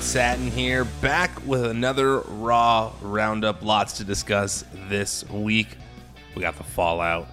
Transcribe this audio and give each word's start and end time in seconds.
Satin 0.00 0.50
here, 0.50 0.84
back 0.84 1.46
with 1.46 1.64
another 1.64 2.20
Raw 2.20 2.92
Roundup. 3.02 3.62
Lots 3.62 3.94
to 3.94 4.04
discuss 4.04 4.64
this 4.88 5.28
week. 5.28 5.68
We 6.34 6.42
got 6.42 6.56
the 6.56 6.64
fallout 6.64 7.28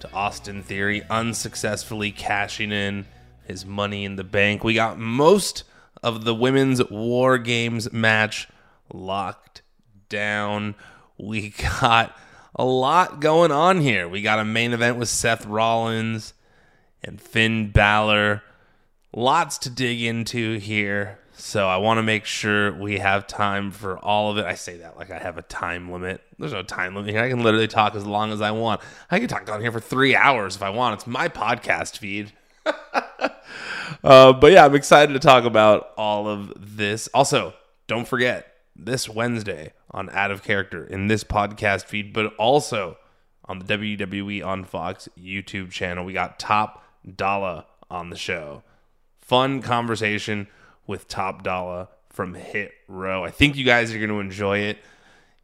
to 0.00 0.12
Austin 0.12 0.62
Theory 0.62 1.02
unsuccessfully 1.08 2.10
cashing 2.12 2.70
in 2.70 3.06
his 3.44 3.64
money 3.64 4.04
in 4.04 4.16
the 4.16 4.24
bank. 4.24 4.62
We 4.62 4.74
got 4.74 4.98
most 4.98 5.64
of 6.02 6.24
the 6.24 6.34
women's 6.34 6.84
War 6.90 7.38
Games 7.38 7.92
match 7.92 8.48
locked 8.92 9.62
down. 10.08 10.74
We 11.18 11.50
got 11.80 12.16
a 12.54 12.64
lot 12.64 13.20
going 13.20 13.52
on 13.52 13.80
here. 13.80 14.08
We 14.08 14.22
got 14.22 14.38
a 14.38 14.44
main 14.44 14.72
event 14.72 14.98
with 14.98 15.08
Seth 15.08 15.46
Rollins 15.46 16.34
and 17.02 17.20
Finn 17.20 17.70
Balor. 17.70 18.42
Lots 19.14 19.58
to 19.58 19.70
dig 19.70 20.02
into 20.02 20.58
here. 20.58 21.18
So 21.34 21.66
I 21.66 21.78
want 21.78 21.98
to 21.98 22.02
make 22.02 22.24
sure 22.24 22.72
we 22.72 22.98
have 22.98 23.26
time 23.26 23.70
for 23.70 23.98
all 23.98 24.30
of 24.30 24.38
it. 24.38 24.44
I 24.44 24.54
say 24.54 24.78
that 24.78 24.96
like 24.96 25.10
I 25.10 25.18
have 25.18 25.38
a 25.38 25.42
time 25.42 25.90
limit. 25.90 26.20
There's 26.38 26.52
no 26.52 26.62
time 26.62 26.94
limit 26.94 27.10
here. 27.10 27.22
I 27.22 27.30
can 27.30 27.42
literally 27.42 27.68
talk 27.68 27.94
as 27.94 28.06
long 28.06 28.32
as 28.32 28.40
I 28.40 28.50
want. 28.50 28.80
I 29.10 29.18
can 29.18 29.28
talk 29.28 29.46
down 29.46 29.60
here 29.60 29.72
for 29.72 29.80
three 29.80 30.14
hours 30.14 30.56
if 30.56 30.62
I 30.62 30.70
want. 30.70 30.94
It's 30.94 31.06
my 31.06 31.28
podcast 31.28 31.98
feed. 31.98 32.32
uh, 34.04 34.32
but 34.32 34.52
yeah, 34.52 34.64
I'm 34.64 34.74
excited 34.74 35.14
to 35.14 35.18
talk 35.18 35.44
about 35.44 35.92
all 35.96 36.28
of 36.28 36.76
this. 36.76 37.08
Also, 37.14 37.54
don't 37.86 38.06
forget 38.06 38.54
this 38.76 39.08
Wednesday 39.08 39.72
on 39.90 40.10
Out 40.10 40.30
of 40.30 40.42
Character 40.42 40.84
in 40.84 41.08
this 41.08 41.24
podcast 41.24 41.84
feed, 41.86 42.12
but 42.12 42.34
also 42.36 42.98
on 43.46 43.58
the 43.58 43.64
WWE 43.64 44.44
on 44.44 44.64
Fox 44.64 45.08
YouTube 45.18 45.70
channel. 45.70 46.04
We 46.04 46.12
got 46.12 46.38
Top 46.38 46.84
Dollar 47.16 47.64
on 47.90 48.10
the 48.10 48.16
show. 48.16 48.62
Fun 49.18 49.62
conversation 49.62 50.46
with 50.86 51.08
Top 51.08 51.42
Dollar 51.42 51.88
from 52.10 52.34
Hit 52.34 52.72
Row. 52.88 53.24
I 53.24 53.30
think 53.30 53.56
you 53.56 53.64
guys 53.64 53.92
are 53.92 53.98
going 53.98 54.10
to 54.10 54.20
enjoy 54.20 54.58
it. 54.58 54.78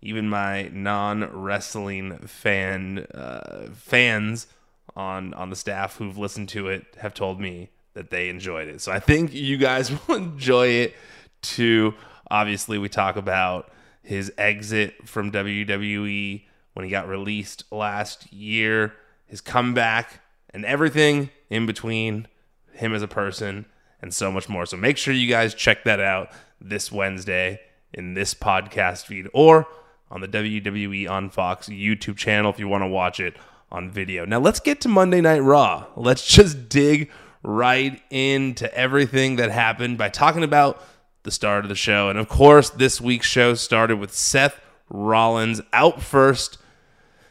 Even 0.01 0.29
my 0.29 0.69
non-wrestling 0.73 2.19
fan 2.19 3.07
uh, 3.15 3.69
fans 3.75 4.47
on 4.95 5.35
on 5.35 5.51
the 5.51 5.57
staff 5.57 5.97
who've 5.97 6.19
listened 6.19 6.49
to 6.51 6.69
it 6.69 6.85
have 7.01 7.15
told 7.15 7.41
me 7.41 7.71
that 7.95 8.11
they 8.11 8.29
enjoyed 8.29 8.69
it. 8.69 8.81
So 8.81 8.93
I 8.93 9.01
think 9.01 9.35
you 9.35 9.57
guys 9.57 9.91
will 10.09 10.17
enjoy 10.17 10.69
it 10.69 10.95
too. 11.43 11.95
Obviously, 12.31 12.79
we 12.79 12.89
talk 12.89 13.17
about 13.17 13.71
his 14.03 14.33
exit 14.39 15.09
from 15.09 15.33
WWE 15.33 16.45
when 16.75 16.85
he 16.85 16.91
got 16.91 17.09
released 17.09 17.65
last 17.73 18.33
year, 18.33 18.95
his 19.27 19.41
comeback, 19.41 20.21
and 20.51 20.65
everything 20.65 21.31
in 21.51 21.67
between, 21.67 22.29
him 22.73 22.95
as 22.95 23.03
a 23.03 23.09
person, 23.09 23.67
and 24.01 24.13
so 24.13 24.31
much 24.31 24.49
more. 24.49 24.67
So 24.67 24.77
make 24.77 24.97
sure 24.97 25.15
you 25.15 25.29
guys 25.29 25.55
check 25.55 25.85
that 25.85 26.01
out 26.01 26.31
this 26.61 26.91
Wednesday 26.93 27.61
in 27.93 28.15
this 28.15 28.35
podcast 28.35 29.07
feed 29.07 29.29
or 29.33 29.67
on 30.11 30.21
the 30.21 30.29
WWE 30.29 31.09
on 31.09 31.31
Fox 31.31 31.69
YouTube 31.69 32.17
channel 32.17 32.51
if 32.51 32.59
you 32.59 32.69
want 32.69 32.83
to 32.83 32.89
watch 32.89 33.21
it 33.21 33.37
on 33.71 33.91
video. 33.91 34.25
Now 34.25 34.39
let's 34.39 34.61
get 34.61 34.81
to 34.83 34.89
Monday 34.89 35.21
Night 35.21 35.41
Raw. 35.41 35.87
Let's 35.97 36.27
just 36.35 36.69
dig 36.69 37.11
right 37.43 38.01
into 38.11 38.73
everything 38.75 39.37
that 39.37 39.51
happened 39.51 39.99
by 39.99 40.09
talking 40.09 40.43
about 40.43 40.83
the 41.23 41.31
start 41.31 41.65
of 41.65 41.69
the 41.69 41.75
show. 41.75 42.09
And 42.09 42.19
of 42.19 42.29
course, 42.29 42.71
this 42.71 43.01
week's 43.01 43.27
show 43.27 43.55
started 43.55 43.99
with 43.99 44.15
Seth 44.15 44.61
Rollins 44.89 45.61
out 45.73 46.03
first 46.03 46.59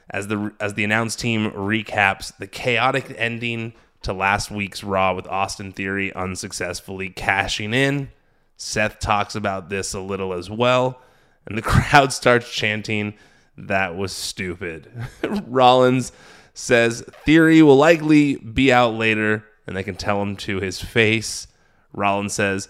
as 0.09 0.27
the 0.27 0.53
as 0.59 0.75
the 0.75 0.83
announced 0.83 1.19
team 1.19 1.52
recaps 1.52 2.35
the 2.37 2.47
chaotic 2.47 3.13
ending 3.17 3.73
to 4.08 4.13
last 4.13 4.50
week's 4.50 4.86
Raw 4.86 5.13
with 5.13 5.27
Austin 5.27 5.73
Theory 5.73 6.13
unsuccessfully 6.13 7.09
cashing 7.09 7.73
in. 7.73 8.09
Seth 8.55 8.99
talks 8.99 9.36
about 9.36 9.67
this 9.67 9.93
a 9.93 9.99
little 9.99 10.31
as 10.31 10.49
well, 10.49 11.02
and 11.45 11.58
the 11.58 11.61
crowd 11.73 12.14
starts 12.14 12.49
chanting, 12.49 13.15
That 13.58 13.98
was 13.98 14.14
stupid. 14.14 14.89
Rollins 15.45 16.14
says 16.54 17.02
Theory 17.26 17.61
will 17.61 17.76
likely 17.76 18.37
be 18.37 18.71
out 18.71 18.93
later, 18.93 19.43
and 19.67 19.76
they 19.76 19.83
can 19.83 19.95
tell 19.95 20.21
him 20.21 20.37
to 20.37 20.61
his 20.61 20.80
face. 20.80 21.48
Rollins 21.92 22.31
says, 22.31 22.70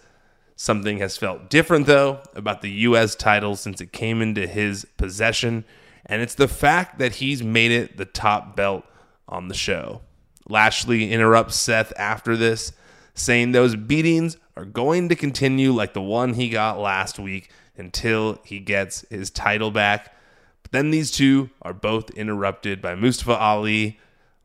Something 0.56 0.98
has 0.98 1.18
felt 1.18 1.52
different, 1.52 1.86
though, 1.86 2.22
about 2.34 2.64
the 2.64 2.72
U.S. 2.72 3.14
title 3.14 3.56
since 3.56 3.80
it 3.80 3.94
came 3.94 4.24
into 4.24 4.48
his 4.48 4.88
possession, 4.98 5.66
and 6.04 6.24
it's 6.24 6.34
the 6.34 6.48
fact 6.48 6.98
that 6.98 7.18
he's 7.18 7.44
made 7.44 7.70
it 7.70 7.98
the 7.98 8.06
top 8.06 8.56
belt 8.56 8.86
on 9.30 9.50
the 9.50 9.54
show. 9.54 10.02
Lashley 10.50 11.12
interrupts 11.12 11.56
Seth 11.56 11.94
after 11.98 12.38
this, 12.38 12.72
saying 13.14 13.52
those 13.52 13.76
beatings 13.76 14.38
are 14.56 14.66
going 14.66 15.10
to 15.10 15.16
continue 15.16 15.72
like 15.72 15.94
the 15.94 16.02
one 16.02 16.34
he 16.34 16.50
got 16.50 16.80
last 16.80 17.20
week 17.20 17.50
until 17.78 18.40
he 18.44 18.60
gets 18.60 19.06
his 19.10 19.30
title 19.30 19.72
back. 19.72 20.14
But 20.64 20.72
then 20.72 20.92
these 20.92 21.12
two 21.12 21.50
are 21.62 21.74
both 21.74 22.10
interrupted 22.12 22.82
by 22.82 22.96
Mustafa 22.96 23.38
Ali. 23.38 24.00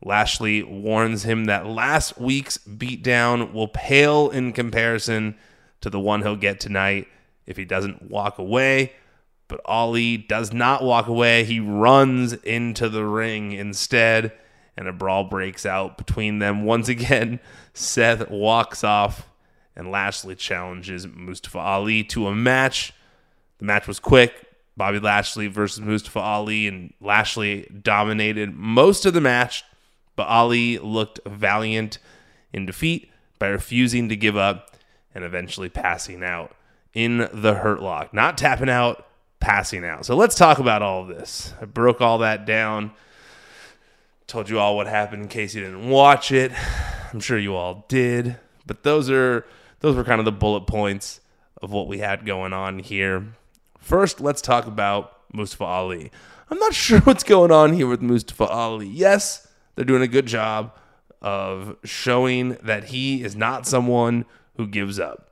Lashley 0.05 0.63
warns 0.63 1.23
him 1.23 1.45
that 1.47 1.67
last 1.67 2.19
week's 2.19 2.59
beatdown 2.59 3.53
will 3.53 3.69
pale 3.69 4.31
in 4.31 4.53
comparison 4.53 5.37
to 5.81 5.91
the 5.91 6.01
one 6.01 6.23
he'll 6.23 6.37
get 6.37 6.61
tonight 6.61 7.09
if 7.47 7.57
he 7.57 7.65
doesn't 7.65 8.11
walk 8.11 8.39
away. 8.39 8.93
But 9.49 9.61
Ali 9.65 10.17
does 10.17 10.53
not 10.53 10.83
walk 10.83 11.09
away. 11.09 11.45
He 11.45 11.61
runs 11.61 12.33
into 12.33 12.89
the 12.89 13.05
ring 13.05 13.53
instead, 13.53 14.33
and 14.77 14.88
a 14.88 14.93
brawl 14.93 15.25
breaks 15.25 15.66
out 15.66 15.99
between 15.99 16.38
them. 16.38 16.65
Once 16.65 16.88
again, 16.88 17.41
Seth 17.75 18.31
walks 18.31 18.84
off, 18.84 19.28
and 19.77 19.91
Lashley 19.91 20.34
challenges 20.34 21.06
Mustafa 21.06 21.59
Ali 21.59 22.05
to 22.05 22.27
a 22.27 22.34
match. 22.34 22.93
The 23.59 23.65
match 23.65 23.87
was 23.87 23.99
quick. 23.99 24.47
Bobby 24.77 24.99
Lashley 24.99 25.49
versus 25.49 25.81
Mustafa 25.81 26.21
Ali, 26.21 26.66
and 26.66 26.94
Lashley 27.00 27.69
dominated 27.83 28.55
most 28.55 29.05
of 29.05 29.12
the 29.12 29.21
match, 29.21 29.65
but 30.16 30.27
Ali 30.27 30.78
looked 30.78 31.21
valiant 31.27 31.99
in 32.53 32.66
defeat 32.66 33.10
by 33.39 33.49
refusing 33.49 34.09
to 34.09 34.16
give 34.16 34.37
up 34.37 34.77
and 35.15 35.25
eventually 35.25 35.69
passing 35.69 36.22
out 36.22 36.54
in 36.94 37.28
the 37.33 37.54
hurt 37.54 37.83
lock. 37.83 38.15
Not 38.15 38.39
tapping 38.39 38.71
out, 38.71 39.06
passing 39.41 39.84
out. 39.84 40.06
So 40.06 40.16
let's 40.16 40.34
talk 40.34 40.59
about 40.59 40.83
all 40.83 41.03
of 41.03 41.09
this. 41.09 41.53
I 41.60 41.65
broke 41.65 42.00
all 42.00 42.19
that 42.19 42.47
down. 42.47 42.93
Told 44.27 44.49
you 44.49 44.59
all 44.59 44.77
what 44.77 44.87
happened 44.87 45.22
in 45.22 45.28
case 45.28 45.55
you 45.55 45.62
didn't 45.62 45.88
watch 45.88 46.33
it. 46.33 46.53
I'm 47.12 47.21
sure 47.21 47.38
you 47.38 47.55
all 47.55 47.84
did. 47.88 48.37
But 48.66 48.83
those 48.83 49.10
are 49.10 49.44
those 49.81 49.97
were 49.97 50.05
kind 50.05 50.21
of 50.21 50.25
the 50.25 50.33
bullet 50.33 50.66
points 50.66 51.21
of 51.60 51.71
what 51.71 51.88
we 51.88 51.99
had 51.99 52.25
going 52.25 52.53
on 52.53 52.78
here. 52.78 53.34
First, 53.78 54.21
let's 54.21 54.41
talk 54.41 54.66
about 54.66 55.19
Mustafa 55.33 55.65
Ali. 55.65 56.10
I'm 56.50 56.59
not 56.59 56.75
sure 56.75 57.00
what's 57.00 57.25
going 57.25 57.50
on 57.50 57.72
here 57.72 57.87
with 57.87 58.00
Mustafa 58.00 58.47
Ali. 58.47 58.87
Yes, 58.87 59.49
they're 59.75 59.84
doing 59.84 60.03
a 60.03 60.09
good 60.09 60.27
job 60.27 60.75
of 61.21 61.77
showing 61.84 62.56
that 62.62 62.84
he 62.84 63.22
is 63.22 63.37
not 63.37 63.66
someone 63.66 64.25
who 64.56 64.66
gives 64.66 64.99
up. 64.99 65.31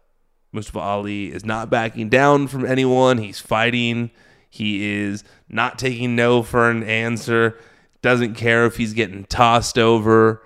Mustafa 0.52 0.80
Ali 0.80 1.32
is 1.32 1.44
not 1.44 1.70
backing 1.70 2.08
down 2.08 2.48
from 2.48 2.64
anyone. 2.64 3.18
He's 3.18 3.40
fighting. 3.40 4.10
He 4.48 5.00
is 5.00 5.22
not 5.48 5.78
taking 5.78 6.16
no 6.16 6.42
for 6.42 6.70
an 6.70 6.82
answer. 6.82 7.56
Doesn't 8.02 8.34
care 8.34 8.66
if 8.66 8.76
he's 8.76 8.94
getting 8.94 9.24
tossed 9.24 9.78
over 9.78 10.42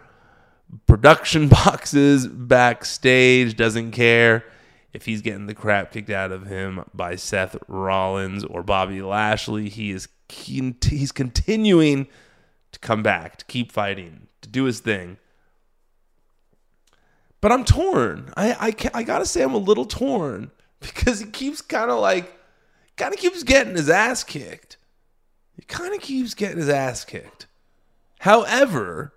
production 0.87 1.49
boxes 1.65 2.27
backstage. 2.27 3.57
Doesn't 3.57 3.93
care 3.93 4.45
if 4.93 5.07
he's 5.07 5.23
getting 5.23 5.47
the 5.47 5.55
crap 5.55 5.93
kicked 5.93 6.11
out 6.11 6.33
of 6.33 6.47
him 6.47 6.85
by 6.95 7.17
Seth 7.17 7.57
Rollins 7.69 8.45
or 8.45 8.63
Bobby 8.63 9.03
Lashley. 9.03 9.69
He 9.69 9.91
is 9.91 10.09
he's 10.29 11.13
continuing 11.13 12.07
to 12.73 12.79
come 12.79 13.03
back, 13.03 13.37
to 13.37 13.45
keep 13.45 13.71
fighting, 13.71 14.29
to 14.41 14.49
do 14.49 14.65
his 14.65 14.81
thing. 14.81 15.19
But 17.41 17.53
I'm 17.53 17.65
torn. 17.65 18.33
I 18.37 18.53
I, 18.53 18.99
I 18.99 19.03
gotta 19.03 19.27
say 19.27 19.43
I'm 19.43 19.55
a 19.55 19.59
little 19.59 19.85
torn 19.85 20.51
because 20.81 21.21
he 21.21 21.27
keeps 21.27 21.61
kind 21.61 21.91
of 21.91 22.01
like 22.01 22.37
kind 22.97 23.13
of 23.13 23.21
keeps 23.21 23.43
getting 23.43 23.77
his 23.77 23.91
ass 23.91 24.25
kicked. 24.25 24.77
He 25.57 25.63
kind 25.63 25.95
of 25.95 26.01
keeps 26.01 26.35
getting 26.35 26.59
his 26.59 26.69
ass 26.69 27.05
kicked. 27.05 27.47
However, 28.21 29.13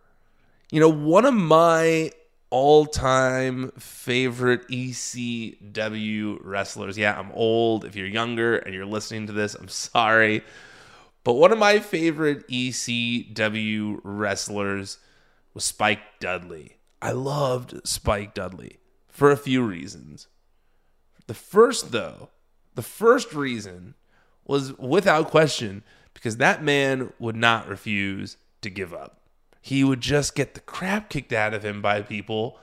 you 0.71 0.79
know, 0.79 0.89
one 0.89 1.25
of 1.25 1.33
my 1.33 2.11
all-time 2.49 3.71
favorite 3.77 4.67
ECW 4.69 6.37
wrestlers. 6.41 6.97
Yeah, 6.97 7.17
I'm 7.19 7.31
old. 7.33 7.85
If 7.85 7.95
you're 7.95 8.07
younger 8.07 8.57
and 8.57 8.73
you're 8.73 8.85
listening 8.85 9.27
to 9.27 9.33
this, 9.33 9.53
I'm 9.55 9.67
sorry. 9.67 10.43
But 11.23 11.33
one 11.33 11.51
of 11.51 11.57
my 11.57 11.79
favorite 11.79 12.47
ECW 12.47 13.99
wrestlers 14.03 14.99
was 15.53 15.65
Spike 15.65 15.99
Dudley. 16.19 16.77
I 17.01 17.11
loved 17.11 17.85
Spike 17.85 18.33
Dudley 18.33 18.77
for 19.09 19.31
a 19.31 19.37
few 19.37 19.63
reasons. 19.63 20.27
The 21.27 21.33
first, 21.33 21.91
though, 21.91 22.29
the 22.75 22.81
first 22.81 23.33
reason 23.33 23.95
was 24.45 24.77
without 24.77 25.29
question 25.29 25.83
because 26.17 26.37
that 26.37 26.63
man 26.63 27.13
would 27.19 27.35
not 27.35 27.67
refuse 27.67 28.37
to 28.61 28.71
give 28.71 28.91
up. 28.91 29.19
He 29.61 29.83
would 29.83 30.01
just 30.01 30.33
get 30.33 30.55
the 30.55 30.61
crap 30.61 31.11
kicked 31.11 31.31
out 31.31 31.53
of 31.53 31.63
him 31.63 31.79
by 31.79 32.01
people, 32.01 32.57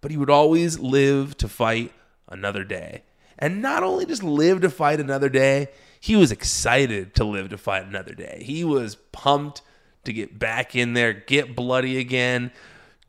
but 0.00 0.12
he 0.12 0.16
would 0.16 0.30
always 0.30 0.78
live 0.78 1.36
to 1.38 1.48
fight 1.48 1.92
another 2.28 2.62
day. 2.62 3.02
and 3.36 3.60
not 3.60 3.82
only 3.82 4.06
just 4.06 4.22
live 4.22 4.60
to 4.60 4.70
fight 4.70 5.00
another 5.00 5.28
day, 5.30 5.68
he 5.98 6.14
was 6.14 6.30
excited 6.30 7.14
to 7.14 7.24
live 7.24 7.48
to 7.48 7.58
fight 7.58 7.84
another 7.84 8.14
day. 8.14 8.42
He 8.44 8.62
was 8.62 8.96
pumped 9.12 9.62
to 10.04 10.12
get 10.12 10.38
back 10.38 10.76
in 10.76 10.92
there, 10.92 11.12
get 11.12 11.56
bloody 11.56 11.98
again, 11.98 12.52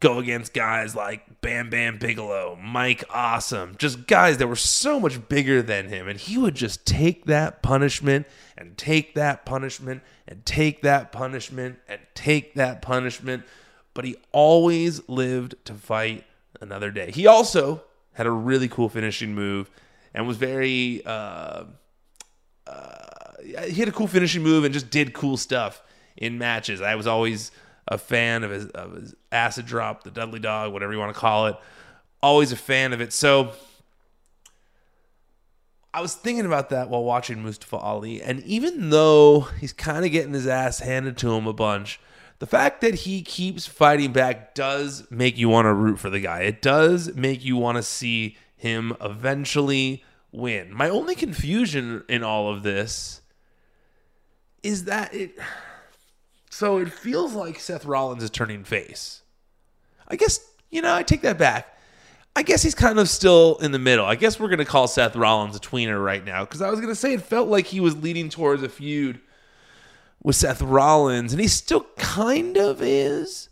go 0.01 0.17
against 0.17 0.53
guys 0.53 0.95
like 0.95 1.41
Bam 1.41 1.69
Bam 1.69 1.97
Bigelow, 1.97 2.57
Mike 2.61 3.03
Awesome, 3.09 3.75
just 3.77 4.07
guys 4.07 4.37
that 4.39 4.47
were 4.47 4.55
so 4.57 4.99
much 4.99 5.29
bigger 5.29 5.61
than 5.61 5.87
him. 5.87 6.09
And 6.09 6.19
he 6.19 6.37
would 6.37 6.55
just 6.55 6.85
take 6.85 7.25
that 7.25 7.61
punishment 7.61 8.27
and 8.57 8.77
take 8.77 9.15
that 9.15 9.45
punishment 9.45 10.01
and 10.27 10.45
take 10.45 10.81
that 10.81 11.11
punishment 11.11 11.79
and 11.87 12.01
take 12.15 12.55
that 12.55 12.81
punishment. 12.81 13.43
But 13.93 14.05
he 14.05 14.17
always 14.31 15.07
lived 15.07 15.55
to 15.65 15.73
fight 15.73 16.25
another 16.59 16.91
day. 16.91 17.11
He 17.11 17.27
also 17.27 17.83
had 18.13 18.25
a 18.25 18.31
really 18.31 18.67
cool 18.67 18.89
finishing 18.89 19.33
move 19.33 19.69
and 20.13 20.27
was 20.27 20.37
very. 20.37 21.05
Uh, 21.05 21.65
uh, 22.67 23.33
he 23.67 23.73
had 23.73 23.87
a 23.87 23.91
cool 23.91 24.07
finishing 24.07 24.43
move 24.43 24.63
and 24.63 24.73
just 24.73 24.89
did 24.89 25.13
cool 25.13 25.37
stuff 25.37 25.81
in 26.15 26.37
matches. 26.37 26.81
I 26.81 26.95
was 26.95 27.07
always 27.07 27.51
a 27.87 27.97
fan 27.97 28.43
of 28.43 28.51
his, 28.51 28.67
of 28.67 28.93
his 28.93 29.15
acid 29.31 29.65
drop, 29.65 30.03
the 30.03 30.11
Dudley 30.11 30.39
Dog, 30.39 30.73
whatever 30.73 30.93
you 30.93 30.99
want 30.99 31.13
to 31.13 31.19
call 31.19 31.47
it. 31.47 31.55
Always 32.21 32.51
a 32.51 32.55
fan 32.55 32.93
of 32.93 33.01
it. 33.01 33.13
So 33.13 33.53
I 35.93 36.01
was 36.01 36.15
thinking 36.15 36.45
about 36.45 36.69
that 36.69 36.89
while 36.89 37.03
watching 37.03 37.43
Mustafa 37.43 37.77
Ali, 37.77 38.21
and 38.21 38.41
even 38.43 38.89
though 38.91 39.41
he's 39.59 39.73
kind 39.73 40.05
of 40.05 40.11
getting 40.11 40.33
his 40.33 40.47
ass 40.47 40.79
handed 40.79 41.17
to 41.17 41.33
him 41.33 41.47
a 41.47 41.53
bunch, 41.53 41.99
the 42.39 42.47
fact 42.47 42.81
that 42.81 42.95
he 42.95 43.21
keeps 43.21 43.67
fighting 43.67 44.13
back 44.13 44.55
does 44.55 45.05
make 45.11 45.37
you 45.37 45.49
want 45.49 45.65
to 45.65 45.73
root 45.73 45.99
for 45.99 46.09
the 46.09 46.19
guy. 46.19 46.41
It 46.41 46.61
does 46.61 47.13
make 47.13 47.43
you 47.43 47.57
want 47.57 47.77
to 47.77 47.83
see 47.83 48.37
him 48.55 48.95
eventually 49.01 50.03
win. 50.31 50.73
My 50.73 50.89
only 50.89 51.13
confusion 51.13 52.03
in 52.07 52.23
all 52.23 52.51
of 52.51 52.63
this 52.63 53.21
is 54.63 54.85
that 54.85 55.13
it 55.13 55.37
so 56.61 56.77
it 56.77 56.93
feels 56.93 57.33
like 57.33 57.59
Seth 57.59 57.85
Rollins 57.85 58.21
is 58.21 58.29
turning 58.29 58.63
face. 58.63 59.23
I 60.07 60.15
guess, 60.15 60.39
you 60.69 60.83
know, 60.83 60.93
I 60.93 61.01
take 61.01 61.23
that 61.23 61.39
back. 61.39 61.75
I 62.35 62.43
guess 62.43 62.61
he's 62.61 62.75
kind 62.75 62.99
of 62.99 63.09
still 63.09 63.57
in 63.63 63.71
the 63.71 63.79
middle. 63.79 64.05
I 64.05 64.13
guess 64.13 64.39
we're 64.39 64.47
going 64.47 64.59
to 64.59 64.65
call 64.65 64.87
Seth 64.87 65.15
Rollins 65.15 65.55
a 65.55 65.59
tweener 65.59 65.99
right 66.05 66.23
now 66.23 66.45
because 66.45 66.61
I 66.61 66.69
was 66.69 66.79
going 66.79 66.91
to 66.91 66.95
say 66.95 67.13
it 67.15 67.23
felt 67.23 67.49
like 67.49 67.65
he 67.65 67.79
was 67.79 67.97
leading 68.03 68.29
towards 68.29 68.61
a 68.61 68.69
feud 68.69 69.19
with 70.21 70.35
Seth 70.35 70.61
Rollins, 70.61 71.33
and 71.33 71.41
he 71.41 71.47
still 71.47 71.87
kind 71.97 72.57
of 72.57 72.79
is. 72.79 73.49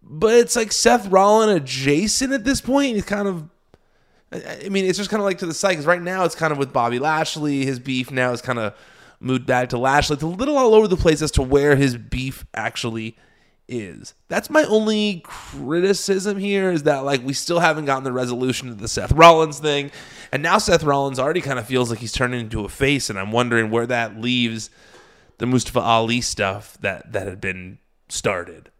But 0.00 0.34
it's 0.34 0.54
like 0.54 0.70
Seth 0.70 1.08
Rollins 1.08 1.60
adjacent 1.60 2.32
at 2.32 2.44
this 2.44 2.60
point. 2.60 2.94
He's 2.94 3.04
kind 3.04 3.26
of, 3.26 3.48
I 4.30 4.68
mean, 4.68 4.84
it's 4.84 4.98
just 4.98 5.10
kind 5.10 5.20
of 5.20 5.24
like 5.24 5.38
to 5.38 5.46
the 5.46 5.52
side 5.52 5.70
because 5.70 5.86
right 5.86 6.00
now 6.00 6.22
it's 6.22 6.36
kind 6.36 6.52
of 6.52 6.58
with 6.58 6.72
Bobby 6.72 7.00
Lashley. 7.00 7.64
His 7.64 7.80
beef 7.80 8.12
now 8.12 8.30
is 8.30 8.40
kind 8.40 8.60
of 8.60 8.76
moved 9.20 9.46
back 9.46 9.70
to 9.70 9.78
Lashley. 9.78 10.14
It's 10.14 10.22
a 10.22 10.26
little 10.26 10.56
all 10.56 10.74
over 10.74 10.88
the 10.88 10.96
place 10.96 11.22
as 11.22 11.30
to 11.32 11.42
where 11.42 11.76
his 11.76 11.96
beef 11.96 12.46
actually 12.54 13.16
is. 13.68 14.14
That's 14.28 14.48
my 14.48 14.64
only 14.64 15.20
criticism 15.24 16.38
here 16.38 16.70
is 16.72 16.84
that 16.84 17.04
like 17.04 17.22
we 17.22 17.34
still 17.34 17.60
haven't 17.60 17.84
gotten 17.84 18.04
the 18.04 18.12
resolution 18.12 18.68
of 18.68 18.78
the 18.78 18.88
Seth 18.88 19.12
Rollins 19.12 19.58
thing. 19.58 19.90
And 20.32 20.42
now 20.42 20.58
Seth 20.58 20.82
Rollins 20.82 21.18
already 21.18 21.40
kind 21.40 21.58
of 21.58 21.66
feels 21.66 21.90
like 21.90 21.98
he's 21.98 22.12
turning 22.12 22.40
into 22.40 22.64
a 22.64 22.68
face 22.68 23.10
and 23.10 23.18
I'm 23.18 23.32
wondering 23.32 23.70
where 23.70 23.86
that 23.86 24.20
leaves 24.20 24.70
the 25.36 25.46
Mustafa 25.46 25.80
Ali 25.80 26.20
stuff 26.20 26.78
that 26.80 27.12
that 27.12 27.26
had 27.26 27.40
been 27.40 27.78
started. 28.08 28.70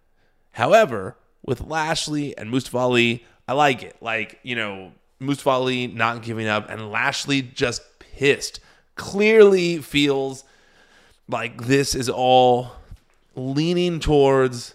However, 0.53 1.17
with 1.45 1.61
Lashley 1.61 2.37
and 2.37 2.51
Mustafa 2.51 2.79
Ali, 2.79 3.27
I 3.47 3.53
like 3.53 3.83
it. 3.83 3.97
Like, 4.01 4.41
you 4.43 4.57
know, 4.57 4.93
Mustafa 5.21 5.51
Ali 5.51 5.87
not 5.87 6.23
giving 6.23 6.47
up 6.47 6.71
and 6.71 6.91
Lashley 6.91 7.43
just 7.43 7.83
pissed 7.99 8.61
clearly 8.99 9.79
feels 9.79 10.45
like 11.29 11.65
this 11.65 11.95
is 11.95 12.11
all 12.11 12.73
leaning 13.35 14.01
towards 14.01 14.75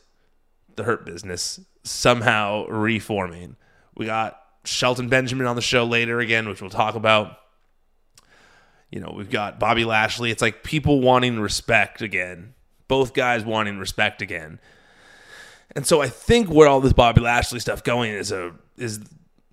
the 0.75 0.83
hurt 0.83 1.05
business 1.05 1.59
somehow 1.83 2.65
reforming. 2.67 3.55
We 3.95 4.05
got 4.05 4.39
Shelton 4.63 5.09
Benjamin 5.09 5.45
on 5.45 5.55
the 5.55 5.61
show 5.61 5.83
later 5.83 6.19
again, 6.19 6.47
which 6.47 6.61
we'll 6.61 6.69
talk 6.69 6.95
about. 6.95 7.37
You 8.89 8.99
know, 8.99 9.13
we've 9.15 9.29
got 9.29 9.59
Bobby 9.59 9.85
Lashley. 9.85 10.31
It's 10.31 10.41
like 10.41 10.63
people 10.63 11.01
wanting 11.01 11.39
respect 11.39 12.01
again. 12.01 12.53
Both 12.87 13.13
guys 13.13 13.43
wanting 13.43 13.79
respect 13.79 14.21
again. 14.21 14.59
And 15.75 15.85
so 15.85 16.01
I 16.01 16.07
think 16.07 16.49
where 16.49 16.67
all 16.67 16.79
this 16.79 16.93
Bobby 16.93 17.21
Lashley 17.21 17.59
stuff 17.59 17.83
going 17.83 18.11
is 18.11 18.31
a 18.31 18.53
is 18.77 18.99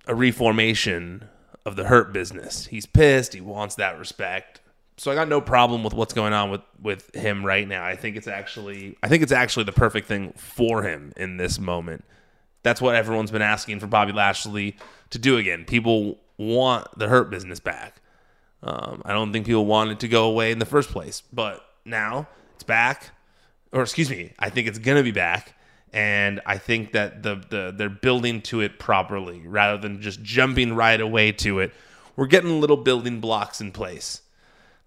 a 0.05 0.13
reformation 0.13 1.27
of 1.65 1.75
the 1.75 1.85
hurt 1.85 2.13
business. 2.13 2.67
He's 2.67 2.85
pissed. 2.85 3.33
He 3.33 3.41
wants 3.41 3.75
that 3.75 3.97
respect 3.97 4.60
so 5.01 5.09
I 5.09 5.15
got 5.15 5.27
no 5.27 5.41
problem 5.41 5.83
with 5.83 5.95
what's 5.95 6.13
going 6.13 6.31
on 6.31 6.51
with 6.51 6.61
with 6.79 7.15
him 7.15 7.43
right 7.43 7.67
now. 7.67 7.83
I 7.83 7.95
think 7.95 8.15
it's 8.15 8.27
actually 8.27 8.99
I 9.01 9.07
think 9.07 9.23
it's 9.23 9.31
actually 9.31 9.63
the 9.63 9.71
perfect 9.71 10.07
thing 10.07 10.31
for 10.33 10.83
him 10.83 11.11
in 11.17 11.37
this 11.37 11.57
moment. 11.57 12.05
That's 12.61 12.79
what 12.79 12.93
everyone's 12.93 13.31
been 13.31 13.41
asking 13.41 13.79
for 13.79 13.87
Bobby 13.87 14.11
Lashley 14.11 14.77
to 15.09 15.17
do 15.17 15.37
again. 15.37 15.65
People 15.65 16.19
want 16.37 16.87
the 16.99 17.07
hurt 17.07 17.31
business 17.31 17.59
back. 17.59 17.99
Um, 18.61 19.01
I 19.03 19.11
don't 19.13 19.33
think 19.33 19.47
people 19.47 19.65
want 19.65 19.89
it 19.89 19.99
to 20.01 20.07
go 20.07 20.25
away 20.25 20.51
in 20.51 20.59
the 20.59 20.67
first 20.67 20.91
place, 20.91 21.23
but 21.33 21.65
now 21.83 22.27
it's 22.53 22.63
back, 22.63 23.09
or 23.71 23.81
excuse 23.81 24.11
me, 24.11 24.33
I 24.37 24.51
think 24.51 24.67
it's 24.67 24.77
gonna 24.77 25.01
be 25.01 25.09
back, 25.09 25.55
and 25.91 26.41
I 26.45 26.59
think 26.59 26.91
that 26.91 27.23
the 27.23 27.43
the 27.49 27.73
they're 27.75 27.89
building 27.89 28.39
to 28.43 28.61
it 28.61 28.77
properly 28.77 29.41
rather 29.47 29.81
than 29.81 29.99
just 29.99 30.21
jumping 30.21 30.75
right 30.75 31.01
away 31.01 31.31
to 31.31 31.57
it. 31.57 31.73
We're 32.15 32.27
getting 32.27 32.61
little 32.61 32.77
building 32.77 33.19
blocks 33.19 33.61
in 33.61 33.71
place. 33.71 34.21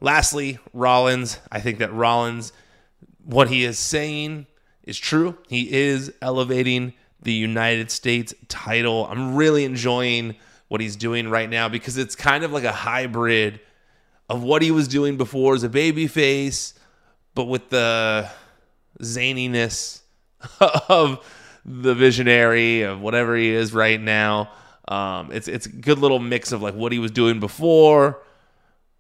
Lastly, 0.05 0.59
Rollins. 0.75 1.39
I 1.51 1.61
think 1.61 1.79
that 1.79 1.91
Rollins, 1.91 2.53
what 3.25 3.49
he 3.49 3.65
is 3.65 3.79
saying 3.79 4.47
is 4.83 4.99
true. 4.99 5.39
He 5.49 5.73
is 5.73 6.13
elevating 6.21 6.93
the 7.23 7.33
United 7.33 7.91
States 7.91 8.35
title. 8.49 9.07
I'm 9.07 9.35
really 9.35 9.65
enjoying 9.65 10.37
what 10.69 10.83
he's 10.83 10.95
doing 10.95 11.31
right 11.31 11.49
now 11.49 11.71
because 11.71 11.97
it's 11.97 12.15
kind 12.15 12.45
of 12.45 12.53
like 12.53 12.65
a 12.65 12.73
hybrid 12.73 13.61
of 14.29 14.43
what 14.43 14.61
he 14.61 14.71
was 14.71 14.89
doing 14.89 15.17
before 15.17 15.55
as 15.55 15.65
a 15.65 15.71
babyface, 15.71 16.75
but 17.35 17.45
with 17.45 17.71
the 17.71 18.29
zaniness 19.01 20.03
of 20.91 21.27
the 21.65 21.95
visionary 21.95 22.83
of 22.83 23.01
whatever 23.01 23.35
he 23.37 23.49
is 23.49 23.73
right 23.73 24.03
now. 24.03 24.51
Um, 24.87 25.33
it's 25.33 25.49
it's 25.49 25.65
a 25.65 25.71
good 25.71 25.99
little 25.99 26.19
mix 26.19 26.53
of 26.53 26.61
like 26.61 26.75
what 26.75 26.93
he 26.93 26.99
was 26.99 27.11
doing 27.11 27.41
before 27.41 28.21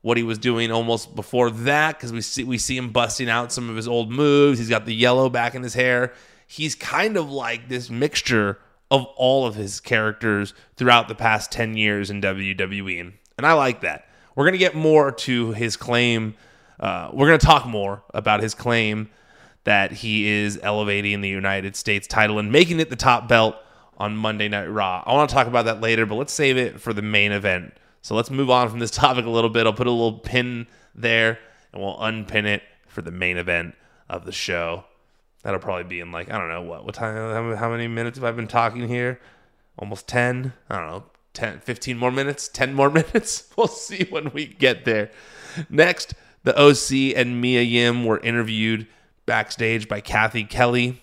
what 0.04 0.18
he 0.18 0.22
was 0.22 0.36
doing 0.36 0.70
almost 0.70 1.16
before 1.16 1.48
that 1.50 1.96
because 1.96 2.12
we 2.12 2.20
see 2.20 2.44
we 2.44 2.58
see 2.58 2.76
him 2.76 2.90
busting 2.90 3.30
out 3.30 3.50
some 3.50 3.70
of 3.70 3.76
his 3.76 3.88
old 3.88 4.12
moves. 4.12 4.58
He's 4.58 4.68
got 4.68 4.84
the 4.84 4.94
yellow 4.94 5.30
back 5.30 5.54
in 5.54 5.62
his 5.62 5.72
hair. 5.72 6.12
He's 6.46 6.74
kind 6.74 7.16
of 7.16 7.30
like 7.30 7.70
this 7.70 7.88
mixture 7.88 8.58
of 8.90 9.06
all 9.16 9.46
of 9.46 9.54
his 9.54 9.80
characters 9.80 10.52
throughout 10.76 11.08
the 11.08 11.14
past 11.14 11.50
10 11.52 11.78
years 11.78 12.10
in 12.10 12.20
WWE. 12.20 13.14
And 13.38 13.46
I 13.46 13.54
like 13.54 13.80
that. 13.80 14.06
We're 14.36 14.44
going 14.44 14.52
to 14.52 14.58
get 14.58 14.74
more 14.74 15.10
to 15.10 15.52
his 15.52 15.78
claim. 15.78 16.34
Uh, 16.78 17.08
we're 17.14 17.28
going 17.28 17.38
to 17.38 17.46
talk 17.46 17.66
more 17.66 18.02
about 18.12 18.40
his 18.40 18.54
claim 18.54 19.08
that 19.64 19.90
he 19.90 20.26
is 20.26 20.60
elevating 20.62 21.22
the 21.22 21.30
United 21.30 21.76
States 21.76 22.06
title 22.06 22.38
and 22.38 22.52
making 22.52 22.78
it 22.78 22.90
the 22.90 22.96
top 22.96 23.26
belt 23.26 23.56
on 23.96 24.14
Monday 24.14 24.50
Night 24.50 24.66
Raw. 24.66 25.02
I 25.06 25.14
want 25.14 25.30
to 25.30 25.34
talk 25.34 25.46
about 25.46 25.64
that 25.64 25.80
later, 25.80 26.04
but 26.04 26.16
let's 26.16 26.34
save 26.34 26.58
it 26.58 26.78
for 26.78 26.92
the 26.92 27.00
main 27.00 27.32
event 27.32 27.72
so 28.04 28.14
let's 28.14 28.30
move 28.30 28.50
on 28.50 28.68
from 28.68 28.80
this 28.80 28.90
topic 29.02 29.24
a 29.24 29.30
little 29.30 29.48
bit. 29.48 29.66
I'll 29.66 29.72
put 29.72 29.86
a 29.86 29.90
little 29.90 30.18
pin 30.18 30.66
there 30.94 31.38
and 31.72 31.82
we'll 31.82 31.98
unpin 32.00 32.44
it 32.44 32.62
for 32.86 33.00
the 33.00 33.10
main 33.10 33.38
event 33.38 33.74
of 34.10 34.26
the 34.26 34.30
show. 34.30 34.84
That'll 35.42 35.58
probably 35.58 35.84
be 35.84 36.00
in 36.00 36.12
like, 36.12 36.30
I 36.30 36.38
don't 36.38 36.50
know 36.50 36.60
what, 36.60 36.84
what 36.84 36.94
time, 36.94 37.56
how 37.56 37.70
many 37.70 37.88
minutes 37.88 38.18
have 38.18 38.24
I 38.24 38.32
been 38.32 38.46
talking 38.46 38.88
here? 38.88 39.20
Almost 39.78 40.06
10? 40.06 40.52
I 40.68 40.76
don't 40.76 40.86
know, 40.86 41.04
10, 41.32 41.60
15 41.60 41.96
more 41.96 42.10
minutes, 42.10 42.46
10 42.48 42.74
more 42.74 42.90
minutes. 42.90 43.50
We'll 43.56 43.68
see 43.68 44.06
when 44.10 44.32
we 44.32 44.48
get 44.48 44.84
there. 44.84 45.10
Next, 45.70 46.12
the 46.42 46.54
OC 46.60 47.16
and 47.16 47.40
Mia 47.40 47.62
Yim 47.62 48.04
were 48.04 48.20
interviewed 48.20 48.86
backstage 49.24 49.88
by 49.88 50.02
Cathy 50.02 50.44
Kelley. 50.44 51.02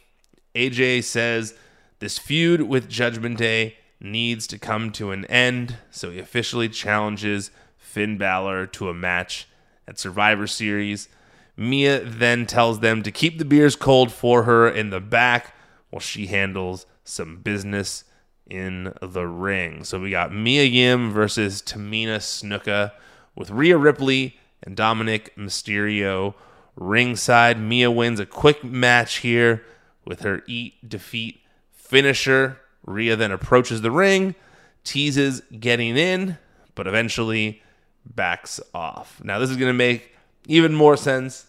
AJ 0.53 1.05
says 1.05 1.55
this 1.97 2.19
feud 2.19 2.61
with 2.61 2.87
Judgment 2.87 3.39
Day 3.39 3.77
needs 4.01 4.47
to 4.47 4.57
come 4.57 4.91
to 4.91 5.11
an 5.11 5.25
end, 5.25 5.77
so 5.91 6.09
he 6.11 6.19
officially 6.19 6.67
challenges 6.67 7.51
Finn 7.77 8.17
Balor 8.17 8.67
to 8.67 8.89
a 8.89 8.93
match 8.93 9.47
at 9.87 9.99
Survivor 9.99 10.47
Series. 10.47 11.07
Mia 11.55 11.99
then 12.03 12.45
tells 12.45 12.79
them 12.79 13.03
to 13.03 13.11
keep 13.11 13.37
the 13.37 13.45
beers 13.45 13.75
cold 13.75 14.11
for 14.11 14.43
her 14.43 14.67
in 14.67 14.89
the 14.89 14.99
back 14.99 15.53
while 15.89 15.99
she 15.99 16.27
handles 16.27 16.85
some 17.03 17.37
business 17.37 18.05
in 18.49 18.93
the 19.01 19.27
ring. 19.27 19.83
So 19.83 19.99
we 19.99 20.09
got 20.09 20.33
Mia 20.33 20.63
Yim 20.63 21.11
versus 21.11 21.61
Tamina 21.61 22.17
Snuka 22.17 22.91
with 23.35 23.51
Rhea 23.51 23.77
Ripley 23.77 24.37
and 24.63 24.75
Dominic 24.75 25.35
Mysterio 25.37 26.33
ringside. 26.75 27.59
Mia 27.59 27.91
wins 27.91 28.19
a 28.19 28.25
quick 28.25 28.63
match 28.63 29.17
here 29.17 29.63
with 30.05 30.21
her 30.21 30.43
eat 30.47 30.89
defeat 30.89 31.41
finisher. 31.71 32.59
Rhea 32.85 33.15
then 33.15 33.31
approaches 33.31 33.81
the 33.81 33.91
ring, 33.91 34.35
teases 34.83 35.41
getting 35.59 35.97
in, 35.97 36.37
but 36.75 36.87
eventually 36.87 37.61
backs 38.05 38.59
off. 38.73 39.21
Now, 39.23 39.39
this 39.39 39.49
is 39.49 39.57
going 39.57 39.69
to 39.69 39.77
make 39.77 40.15
even 40.47 40.73
more 40.73 40.97
sense 40.97 41.45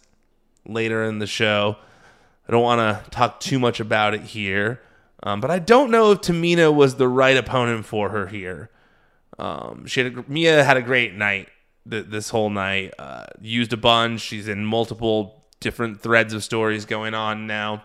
later 0.66 1.04
in 1.04 1.18
the 1.18 1.26
show. 1.26 1.76
I 2.48 2.52
don't 2.52 2.62
want 2.62 3.04
to 3.04 3.10
talk 3.10 3.40
too 3.40 3.58
much 3.58 3.80
about 3.80 4.14
it 4.14 4.22
here, 4.22 4.80
um, 5.22 5.40
but 5.40 5.50
I 5.50 5.58
don't 5.58 5.90
know 5.90 6.12
if 6.12 6.20
Tamina 6.20 6.74
was 6.74 6.96
the 6.96 7.08
right 7.08 7.36
opponent 7.36 7.86
for 7.86 8.10
her 8.10 8.26
here. 8.26 8.70
Um, 9.38 9.86
she 9.86 10.02
had 10.02 10.18
a, 10.18 10.24
Mia 10.28 10.62
had 10.62 10.76
a 10.76 10.82
great 10.82 11.14
night 11.14 11.48
th- 11.88 12.06
this 12.06 12.28
whole 12.30 12.50
night. 12.50 12.92
Uh, 12.98 13.24
used 13.40 13.72
a 13.72 13.76
bunch. 13.76 14.20
She's 14.20 14.48
in 14.48 14.64
multiple 14.64 15.44
different 15.60 16.00
threads 16.00 16.34
of 16.34 16.44
stories 16.44 16.84
going 16.84 17.14
on 17.14 17.46
now. 17.46 17.84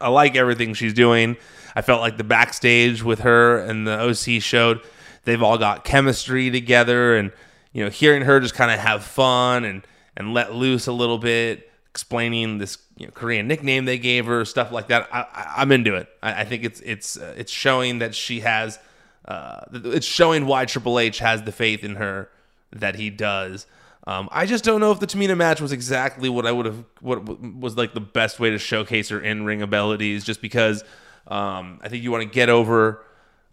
I 0.00 0.08
like 0.08 0.36
everything 0.36 0.74
she's 0.74 0.94
doing. 0.94 1.36
I 1.74 1.82
felt 1.82 2.00
like 2.00 2.16
the 2.16 2.24
backstage 2.24 3.02
with 3.02 3.20
her 3.20 3.58
and 3.58 3.86
the 3.86 4.00
OC 4.00 4.42
showed 4.42 4.80
they've 5.24 5.42
all 5.42 5.58
got 5.58 5.84
chemistry 5.84 6.50
together, 6.50 7.16
and 7.16 7.32
you 7.72 7.84
know, 7.84 7.90
hearing 7.90 8.22
her 8.22 8.40
just 8.40 8.54
kind 8.54 8.70
of 8.70 8.78
have 8.78 9.04
fun 9.04 9.64
and 9.64 9.86
and 10.16 10.34
let 10.34 10.54
loose 10.54 10.86
a 10.86 10.92
little 10.92 11.18
bit, 11.18 11.70
explaining 11.90 12.58
this 12.58 12.78
you 12.96 13.06
know, 13.06 13.12
Korean 13.12 13.48
nickname 13.48 13.84
they 13.84 13.98
gave 13.98 14.26
her, 14.26 14.44
stuff 14.44 14.72
like 14.72 14.88
that. 14.88 15.08
I, 15.12 15.62
am 15.62 15.72
into 15.72 15.94
it. 15.94 16.08
I, 16.22 16.42
I, 16.42 16.44
think 16.44 16.64
it's 16.64 16.80
it's 16.80 17.16
uh, 17.16 17.34
it's 17.36 17.52
showing 17.52 18.00
that 18.00 18.14
she 18.14 18.40
has. 18.40 18.78
Uh, 19.26 19.60
it's 19.72 20.06
showing 20.06 20.46
why 20.46 20.64
Triple 20.64 20.98
H 20.98 21.18
has 21.20 21.42
the 21.42 21.52
faith 21.52 21.84
in 21.84 21.96
her 21.96 22.28
that 22.72 22.96
he 22.96 23.10
does. 23.10 23.66
Um, 24.06 24.28
I 24.32 24.46
just 24.46 24.64
don't 24.64 24.80
know 24.80 24.92
if 24.92 25.00
the 25.00 25.06
Tamina 25.06 25.36
match 25.36 25.60
was 25.60 25.72
exactly 25.72 26.28
what 26.28 26.46
I 26.46 26.52
would 26.52 26.66
have, 26.66 26.84
what 27.00 27.26
was 27.54 27.76
like 27.76 27.92
the 27.92 28.00
best 28.00 28.40
way 28.40 28.50
to 28.50 28.58
showcase 28.58 29.10
her 29.10 29.20
in 29.20 29.44
ring 29.44 29.60
abilities, 29.62 30.24
just 30.24 30.40
because 30.40 30.82
um, 31.28 31.80
I 31.82 31.88
think 31.88 32.02
you 32.02 32.10
want 32.10 32.22
to 32.22 32.28
get 32.28 32.48
over 32.48 33.04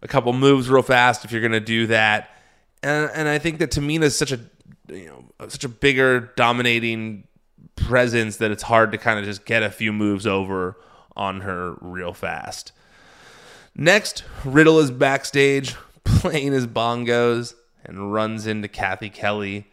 a 0.02 0.08
couple 0.08 0.32
moves 0.32 0.68
real 0.68 0.82
fast 0.82 1.24
if 1.24 1.32
you're 1.32 1.40
going 1.40 1.52
to 1.52 1.60
do 1.60 1.88
that. 1.88 2.30
And, 2.82 3.10
and 3.14 3.28
I 3.28 3.38
think 3.38 3.58
that 3.58 3.70
Tamina 3.70 4.04
is 4.04 4.16
such 4.16 4.32
a, 4.32 4.40
you 4.88 5.06
know, 5.06 5.48
such 5.48 5.64
a 5.64 5.68
bigger 5.68 6.32
dominating 6.36 7.24
presence 7.76 8.38
that 8.38 8.50
it's 8.50 8.62
hard 8.62 8.92
to 8.92 8.98
kind 8.98 9.18
of 9.18 9.24
just 9.24 9.44
get 9.44 9.62
a 9.62 9.70
few 9.70 9.92
moves 9.92 10.26
over 10.26 10.76
on 11.16 11.42
her 11.42 11.74
real 11.80 12.12
fast. 12.12 12.72
Next, 13.74 14.24
Riddle 14.44 14.78
is 14.78 14.90
backstage 14.90 15.74
playing 16.04 16.52
his 16.52 16.66
bongos 16.66 17.54
and 17.84 18.12
runs 18.12 18.46
into 18.46 18.68
Cathy 18.68 19.10
Kelley 19.10 19.66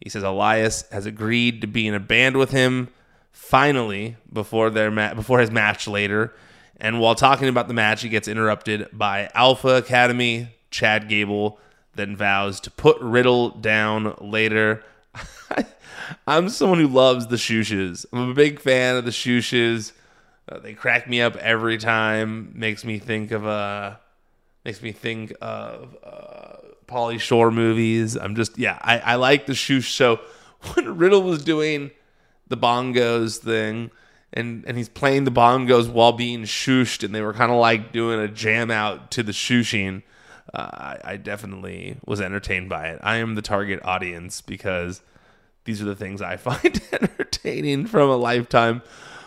he 0.00 0.08
says 0.10 0.22
Elias 0.22 0.84
has 0.90 1.06
agreed 1.06 1.60
to 1.60 1.66
be 1.66 1.86
in 1.86 1.94
a 1.94 2.00
band 2.00 2.36
with 2.36 2.50
him 2.50 2.88
finally 3.32 4.16
before 4.32 4.70
their 4.70 4.90
ma- 4.90 5.14
before 5.14 5.40
his 5.40 5.50
match 5.50 5.86
later. 5.86 6.32
And 6.76 7.00
while 7.00 7.14
talking 7.14 7.48
about 7.48 7.68
the 7.68 7.74
match, 7.74 8.02
he 8.02 8.08
gets 8.08 8.28
interrupted 8.28 8.88
by 8.92 9.30
Alpha 9.34 9.76
Academy. 9.76 10.48
Chad 10.70 11.08
Gable 11.08 11.60
then 11.94 12.16
vows 12.16 12.58
to 12.60 12.70
put 12.70 13.00
Riddle 13.00 13.50
down 13.50 14.16
later. 14.20 14.82
I'm 16.26 16.48
someone 16.48 16.80
who 16.80 16.88
loves 16.88 17.28
the 17.28 17.36
shooshes. 17.36 18.04
I'm 18.12 18.30
a 18.30 18.34
big 18.34 18.60
fan 18.60 18.96
of 18.96 19.04
the 19.04 19.12
shooshes. 19.12 19.92
Uh, 20.48 20.58
they 20.58 20.74
crack 20.74 21.08
me 21.08 21.20
up 21.20 21.36
every 21.36 21.78
time. 21.78 22.52
Makes 22.54 22.84
me 22.84 22.98
think 22.98 23.30
of 23.30 23.46
uh 23.46 23.94
makes 24.64 24.82
me 24.82 24.92
think 24.92 25.32
of 25.40 25.96
uh, 26.02 26.56
Pauly 26.94 27.18
Shore 27.18 27.50
movies. 27.50 28.16
I'm 28.16 28.36
just 28.36 28.56
yeah, 28.56 28.78
I, 28.80 28.98
I 29.00 29.14
like 29.16 29.46
the 29.46 29.52
shoosh. 29.52 29.90
So 30.04 30.20
when 30.74 30.96
Riddle 30.96 31.22
was 31.22 31.42
doing 31.42 31.90
the 32.48 32.56
bongos 32.56 33.38
thing 33.38 33.90
and 34.32 34.64
and 34.66 34.76
he's 34.76 34.88
playing 34.88 35.24
the 35.24 35.32
bongos 35.32 35.88
while 35.90 36.12
being 36.12 36.42
shooshed 36.42 37.02
and 37.02 37.14
they 37.14 37.20
were 37.20 37.32
kind 37.32 37.50
of 37.50 37.58
like 37.58 37.92
doing 37.92 38.20
a 38.20 38.28
jam 38.28 38.70
out 38.70 39.10
to 39.12 39.22
the 39.22 39.32
shooshing. 39.32 40.02
Uh, 40.52 40.70
I, 40.72 40.98
I 41.04 41.16
definitely 41.16 41.96
was 42.06 42.20
entertained 42.20 42.68
by 42.68 42.88
it. 42.88 43.00
I 43.02 43.16
am 43.16 43.34
the 43.34 43.42
target 43.42 43.80
audience 43.84 44.40
because 44.40 45.02
these 45.64 45.82
are 45.82 45.86
the 45.86 45.96
things 45.96 46.22
I 46.22 46.36
find 46.38 46.80
entertaining 46.92 47.86
from 47.86 48.08
a 48.08 48.16
lifetime 48.16 48.82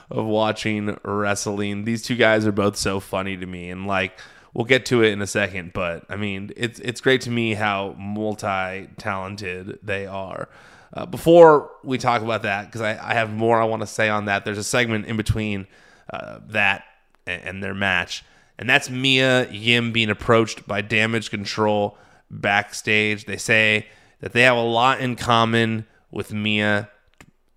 of 0.09 0.25
watching 0.25 0.97
wrestling. 1.03 1.83
These 1.83 2.03
two 2.03 2.15
guys 2.15 2.47
are 2.47 2.53
both 2.53 2.77
so 2.77 3.01
funny 3.01 3.35
to 3.35 3.45
me 3.45 3.69
and 3.69 3.87
like 3.87 4.17
we'll 4.57 4.65
get 4.65 4.87
to 4.87 5.03
it 5.03 5.13
in 5.13 5.21
a 5.21 5.27
second, 5.27 5.71
but 5.71 6.03
I 6.09 6.15
mean, 6.15 6.51
it's 6.57 6.79
it's 6.79 6.99
great 6.99 7.21
to 7.21 7.29
me 7.29 7.53
how 7.53 7.95
multi 7.97 8.89
talented 8.97 9.79
they 9.83 10.07
are. 10.07 10.49
Uh, 10.91 11.05
before 11.05 11.69
we 11.83 11.99
talk 11.99 12.23
about 12.23 12.41
that, 12.41 12.65
because 12.65 12.81
I, 12.81 12.91
I, 12.91 13.13
have 13.13 13.31
more 13.31 13.61
I 13.61 13.65
want 13.65 13.81
to 13.81 13.87
say 13.87 14.09
on 14.09 14.25
that, 14.25 14.45
there's 14.45 14.57
a 14.57 14.63
segment 14.63 15.05
in 15.05 15.17
between 15.17 15.67
uh, 16.11 16.39
that 16.47 16.85
and, 17.27 17.41
and, 17.43 17.63
their 17.63 17.75
match, 17.75 18.23
and 18.57 18.69
that's 18.69 18.89
Mia 18.89 19.49
Yim 19.51 19.91
being 19.91 20.09
approached 20.09 20.65
by 20.65 20.81
Damage 20.81 21.29
Control 21.29 21.97
backstage. 22.31 23.25
They 23.25 23.37
say 23.37 23.87
that 24.21 24.33
they 24.33 24.41
have 24.41 24.57
a 24.57 24.61
lot 24.61 25.01
in 25.01 25.17
common 25.17 25.85
with 26.09 26.33
Mia 26.33 26.89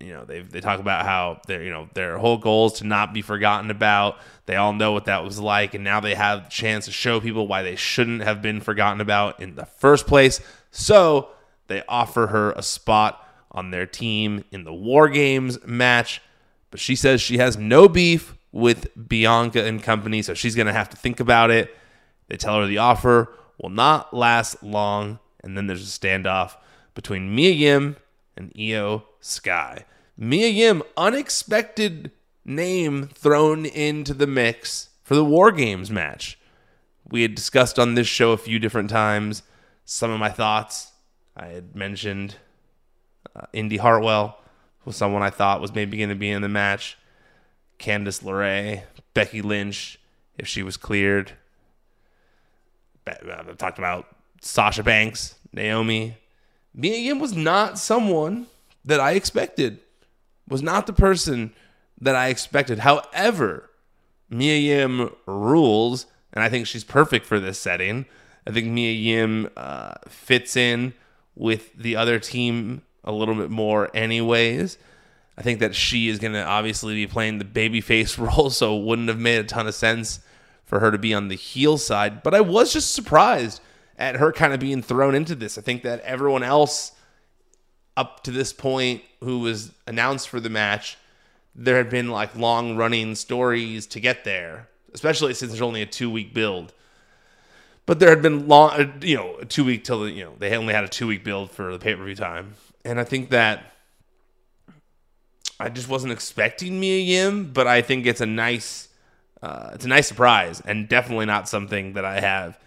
you 0.01 0.13
know 0.13 0.25
they 0.25 0.41
they 0.41 0.59
talk 0.59 0.79
about 0.79 1.05
how 1.05 1.41
their 1.47 1.63
you 1.63 1.69
know 1.69 1.89
their 1.93 2.17
whole 2.17 2.37
goal 2.37 2.67
is 2.67 2.73
to 2.73 2.85
not 2.85 3.13
be 3.13 3.21
forgotten 3.21 3.71
about. 3.71 4.17
They 4.51 4.57
all 4.57 4.73
know 4.73 4.91
what 4.91 5.05
that 5.05 5.23
was 5.23 5.39
like, 5.39 5.75
and 5.75 5.81
now 5.85 6.01
they 6.01 6.13
have 6.13 6.43
the 6.43 6.49
chance 6.49 6.83
to 6.83 6.91
show 6.91 7.21
people 7.21 7.47
why 7.47 7.63
they 7.63 7.77
shouldn't 7.77 8.21
have 8.21 8.41
been 8.41 8.59
forgotten 8.59 8.99
about 8.99 9.39
in 9.39 9.55
the 9.55 9.65
first 9.65 10.05
place. 10.05 10.41
So 10.71 11.29
they 11.67 11.83
offer 11.87 12.27
her 12.27 12.51
a 12.51 12.61
spot 12.61 13.25
on 13.51 13.71
their 13.71 13.85
team 13.85 14.43
in 14.51 14.65
the 14.65 14.73
War 14.73 15.07
Games 15.07 15.57
match, 15.65 16.21
but 16.69 16.81
she 16.81 16.97
says 16.97 17.21
she 17.21 17.37
has 17.37 17.55
no 17.55 17.87
beef 17.87 18.35
with 18.51 18.89
Bianca 19.07 19.63
and 19.63 19.81
company, 19.81 20.21
so 20.21 20.33
she's 20.33 20.53
gonna 20.53 20.73
have 20.73 20.89
to 20.89 20.97
think 20.97 21.21
about 21.21 21.49
it. 21.49 21.73
They 22.27 22.35
tell 22.35 22.59
her 22.59 22.67
the 22.67 22.79
offer 22.79 23.31
will 23.57 23.69
not 23.69 24.13
last 24.13 24.61
long, 24.61 25.19
and 25.41 25.55
then 25.55 25.67
there's 25.67 25.81
a 25.87 25.97
standoff 25.97 26.57
between 26.93 27.33
Mia 27.33 27.51
Yim 27.51 27.95
and 28.35 28.53
Iyo 28.55 29.03
Sky. 29.21 29.85
Mia 30.17 30.49
Yim, 30.49 30.83
unexpected 30.97 32.11
name 32.55 33.07
thrown 33.07 33.65
into 33.65 34.13
the 34.13 34.27
mix 34.27 34.89
for 35.03 35.15
the 35.15 35.25
War 35.25 35.51
Games 35.51 35.89
match. 35.89 36.37
We 37.09 37.21
had 37.23 37.35
discussed 37.35 37.77
on 37.79 37.95
this 37.95 38.07
show 38.07 38.31
a 38.31 38.37
few 38.37 38.59
different 38.59 38.89
times 38.89 39.43
some 39.85 40.11
of 40.11 40.19
my 40.19 40.29
thoughts. 40.29 40.91
I 41.35 41.47
had 41.47 41.75
mentioned 41.75 42.35
uh, 43.35 43.45
Indi 43.53 43.77
Hartwell 43.77 44.39
was 44.85 44.95
someone 44.95 45.21
I 45.21 45.29
thought 45.29 45.61
was 45.61 45.75
maybe 45.75 45.97
going 45.97 46.09
to 46.09 46.15
be 46.15 46.29
in 46.29 46.41
the 46.41 46.49
match. 46.49 46.97
Candice 47.79 48.23
LeRae, 48.23 48.83
Becky 49.13 49.41
Lynch, 49.41 49.99
if 50.37 50.47
she 50.47 50.63
was 50.63 50.77
cleared. 50.77 51.33
I've 53.07 53.57
talked 53.57 53.79
about 53.79 54.07
Sasha 54.41 54.83
Banks, 54.83 55.35
Naomi. 55.51 56.17
Mia 56.73 56.97
Yim 56.97 57.19
was 57.19 57.35
not 57.35 57.77
someone 57.77 58.47
that 58.85 58.99
I 58.99 59.11
expected 59.11 59.79
was 60.47 60.61
not 60.61 60.85
the 60.85 60.93
person 60.93 61.53
that 62.01 62.15
I 62.15 62.27
expected. 62.27 62.79
However, 62.79 63.69
Mia 64.29 64.57
Yim 64.57 65.11
rules, 65.25 66.07
and 66.33 66.43
I 66.43 66.49
think 66.49 66.67
she's 66.67 66.83
perfect 66.83 67.25
for 67.25 67.39
this 67.39 67.59
setting. 67.59 68.05
I 68.47 68.51
think 68.51 68.67
Mia 68.67 68.91
Yim 68.91 69.49
uh, 69.55 69.93
fits 70.07 70.57
in 70.57 70.93
with 71.35 71.73
the 71.75 71.95
other 71.95 72.19
team 72.19 72.81
a 73.03 73.11
little 73.11 73.35
bit 73.35 73.49
more, 73.49 73.89
anyways. 73.93 74.77
I 75.37 75.41
think 75.43 75.59
that 75.59 75.75
she 75.75 76.09
is 76.09 76.19
going 76.19 76.33
to 76.33 76.43
obviously 76.43 76.95
be 76.95 77.07
playing 77.07 77.37
the 77.37 77.45
babyface 77.45 78.17
role, 78.35 78.49
so 78.49 78.77
it 78.77 78.83
wouldn't 78.83 79.07
have 79.07 79.19
made 79.19 79.37
a 79.37 79.43
ton 79.43 79.67
of 79.67 79.75
sense 79.75 80.19
for 80.63 80.79
her 80.79 80.91
to 80.91 80.97
be 80.97 81.13
on 81.13 81.27
the 81.27 81.35
heel 81.35 81.77
side. 81.77 82.23
But 82.23 82.33
I 82.33 82.41
was 82.41 82.73
just 82.73 82.93
surprised 82.93 83.61
at 83.97 84.15
her 84.15 84.31
kind 84.31 84.53
of 84.53 84.59
being 84.59 84.81
thrown 84.81 85.13
into 85.13 85.35
this. 85.35 85.57
I 85.57 85.61
think 85.61 85.83
that 85.83 85.99
everyone 86.01 86.43
else 86.43 86.93
up 87.97 88.23
to 88.23 88.31
this 88.31 88.53
point 88.53 89.03
who 89.21 89.39
was 89.39 89.71
announced 89.85 90.29
for 90.29 90.39
the 90.39 90.49
match, 90.49 90.97
there 91.55 91.77
had 91.77 91.89
been 91.89 92.09
like 92.09 92.35
long 92.35 92.75
running 92.75 93.15
stories 93.15 93.87
to 93.87 93.99
get 93.99 94.23
there, 94.23 94.69
especially 94.93 95.33
since 95.33 95.51
there's 95.51 95.61
only 95.61 95.81
a 95.81 95.85
two 95.85 96.09
week 96.09 96.33
build. 96.33 96.73
But 97.85 97.99
there 97.99 98.09
had 98.09 98.21
been 98.21 98.47
long, 98.47 98.71
uh, 98.71 98.91
you 99.01 99.17
know, 99.17 99.37
a 99.37 99.45
two 99.45 99.65
week 99.65 99.83
till 99.83 100.07
you 100.07 100.23
know 100.23 100.33
they 100.39 100.55
only 100.55 100.73
had 100.73 100.83
a 100.83 100.87
two 100.87 101.07
week 101.07 101.23
build 101.23 101.51
for 101.51 101.71
the 101.71 101.79
pay 101.79 101.95
per 101.95 102.05
view 102.05 102.15
time, 102.15 102.53
and 102.85 102.99
I 102.99 103.03
think 103.03 103.29
that 103.31 103.73
I 105.59 105.69
just 105.69 105.89
wasn't 105.89 106.13
expecting 106.13 106.79
Mia 106.79 106.99
Yim, 106.99 107.51
but 107.51 107.67
I 107.67 107.81
think 107.81 108.05
it's 108.05 108.21
a 108.21 108.25
nice, 108.25 108.87
uh, 109.41 109.71
it's 109.73 109.85
a 109.85 109.87
nice 109.87 110.07
surprise, 110.07 110.61
and 110.61 110.87
definitely 110.87 111.25
not 111.25 111.49
something 111.49 111.93
that 111.93 112.05
I 112.05 112.19
have 112.19 112.59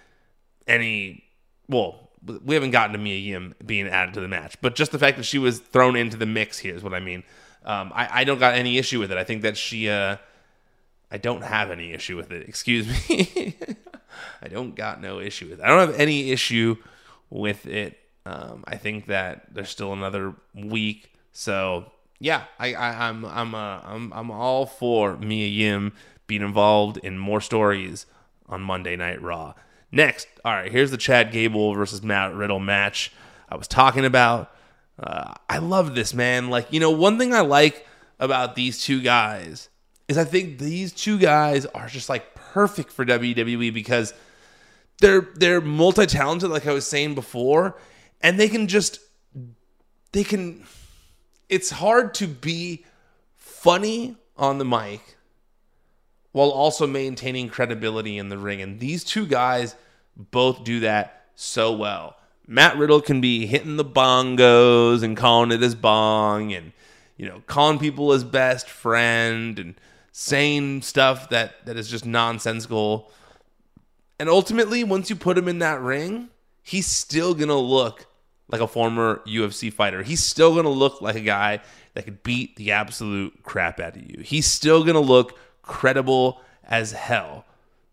any 0.66 1.24
well 1.68 2.04
we 2.44 2.54
haven't 2.54 2.70
gotten 2.70 2.92
to 2.92 2.98
Mia 2.98 3.18
Yim 3.18 3.54
being 3.64 3.86
added 3.86 4.14
to 4.14 4.20
the 4.20 4.28
match, 4.28 4.56
but 4.60 4.74
just 4.74 4.92
the 4.92 4.98
fact 4.98 5.16
that 5.16 5.24
she 5.24 5.38
was 5.38 5.58
thrown 5.58 5.96
into 5.96 6.16
the 6.16 6.26
mix 6.26 6.58
here 6.58 6.74
is 6.74 6.82
what 6.82 6.94
I 6.94 7.00
mean. 7.00 7.22
Um, 7.64 7.92
I, 7.94 8.20
I 8.20 8.24
don't 8.24 8.38
got 8.38 8.54
any 8.54 8.78
issue 8.78 9.00
with 9.00 9.10
it. 9.10 9.18
I 9.18 9.24
think 9.24 9.42
that 9.42 9.56
she, 9.56 9.88
uh, 9.88 10.16
I 11.10 11.18
don't 11.18 11.42
have 11.42 11.70
any 11.70 11.92
issue 11.92 12.16
with 12.16 12.30
it. 12.30 12.48
Excuse 12.48 12.86
me. 12.88 13.56
I 14.42 14.48
don't 14.48 14.74
got 14.74 15.00
no 15.00 15.20
issue 15.20 15.48
with 15.48 15.60
it. 15.60 15.64
I 15.64 15.68
don't 15.68 15.88
have 15.88 15.98
any 15.98 16.30
issue 16.30 16.76
with 17.30 17.66
it. 17.66 17.98
Um, 18.26 18.64
I 18.66 18.76
think 18.76 19.06
that 19.06 19.52
there's 19.52 19.68
still 19.68 19.92
another 19.92 20.34
week, 20.54 21.12
so 21.32 21.92
yeah, 22.20 22.44
I, 22.58 22.72
I 22.72 23.08
am 23.08 23.24
I'm 23.26 23.30
I'm, 23.30 23.54
uh, 23.54 23.80
I'm 23.84 24.12
I'm 24.14 24.30
all 24.30 24.64
for 24.64 25.18
Mia 25.18 25.46
Yim 25.46 25.92
being 26.26 26.40
involved 26.40 26.96
in 26.98 27.18
more 27.18 27.42
stories 27.42 28.06
on 28.48 28.62
Monday 28.62 28.96
Night 28.96 29.20
Raw. 29.20 29.52
Next, 29.92 30.26
all 30.42 30.52
right, 30.54 30.72
here's 30.72 30.90
the 30.90 30.96
Chad 30.96 31.32
Gable 31.32 31.74
versus 31.74 32.02
Matt 32.02 32.34
Riddle 32.34 32.60
match 32.60 33.12
I 33.48 33.56
was 33.56 33.68
talking 33.68 34.06
about. 34.06 34.53
Uh, 34.98 35.34
I 35.48 35.58
love 35.58 35.94
this, 35.94 36.14
man. 36.14 36.50
Like, 36.50 36.72
you 36.72 36.80
know, 36.80 36.90
one 36.90 37.18
thing 37.18 37.34
I 37.34 37.40
like 37.40 37.86
about 38.18 38.54
these 38.54 38.82
two 38.82 39.00
guys 39.02 39.68
is 40.08 40.18
I 40.18 40.24
think 40.24 40.58
these 40.58 40.92
two 40.92 41.18
guys 41.18 41.66
are 41.66 41.88
just 41.88 42.08
like 42.08 42.34
perfect 42.34 42.92
for 42.92 43.04
WWE 43.04 43.72
because 43.72 44.14
they're 45.00 45.28
they're 45.34 45.60
multi-talented 45.60 46.50
like 46.50 46.66
I 46.66 46.72
was 46.72 46.86
saying 46.86 47.14
before 47.14 47.76
and 48.20 48.38
they 48.38 48.48
can 48.48 48.68
just 48.68 49.00
they 50.12 50.22
can 50.22 50.64
it's 51.48 51.70
hard 51.70 52.14
to 52.14 52.28
be 52.28 52.84
funny 53.36 54.16
on 54.36 54.58
the 54.58 54.64
mic 54.64 55.16
while 56.32 56.50
also 56.50 56.86
maintaining 56.86 57.48
credibility 57.48 58.18
in 58.18 58.28
the 58.28 58.38
ring 58.38 58.62
and 58.62 58.78
these 58.78 59.02
two 59.02 59.26
guys 59.26 59.74
both 60.16 60.62
do 60.64 60.80
that 60.80 61.26
so 61.34 61.72
well. 61.72 62.16
Matt 62.46 62.76
Riddle 62.76 63.00
can 63.00 63.20
be 63.20 63.46
hitting 63.46 63.76
the 63.76 63.84
bongos 63.84 65.02
and 65.02 65.16
calling 65.16 65.50
it 65.50 65.60
his 65.60 65.74
bong 65.74 66.52
and 66.52 66.72
you 67.16 67.26
know, 67.26 67.42
calling 67.46 67.78
people 67.78 68.12
his 68.12 68.24
best 68.24 68.68
friend 68.68 69.58
and 69.58 69.74
saying 70.12 70.82
stuff 70.82 71.30
that 71.30 71.64
that 71.66 71.76
is 71.76 71.88
just 71.88 72.04
nonsensical. 72.04 73.10
And 74.18 74.28
ultimately, 74.28 74.84
once 74.84 75.10
you 75.10 75.16
put 75.16 75.38
him 75.38 75.48
in 75.48 75.58
that 75.60 75.80
ring, 75.80 76.28
he's 76.62 76.86
still 76.86 77.34
going 77.34 77.48
to 77.48 77.54
look 77.54 78.06
like 78.48 78.60
a 78.60 78.66
former 78.66 79.22
UFC 79.26 79.72
fighter. 79.72 80.02
He's 80.02 80.22
still 80.22 80.52
going 80.52 80.64
to 80.64 80.70
look 80.70 81.00
like 81.00 81.16
a 81.16 81.20
guy 81.20 81.60
that 81.94 82.04
could 82.04 82.22
beat 82.22 82.56
the 82.56 82.72
absolute 82.72 83.42
crap 83.42 83.80
out 83.80 83.96
of 83.96 84.02
you. 84.02 84.22
He's 84.22 84.46
still 84.46 84.82
going 84.82 84.94
to 84.94 85.00
look 85.00 85.38
credible 85.62 86.40
as 86.64 86.92
hell 86.92 87.44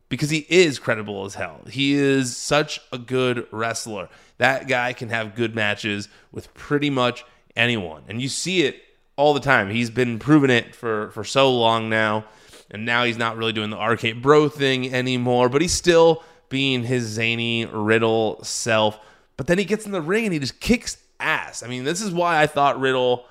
because 0.09 0.29
he 0.29 0.45
is 0.49 0.77
credible 0.77 1.25
as 1.25 1.35
hell. 1.35 1.61
He 1.69 1.93
is 1.93 2.35
such 2.35 2.81
a 2.91 2.97
good 2.97 3.47
wrestler. 3.51 4.09
That 4.41 4.67
guy 4.67 4.93
can 4.93 5.09
have 5.09 5.35
good 5.35 5.53
matches 5.53 6.09
with 6.31 6.51
pretty 6.55 6.89
much 6.89 7.23
anyone. 7.55 8.01
And 8.07 8.19
you 8.19 8.27
see 8.27 8.63
it 8.63 8.81
all 9.15 9.35
the 9.35 9.39
time. 9.39 9.69
He's 9.69 9.91
been 9.91 10.17
proving 10.17 10.49
it 10.49 10.73
for 10.73 11.11
for 11.11 11.23
so 11.23 11.55
long 11.55 11.89
now, 11.91 12.25
and 12.71 12.83
now 12.83 13.03
he's 13.03 13.19
not 13.19 13.37
really 13.37 13.53
doing 13.53 13.69
the 13.69 13.77
arcade 13.77 14.23
Bro 14.23 14.49
thing 14.49 14.91
anymore, 14.91 15.47
but 15.47 15.61
he's 15.61 15.73
still 15.73 16.23
being 16.49 16.81
his 16.81 17.03
zany 17.03 17.67
Riddle 17.67 18.43
self. 18.43 18.99
But 19.37 19.45
then 19.45 19.59
he 19.59 19.63
gets 19.63 19.85
in 19.85 19.91
the 19.91 20.01
ring 20.01 20.23
and 20.25 20.33
he 20.33 20.39
just 20.39 20.59
kicks 20.59 20.97
ass. 21.19 21.61
I 21.61 21.67
mean, 21.67 21.83
this 21.83 22.01
is 22.01 22.11
why 22.11 22.41
I 22.41 22.47
thought 22.47 22.79
Riddle 22.79 23.27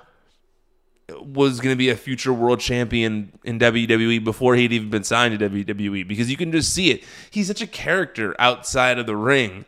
was 1.18 1.58
going 1.58 1.72
to 1.72 1.76
be 1.76 1.88
a 1.88 1.96
future 1.96 2.32
world 2.32 2.60
champion 2.60 3.32
in 3.42 3.58
WWE 3.58 4.22
before 4.22 4.54
he'd 4.54 4.72
even 4.72 4.90
been 4.90 5.02
signed 5.02 5.36
to 5.36 5.50
WWE 5.50 6.06
because 6.06 6.30
you 6.30 6.36
can 6.36 6.52
just 6.52 6.72
see 6.72 6.92
it. 6.92 7.02
He's 7.32 7.48
such 7.48 7.62
a 7.62 7.66
character 7.66 8.36
outside 8.38 8.96
of 9.00 9.06
the 9.06 9.16
ring. 9.16 9.64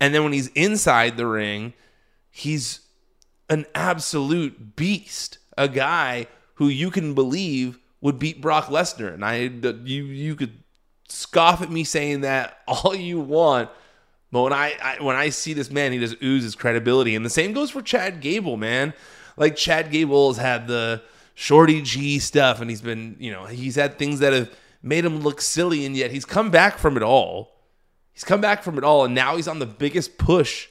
And 0.00 0.14
then 0.14 0.24
when 0.24 0.32
he's 0.32 0.48
inside 0.48 1.16
the 1.16 1.26
ring, 1.26 1.74
he's 2.30 2.80
an 3.48 3.66
absolute 3.74 4.76
beast, 4.76 5.38
a 5.58 5.68
guy 5.68 6.26
who 6.54 6.68
you 6.68 6.90
can 6.90 7.14
believe 7.14 7.78
would 8.00 8.18
beat 8.18 8.40
Brock 8.40 8.66
Lesnar. 8.66 9.12
And 9.12 9.24
I 9.24 9.36
you 9.84 10.04
you 10.04 10.34
could 10.36 10.62
scoff 11.08 11.60
at 11.60 11.70
me 11.70 11.84
saying 11.84 12.22
that 12.22 12.58
all 12.68 12.94
you 12.94 13.20
want, 13.20 13.68
but 14.32 14.42
when 14.42 14.52
I, 14.52 14.74
I 14.82 15.02
when 15.02 15.16
I 15.16 15.28
see 15.30 15.52
this 15.52 15.70
man, 15.70 15.92
he 15.92 15.98
just 15.98 16.22
oozes 16.22 16.54
credibility. 16.54 17.14
And 17.14 17.24
the 17.24 17.30
same 17.30 17.52
goes 17.52 17.70
for 17.70 17.82
Chad 17.82 18.20
Gable, 18.20 18.56
man. 18.56 18.94
Like 19.36 19.56
Chad 19.56 19.90
Gable 19.90 20.28
has 20.28 20.38
had 20.38 20.66
the 20.66 21.02
Shorty 21.34 21.82
G 21.82 22.18
stuff, 22.18 22.60
and 22.60 22.68
he's 22.68 22.82
been, 22.82 23.16
you 23.18 23.32
know, 23.32 23.46
he's 23.46 23.76
had 23.76 23.98
things 23.98 24.20
that 24.20 24.32
have 24.32 24.50
made 24.82 25.04
him 25.04 25.20
look 25.20 25.40
silly, 25.40 25.84
and 25.84 25.96
yet 25.96 26.10
he's 26.10 26.24
come 26.24 26.50
back 26.50 26.78
from 26.78 26.96
it 26.96 27.02
all. 27.02 27.59
He's 28.20 28.24
come 28.26 28.42
back 28.42 28.62
from 28.62 28.76
it 28.76 28.84
all, 28.84 29.06
and 29.06 29.14
now 29.14 29.36
he's 29.36 29.48
on 29.48 29.60
the 29.60 29.66
biggest 29.66 30.18
push 30.18 30.68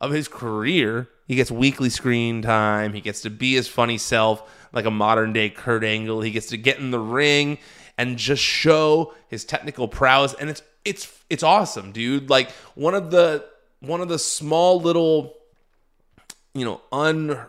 of 0.00 0.10
his 0.10 0.28
career. 0.28 1.08
He 1.26 1.34
gets 1.34 1.50
weekly 1.50 1.88
screen 1.88 2.42
time. 2.42 2.92
He 2.92 3.00
gets 3.00 3.22
to 3.22 3.30
be 3.30 3.54
his 3.54 3.68
funny 3.68 3.96
self, 3.96 4.42
like 4.74 4.84
a 4.84 4.90
modern 4.90 5.32
day 5.32 5.48
Kurt 5.48 5.82
Angle. 5.82 6.20
He 6.20 6.30
gets 6.30 6.48
to 6.48 6.58
get 6.58 6.78
in 6.78 6.90
the 6.90 6.98
ring 6.98 7.56
and 7.96 8.18
just 8.18 8.42
show 8.42 9.14
his 9.28 9.46
technical 9.46 9.88
prowess, 9.88 10.34
and 10.34 10.50
it's 10.50 10.62
it's 10.84 11.10
it's 11.30 11.42
awesome, 11.42 11.92
dude. 11.92 12.28
Like 12.28 12.50
one 12.74 12.94
of 12.94 13.10
the 13.10 13.46
one 13.78 14.02
of 14.02 14.08
the 14.10 14.18
small 14.18 14.78
little, 14.78 15.38
you 16.52 16.66
know, 16.66 16.82
un 16.92 17.46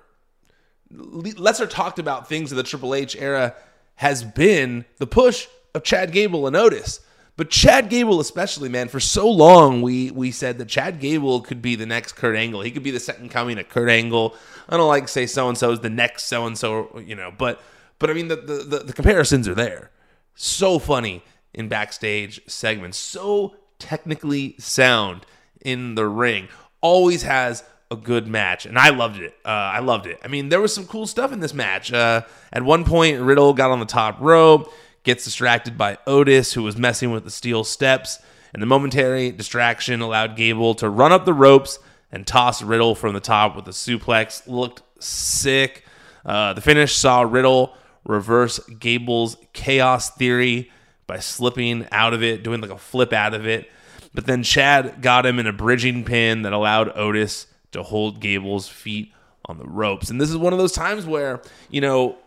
lesser 0.90 1.68
talked 1.68 2.00
about 2.00 2.30
things 2.30 2.54
of 2.54 2.56
the 2.56 2.64
Triple 2.64 2.96
H 2.96 3.18
era 3.18 3.54
has 3.96 4.24
been 4.24 4.86
the 4.98 5.08
push 5.08 5.48
of 5.76 5.84
Chad 5.84 6.14
Gable 6.14 6.48
and 6.48 6.56
Otis. 6.56 7.02
But 7.42 7.50
Chad 7.50 7.90
Gable, 7.90 8.20
especially, 8.20 8.70
man, 8.70 8.88
for 8.88 9.00
so 9.00 9.28
long 9.28 9.82
we 9.82 10.12
we 10.12 10.30
said 10.30 10.60
that 10.60 10.68
Chad 10.68 11.00
Gable 11.00 11.42
could 11.42 11.60
be 11.60 11.76
the 11.76 11.88
next 11.88 12.12
Kurt 12.12 12.36
Angle. 12.36 12.62
He 12.62 12.70
could 12.70 12.84
be 12.84 12.92
the 12.92 13.00
second 13.00 13.30
coming 13.30 13.58
of 13.58 13.68
Kurt 13.68 13.90
Angle. 13.90 14.36
I 14.70 14.78
don't 14.78 14.88
like 14.88 15.08
say 15.08 15.26
so 15.26 15.50
and 15.50 15.58
so 15.58 15.72
is 15.72 15.80
the 15.80 15.90
next 15.90 16.26
so 16.26 16.46
and 16.46 16.56
so, 16.56 17.02
you 17.04 17.16
know, 17.16 17.34
but 17.36 17.60
but 17.98 18.12
I 18.12 18.14
mean 18.14 18.28
the, 18.28 18.36
the 18.36 18.84
the 18.86 18.94
comparisons 18.94 19.48
are 19.48 19.56
there. 19.56 19.90
So 20.36 20.78
funny 20.78 21.24
in 21.52 21.68
backstage 21.68 22.42
segments, 22.46 23.00
so 23.00 23.56
technically 23.80 24.54
sound 24.60 25.26
in 25.62 25.96
the 25.96 26.06
ring. 26.06 26.48
Always 26.80 27.24
has 27.24 27.64
a 27.90 27.96
good 27.96 28.28
match, 28.28 28.68
and 28.68 28.78
I 28.78 28.90
loved 28.92 29.20
it. 29.20 29.36
Uh, 29.44 29.48
I 29.48 29.80
loved 29.80 30.06
it. 30.06 30.20
I 30.24 30.28
mean, 30.28 30.50
there 30.50 30.62
was 30.62 30.76
some 30.76 30.86
cool 30.86 31.08
stuff 31.08 31.32
in 31.32 31.40
this 31.40 31.56
match. 31.56 31.92
Uh, 31.92 32.22
at 32.54 32.62
one 32.62 32.86
point, 32.86 33.20
Riddle 33.20 33.56
got 33.56 33.72
on 33.72 33.80
the 33.80 33.88
top 33.88 34.22
rope 34.22 34.72
gets 35.04 35.24
distracted 35.24 35.78
by 35.78 35.98
Otis, 36.06 36.54
who 36.54 36.64
was 36.64 36.78
messing 36.78 37.12
with 37.12 37.24
the 37.24 37.32
steel 37.32 37.64
steps, 37.64 38.20
and 38.54 38.62
the 38.62 38.68
momentary 38.68 39.32
distraction 39.32 40.02
allowed 40.02 40.36
Gable 40.36 40.76
to 40.76 40.90
run 40.90 41.12
up 41.12 41.26
the 41.26 41.34
ropes 41.34 41.80
and 42.12 42.28
toss 42.28 42.62
Riddle 42.62 42.96
from 42.96 43.14
the 43.14 43.20
top 43.20 43.56
with 43.56 43.68
a 43.68 43.72
suplex. 43.72 44.48
Looked 44.48 44.82
sick. 45.02 45.86
Uh, 46.26 46.54
the 46.54 46.62
finish 46.62 46.94
saw 46.96 47.22
Riddle 47.22 47.76
reverse 48.04 48.60
Gable's 48.80 49.38
chaos 49.54 50.10
theory 50.12 50.72
by 51.08 51.20
slipping 51.20 51.88
out 51.92 52.14
of 52.14 52.24
it, 52.24 52.44
doing 52.44 52.62
like 52.62 52.72
a 52.72 52.78
flip 52.78 53.14
out 53.14 53.34
of 53.34 53.48
it. 53.48 53.70
But 54.14 54.26
then 54.26 54.44
Chad 54.44 55.02
got 55.02 55.26
him 55.26 55.40
in 55.40 55.48
a 55.48 55.54
bridging 55.54 56.04
pin 56.04 56.42
that 56.42 56.54
allowed 56.54 56.96
Otis 56.98 57.48
to 57.72 57.84
hold 57.84 58.20
Gable's 58.20 58.68
feet 58.68 59.14
on 59.46 59.58
the 59.58 59.66
ropes. 59.66 60.10
And 60.10 60.20
this 60.20 60.30
is 60.30 60.38
one 60.38 60.54
of 60.54 60.60
those 60.60 60.74
times 60.74 61.06
where, 61.06 61.42
you 61.70 61.82
know, 61.82 62.18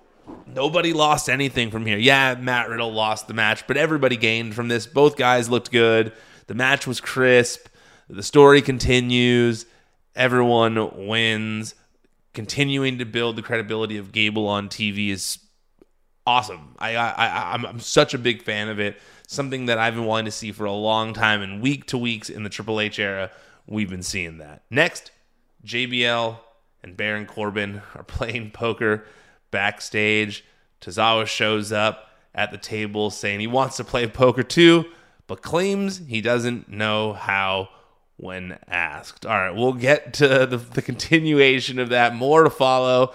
Nobody 0.46 0.92
lost 0.92 1.28
anything 1.28 1.70
from 1.70 1.84
here. 1.84 1.98
Yeah, 1.98 2.36
Matt 2.38 2.68
Riddle 2.68 2.92
lost 2.92 3.26
the 3.26 3.34
match, 3.34 3.66
but 3.66 3.76
everybody 3.76 4.16
gained 4.16 4.54
from 4.54 4.68
this. 4.68 4.86
Both 4.86 5.16
guys 5.16 5.48
looked 5.48 5.70
good. 5.70 6.12
The 6.46 6.54
match 6.54 6.86
was 6.86 7.00
crisp. 7.00 7.68
The 8.08 8.22
story 8.22 8.62
continues. 8.62 9.66
Everyone 10.14 11.06
wins. 11.06 11.74
Continuing 12.34 12.98
to 12.98 13.04
build 13.04 13.36
the 13.36 13.42
credibility 13.42 13.96
of 13.96 14.12
Gable 14.12 14.46
on 14.46 14.68
TV 14.68 15.10
is 15.10 15.38
awesome. 16.26 16.74
I, 16.78 16.96
I, 16.96 17.54
I'm, 17.54 17.64
I'm 17.64 17.80
such 17.80 18.14
a 18.14 18.18
big 18.18 18.42
fan 18.42 18.68
of 18.68 18.78
it. 18.78 18.96
Something 19.26 19.66
that 19.66 19.78
I've 19.78 19.94
been 19.94 20.04
wanting 20.04 20.26
to 20.26 20.30
see 20.30 20.52
for 20.52 20.64
a 20.64 20.72
long 20.72 21.14
time, 21.14 21.42
and 21.42 21.62
week 21.62 21.86
to 21.86 21.98
weeks 21.98 22.28
in 22.28 22.42
the 22.42 22.50
Triple 22.50 22.80
H 22.80 22.98
era, 22.98 23.30
we've 23.66 23.90
been 23.90 24.02
seeing 24.02 24.38
that. 24.38 24.62
Next, 24.70 25.10
JBL 25.64 26.38
and 26.82 26.96
Baron 26.96 27.26
Corbin 27.26 27.82
are 27.94 28.02
playing 28.04 28.50
poker 28.50 29.04
backstage. 29.54 30.44
Tozawa 30.80 31.26
shows 31.26 31.70
up 31.70 32.10
at 32.34 32.50
the 32.50 32.58
table 32.58 33.08
saying 33.10 33.38
he 33.38 33.46
wants 33.46 33.76
to 33.76 33.84
play 33.84 34.06
poker 34.08 34.42
too, 34.42 34.84
but 35.28 35.40
claims 35.40 36.02
he 36.08 36.20
doesn't 36.20 36.68
know 36.68 37.12
how 37.12 37.68
when 38.16 38.58
asked. 38.68 39.24
All 39.24 39.36
right, 39.36 39.54
we'll 39.54 39.72
get 39.72 40.12
to 40.14 40.44
the, 40.44 40.56
the 40.56 40.82
continuation 40.82 41.78
of 41.78 41.90
that. 41.90 42.16
More 42.16 42.42
to 42.42 42.50
follow, 42.50 43.14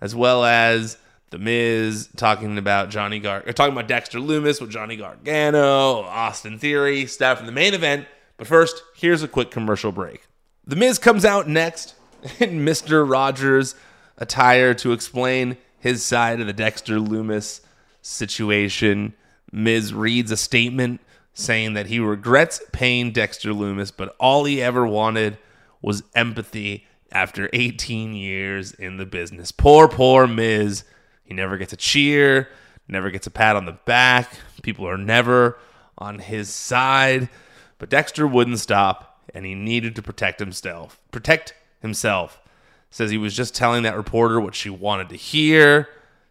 as 0.00 0.14
well 0.14 0.44
as 0.44 0.98
the 1.30 1.38
Miz 1.38 2.10
talking 2.16 2.58
about 2.58 2.90
Johnny 2.90 3.18
Gar, 3.18 3.42
uh, 3.46 3.52
talking 3.52 3.72
about 3.72 3.88
Dexter 3.88 4.18
Lumis 4.18 4.60
with 4.60 4.70
Johnny 4.70 4.96
Gargano, 4.96 6.02
Austin 6.02 6.58
Theory 6.58 7.06
stuff 7.06 7.40
in 7.40 7.46
the 7.46 7.52
main 7.52 7.72
event. 7.72 8.06
But 8.36 8.46
first, 8.46 8.82
here's 8.94 9.22
a 9.22 9.28
quick 9.28 9.50
commercial 9.50 9.90
break. 9.90 10.26
The 10.66 10.76
Miz 10.76 10.98
comes 10.98 11.24
out 11.24 11.48
next 11.48 11.94
in 12.38 12.62
Mister 12.62 13.04
Rogers 13.04 13.74
attire 14.18 14.74
to 14.74 14.92
explain 14.92 15.56
his 15.78 16.04
side 16.04 16.40
of 16.40 16.46
the 16.46 16.52
Dexter 16.52 16.96
Lumis 16.96 17.60
situation. 18.02 19.14
Miz 19.52 19.94
reads 19.94 20.30
a 20.30 20.36
statement 20.36 21.00
saying 21.32 21.74
that 21.74 21.86
he 21.86 22.00
regrets 22.00 22.60
paying 22.72 23.12
Dexter 23.12 23.50
Lumis, 23.50 23.92
but 23.96 24.16
all 24.18 24.44
he 24.44 24.60
ever 24.62 24.86
wanted 24.86 25.38
was 25.80 26.02
empathy 26.14 26.86
after 27.12 27.48
18 27.52 28.12
years 28.12 28.72
in 28.72 28.96
the 28.96 29.06
business. 29.06 29.52
Poor, 29.52 29.88
poor 29.88 30.26
Miz. 30.26 30.84
He 31.24 31.34
never 31.34 31.56
gets 31.56 31.72
a 31.72 31.76
cheer, 31.76 32.48
never 32.88 33.10
gets 33.10 33.26
a 33.26 33.30
pat 33.30 33.56
on 33.56 33.66
the 33.66 33.78
back. 33.84 34.32
People 34.62 34.88
are 34.88 34.98
never 34.98 35.58
on 35.96 36.18
his 36.18 36.48
side. 36.50 37.28
But 37.78 37.90
Dexter 37.90 38.26
wouldn't 38.26 38.58
stop, 38.58 39.22
and 39.32 39.46
he 39.46 39.54
needed 39.54 39.94
to 39.96 40.02
protect 40.02 40.40
himself. 40.40 41.00
Protect 41.12 41.54
himself 41.80 42.40
says 42.90 43.10
he 43.10 43.18
was 43.18 43.36
just 43.36 43.54
telling 43.54 43.82
that 43.82 43.96
reporter 43.96 44.40
what 44.40 44.54
she 44.54 44.70
wanted 44.70 45.10
to 45.10 45.16
hear, 45.16 45.88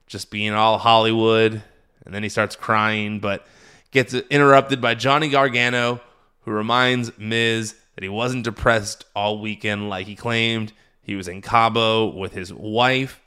just 0.08 0.32
being 0.32 0.54
all 0.54 0.78
Hollywood. 0.78 1.62
And 2.06 2.14
then 2.14 2.24
he 2.24 2.30
starts 2.30 2.56
crying, 2.56 3.20
but 3.20 3.46
gets 3.92 4.14
interrupted 4.14 4.82
by 4.82 4.96
Johnny 4.96 5.30
Gargano, 5.30 6.02
who 6.42 6.52
reminds 6.52 7.18
Miz 7.18 7.76
that 7.96 8.04
he 8.04 8.10
wasn't 8.10 8.44
depressed 8.44 9.06
all 9.16 9.40
weekend 9.40 9.90
like 9.90 10.08
he 10.08 10.16
claimed. 10.16 10.72
He 11.02 11.16
was 11.16 11.28
in 11.28 11.42
Cabo 11.42 12.08
with 12.08 12.34
his 12.34 12.54
wife. 12.54 13.22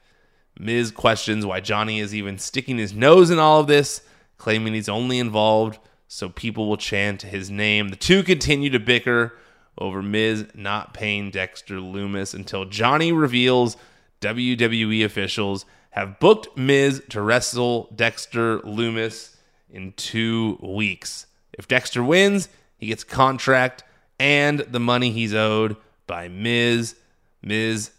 Miz 0.58 0.90
questions 0.90 1.46
why 1.46 1.60
Johnny 1.60 2.00
is 2.00 2.14
even 2.14 2.38
sticking 2.38 2.78
his 2.78 2.92
nose 2.92 3.30
in 3.30 3.38
all 3.38 3.60
of 3.60 3.66
this, 3.66 4.02
claiming 4.36 4.74
he's 4.74 4.88
only 4.88 5.18
involved 5.18 5.78
so 6.08 6.28
people 6.28 6.68
will 6.68 6.76
chant 6.76 7.22
his 7.22 7.50
name. 7.50 7.88
The 7.88 7.96
two 7.96 8.22
continue 8.22 8.70
to 8.70 8.80
bicker 8.80 9.34
over 9.80 10.02
Miz 10.02 10.46
not 10.54 10.94
paying 10.94 11.30
Dexter 11.30 11.76
Lumis 11.76 12.34
until 12.34 12.64
Johnny 12.64 13.12
reveals 13.12 13.76
WWE 14.20 15.04
officials 15.04 15.64
have 15.90 16.20
booked 16.20 16.56
Miz 16.56 17.02
to 17.08 17.20
wrestle 17.20 17.90
Dexter 17.94 18.60
Lumis 18.60 19.36
in 19.68 19.92
two 19.92 20.58
weeks. 20.62 21.26
If 21.52 21.66
Dexter 21.66 22.02
wins, 22.02 22.48
he 22.76 22.88
gets 22.88 23.02
a 23.02 23.06
contract 23.06 23.82
and 24.18 24.60
the 24.60 24.80
money 24.80 25.10
he's 25.10 25.34
owed 25.34 25.76
by 26.06 26.28
Miz. 26.28 26.94
Miz 27.42 27.90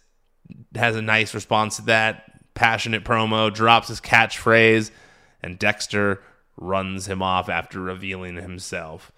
has 0.74 0.96
a 0.96 1.02
nice 1.02 1.34
response 1.34 1.76
to 1.76 1.82
that. 1.82 2.24
Passionate 2.54 3.04
promo, 3.04 3.52
drops 3.52 3.88
his 3.88 4.00
catchphrase, 4.00 4.90
and 5.42 5.58
Dexter 5.58 6.22
runs 6.56 7.06
him 7.06 7.22
off 7.22 7.48
after 7.48 7.80
revealing 7.80 8.36
himself. 8.36 9.10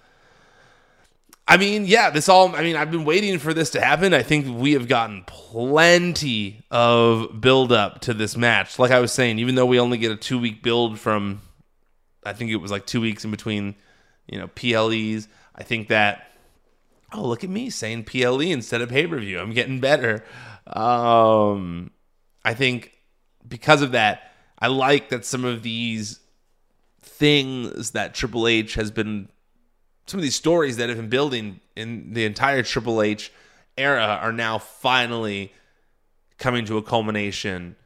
I 1.46 1.59
mean, 1.59 1.85
yeah, 1.85 2.09
this 2.09 2.28
all, 2.28 2.54
I 2.57 2.62
mean, 2.62 2.74
I've 2.74 2.90
been 2.90 3.04
waiting 3.04 3.38
for 3.38 3.52
this 3.52 3.70
to 3.70 3.80
happen. 3.80 4.14
I 4.14 4.22
think 4.22 4.46
we 4.59 4.72
have 4.72 4.88
gotten 4.88 5.24
plenty 5.26 6.64
of 6.70 7.40
build 7.40 7.70
up 7.70 8.00
to 8.02 8.14
this 8.14 8.37
match. 8.37 8.78
Like 8.78 8.90
I 8.90 9.00
was 9.00 9.12
saying, 9.12 9.38
even 9.38 9.54
though 9.54 9.66
we 9.66 9.78
only 9.78 9.98
get 9.98 10.11
a 10.11 10.16
two 10.16 10.38
week 10.38 10.62
build 10.62 10.98
from, 10.98 11.42
I 12.24 12.33
think 12.33 12.50
it 12.50 12.57
was 12.57 12.70
like 12.70 12.87
two 12.87 13.02
weeks 13.02 13.24
in 13.26 13.30
between, 13.30 13.74
you 14.26 14.38
know, 14.38 14.48
PLEs, 14.48 15.28
I 15.54 15.62
think 15.62 15.88
that, 15.88 16.30
oh, 17.12 17.26
look 17.26 17.44
at 17.44 17.50
me 17.50 17.68
saying 17.68 18.04
PLE 18.04 18.40
instead 18.40 18.80
of 18.80 18.88
pay 18.88 19.07
per 19.07 19.18
view. 19.18 19.38
I'm 19.38 19.52
getting 19.52 19.80
better. 19.80 20.24
Um, 20.66 21.90
I 22.42 22.54
think 22.54 22.92
because 23.46 23.83
of 23.83 23.92
that, 23.92 24.33
I 24.59 24.68
like 24.68 25.11
that 25.11 25.26
some 25.26 25.44
of 25.44 25.62
these 25.62 26.20
things 27.02 27.90
that 27.90 28.14
Triple 28.14 28.48
H 28.48 28.74
has 28.74 28.90
been, 28.90 29.28
some 30.07 30.19
of 30.19 30.23
these 30.23 30.35
stories 30.35 30.77
that 30.77 30.88
have 30.88 30.99
been 30.99 31.09
building 31.09 31.61
in 31.77 32.12
the 32.12 32.25
entire 32.25 32.62
Triple 32.62 33.03
H 33.03 33.33
era 33.77 34.19
are 34.21 34.33
now 34.33 34.59
finally 34.59 35.53
coming 36.38 36.64
to 36.67 36.77
a 36.77 36.83
culmination 36.83 37.77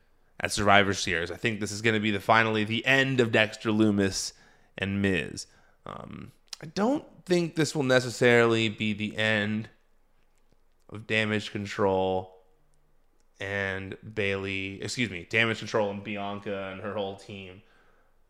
at 0.41 0.53
Survivor 0.53 0.95
Series. 0.95 1.31
I 1.31 1.37
think 1.37 1.61
this 1.61 1.73
is 1.73 1.83
going 1.83 1.95
to 1.95 2.01
be 2.01 2.11
the 2.11 2.21
finally 2.21 2.65
the 2.65 2.85
end 2.87 3.21
of 3.21 3.33
Dexter 3.33 3.71
Lumis 3.71 4.33
and 4.77 5.03
Miz. 5.03 5.47
Um, 5.87 6.33
I 6.63 6.67
don't 6.67 7.05
think 7.25 7.55
this 7.55 7.75
will 7.75 7.85
necessarily 7.85 8.69
be 8.69 8.93
the 8.93 9.17
end 9.17 9.69
of 10.91 11.07
Damage 11.07 11.53
Control 11.53 12.35
and 13.41 13.97
Bayley. 14.15 14.83
excuse 14.83 15.11
me, 15.11 15.27
Damage 15.31 15.59
Control 15.59 15.91
and 15.91 16.03
Bianca 16.03 16.71
and 16.73 16.81
her 16.81 16.95
whole 16.95 17.17
team. 17.17 17.63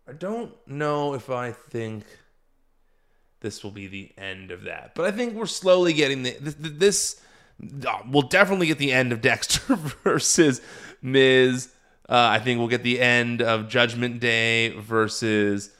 I 0.06 0.12
don't 0.12 0.54
know 0.66 1.14
if 1.14 1.30
I 1.30 1.52
think 1.52 2.04
this 3.40 3.62
will 3.62 3.70
be 3.70 3.86
the 3.86 4.12
end 4.16 4.50
of 4.50 4.64
that, 4.64 4.92
but 4.94 5.04
I 5.04 5.10
think 5.10 5.34
we're 5.34 5.46
slowly 5.46 5.92
getting 5.92 6.22
the, 6.22 6.36
this. 6.40 6.56
this 6.58 7.20
uh, 7.86 7.98
we'll 8.08 8.22
definitely 8.22 8.68
get 8.68 8.78
the 8.78 8.92
end 8.92 9.12
of 9.12 9.20
Dexter 9.22 9.74
versus 9.76 10.60
Miz. 11.02 11.68
Uh, 12.08 12.28
I 12.32 12.38
think 12.38 12.58
we'll 12.58 12.68
get 12.68 12.82
the 12.82 13.00
end 13.00 13.42
of 13.42 13.68
Judgment 13.68 14.20
Day 14.20 14.70
versus 14.70 15.70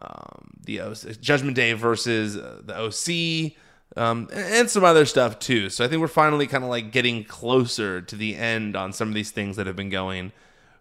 um, 0.00 0.50
the 0.64 0.80
Judgment 1.20 1.56
Day 1.56 1.74
versus 1.74 2.36
uh, 2.36 2.60
the 2.64 2.76
OC 2.76 3.52
um, 3.96 4.28
and 4.32 4.68
some 4.68 4.84
other 4.84 5.04
stuff 5.04 5.38
too. 5.38 5.70
So 5.70 5.84
I 5.84 5.88
think 5.88 6.00
we're 6.00 6.08
finally 6.08 6.46
kind 6.46 6.64
of 6.64 6.70
like 6.70 6.92
getting 6.92 7.24
closer 7.24 8.00
to 8.00 8.16
the 8.16 8.36
end 8.36 8.76
on 8.76 8.92
some 8.92 9.08
of 9.08 9.14
these 9.14 9.30
things 9.30 9.56
that 9.56 9.66
have 9.66 9.76
been 9.76 9.90
going 9.90 10.32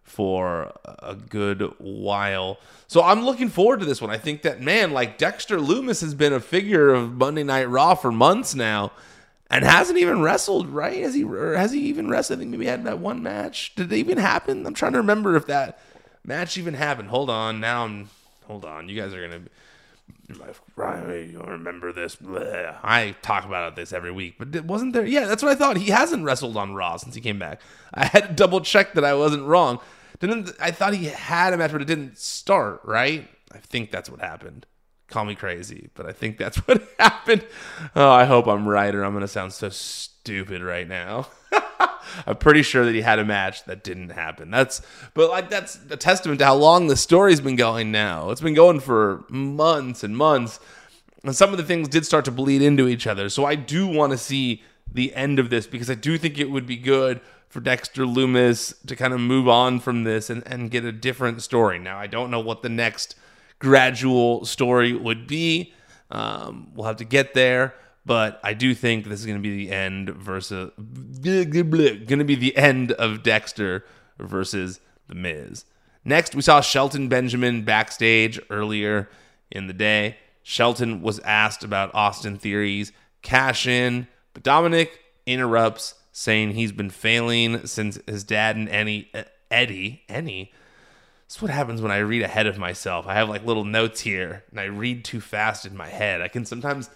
for 0.10 0.74
a 0.86 1.16
good 1.16 1.62
while. 1.78 2.58
So 2.88 3.04
I'm 3.04 3.24
looking 3.24 3.48
forward 3.48 3.80
to 3.80 3.86
this 3.86 4.02
one. 4.02 4.10
I 4.10 4.18
think 4.18 4.42
that 4.42 4.60
man, 4.60 4.92
like 4.92 5.18
Dexter 5.18 5.60
Lumis 5.60 6.02
has 6.02 6.16
been 6.16 6.34
a 6.34 6.40
figure 6.40 6.90
of 6.90 7.14
Monday 7.14 7.44
Night 7.44 7.70
Raw 7.70 7.96
for 7.96 8.12
months 8.12 8.56
now. 8.56 8.92
And 9.52 9.66
hasn't 9.66 9.98
even 9.98 10.22
wrestled, 10.22 10.70
right? 10.70 11.02
Has 11.02 11.16
he? 11.16 11.24
Has 11.24 11.72
he 11.72 11.80
even 11.88 12.08
wrestled? 12.08 12.38
I 12.38 12.42
think 12.42 12.52
maybe 12.52 12.68
had 12.68 12.84
that 12.84 13.00
one 13.00 13.24
match. 13.24 13.74
Did 13.76 13.92
it 13.92 13.96
even 13.96 14.20
happen? 14.20 14.64
I'm 14.66 14.76
trying 14.76 14.92
to 14.92 15.00
remember 15.00 15.36
if 15.36 15.48
that 15.48 15.80
match 16.24 16.56
even 16.58 16.76
happened. 16.76 17.10
Hold 17.10 17.32
on, 17.32 17.60
now 17.60 17.86
I'm. 17.86 18.10
Hold 18.46 18.64
on, 18.64 18.90
you 18.90 19.00
guys 19.00 19.12
are 19.14 19.28
gonna 19.28 19.42
you 20.30 21.44
remember 21.46 21.92
this? 21.92 22.18
I 22.22 23.16
talk 23.22 23.46
about 23.46 23.76
this 23.76 23.92
every 23.92 24.12
week, 24.12 24.36
but 24.38 24.56
it 24.56 24.66
wasn't 24.66 24.94
there? 24.94 25.06
Yeah, 25.06 25.26
that's 25.26 25.42
what 25.42 25.52
I 25.52 25.56
thought. 25.56 25.78
He 25.78 25.90
hasn't 25.90 26.24
wrestled 26.24 26.56
on 26.56 26.76
Raw 26.76 26.98
since 26.98 27.16
he 27.16 27.22
came 27.22 27.40
back. 27.40 27.62
I 27.94 28.06
had 28.06 28.28
to 28.28 28.34
double 28.34 28.62
check 28.62 28.94
that 28.94 29.04
I 29.04 29.16
wasn't 29.16 29.44
wrong. 29.44 29.80
Didn't 30.20 30.52
I 30.60 30.72
thought 30.72 30.94
he 30.94 31.06
had 31.06 31.54
a 31.54 31.58
match, 31.58 31.72
but 31.72 31.82
it 31.82 31.86
didn't 31.86 32.18
start. 32.18 32.82
Right? 32.84 33.28
I 33.52 33.58
think 33.58 33.92
that's 33.92 34.10
what 34.10 34.20
happened. 34.20 34.66
Call 35.08 35.26
me 35.26 35.34
crazy, 35.34 35.90
but 35.96 36.06
I 36.06 36.12
think 36.12 36.38
that's 36.38 36.58
what 36.68 36.88
happened. 37.00 37.46
Oh, 37.96 38.12
I 38.12 38.26
hope 38.26 38.48
I'm 38.48 38.68
right, 38.68 38.94
or 38.94 39.04
I'm 39.04 39.14
gonna 39.14 39.28
sound 39.28 39.54
so 39.54 39.70
stupid 39.70 40.62
right 40.62 40.88
now. 40.88 41.28
I'm 42.28 42.38
pretty 42.38 42.64
sure 42.64 42.86
that 42.86 42.94
he 42.94 43.02
had 43.02 43.20
a 43.20 43.26
match 43.26 43.64
that 43.66 43.84
didn't 43.84 44.10
happen. 44.10 44.52
That's 44.52 44.82
but 45.14 45.30
like 45.30 45.50
that's 45.50 45.80
a 45.90 45.98
testament 45.98 46.40
to 46.40 46.46
how 46.46 46.56
long 46.56 46.88
the 46.88 46.98
story's 46.98 47.42
been 47.42 47.56
going 47.56 47.92
now. 47.92 48.30
It's 48.32 48.42
been 48.42 48.54
going 48.54 48.80
for 48.80 49.26
months 49.30 50.04
and 50.04 50.16
months. 50.18 50.60
And 51.24 51.36
some 51.36 51.52
of 51.52 51.58
the 51.58 51.66
things 51.66 51.90
did 51.90 52.06
start 52.06 52.26
to 52.26 52.32
bleed 52.32 52.62
into 52.62 52.88
each 52.88 53.06
other. 53.06 53.28
So 53.30 53.46
I 53.46 53.56
do 53.56 53.88
want 53.88 54.12
to 54.14 54.18
see 54.18 54.64
the 54.92 55.14
end 55.14 55.38
of 55.38 55.50
this 55.50 55.68
because 55.68 55.90
I 55.90 55.96
do 55.96 56.18
think 56.18 56.38
it 56.38 56.50
would 56.50 56.66
be 56.66 56.78
good 56.78 57.20
for 57.50 57.60
Dexter 57.60 58.04
Lumis 58.04 58.74
to 58.88 58.96
kind 58.96 59.14
of 59.14 59.20
move 59.20 59.48
on 59.48 59.80
from 59.80 60.04
this 60.04 60.30
and, 60.30 60.44
and 60.46 60.72
get 60.72 60.86
a 60.86 60.92
different 60.92 61.42
story. 61.42 61.80
Now, 61.80 61.98
I 61.98 62.08
don't 62.08 62.32
know 62.32 62.40
what 62.40 62.62
the 62.62 62.70
next 62.70 63.16
gradual 63.58 64.46
story 64.46 64.94
would 64.94 65.28
be. 65.28 65.74
Um, 66.12 66.72
we'll 66.74 66.88
have 66.88 66.98
to 66.98 67.06
get 67.06 67.34
there. 67.34 67.74
But 68.06 68.40
I 68.44 68.54
do 68.54 68.74
think 68.74 69.06
this 69.06 69.20
is 69.20 69.26
going 69.26 69.38
to 69.38 69.42
be 69.42 69.66
the 69.66 69.72
end 69.72 70.10
versus 70.10 70.72
going 70.78 71.52
to 71.52 72.24
be 72.24 72.36
the 72.36 72.56
end 72.56 72.92
of 72.94 73.24
Dexter 73.24 73.86
versus 74.18 74.80
the 75.08 75.16
Miz. 75.16 75.66
Next, 76.06 76.34
we 76.34 76.42
saw 76.42 76.62
Shelton 76.62 77.08
Benjamin 77.08 77.64
backstage 77.64 78.40
earlier 78.50 79.10
in 79.52 79.68
the 79.68 79.74
day. 79.74 80.18
Shelton 80.42 81.02
was 81.02 81.20
asked 81.20 81.64
about 81.64 81.94
Austin 81.94 82.38
Theory's 82.38 82.92
cash 83.22 83.68
in, 83.68 84.08
but 84.34 84.42
Dominic 84.42 85.02
interrupts, 85.26 85.96
saying 86.20 86.52
he's 86.52 86.74
been 86.74 86.90
failing 86.90 87.66
since 87.66 87.98
his 88.06 88.26
dad 88.26 88.58
and 88.58 88.68
uh, 88.68 88.72
Eddie, 88.74 89.10
Eddie, 89.50 90.04
Eddie. 90.10 90.54
That's 91.22 91.42
what 91.42 91.50
happens 91.50 91.82
when 91.82 91.94
I 91.94 92.00
read 92.00 92.24
ahead 92.24 92.46
of 92.46 92.58
myself. 92.58 93.08
I 93.08 93.14
have 93.14 93.30
like 93.30 93.46
little 93.46 93.64
notes 93.64 94.02
here, 94.02 94.44
and 94.52 94.60
I 94.60 94.66
read 94.66 95.06
too 95.06 95.22
fast 95.22 95.66
in 95.66 95.78
my 95.78 95.88
head. 95.88 96.20
I 96.20 96.28
can 96.28 96.44
sometimes 96.44 96.90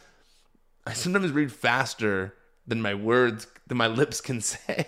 I 0.85 0.91
sometimes 0.91 1.31
read 1.31 1.53
faster 1.53 2.33
than 2.67 2.81
my 2.81 2.93
words 2.93 3.47
than 3.65 3.77
my 3.77 3.87
lips 3.87 4.19
can 4.19 4.41
say. 4.41 4.87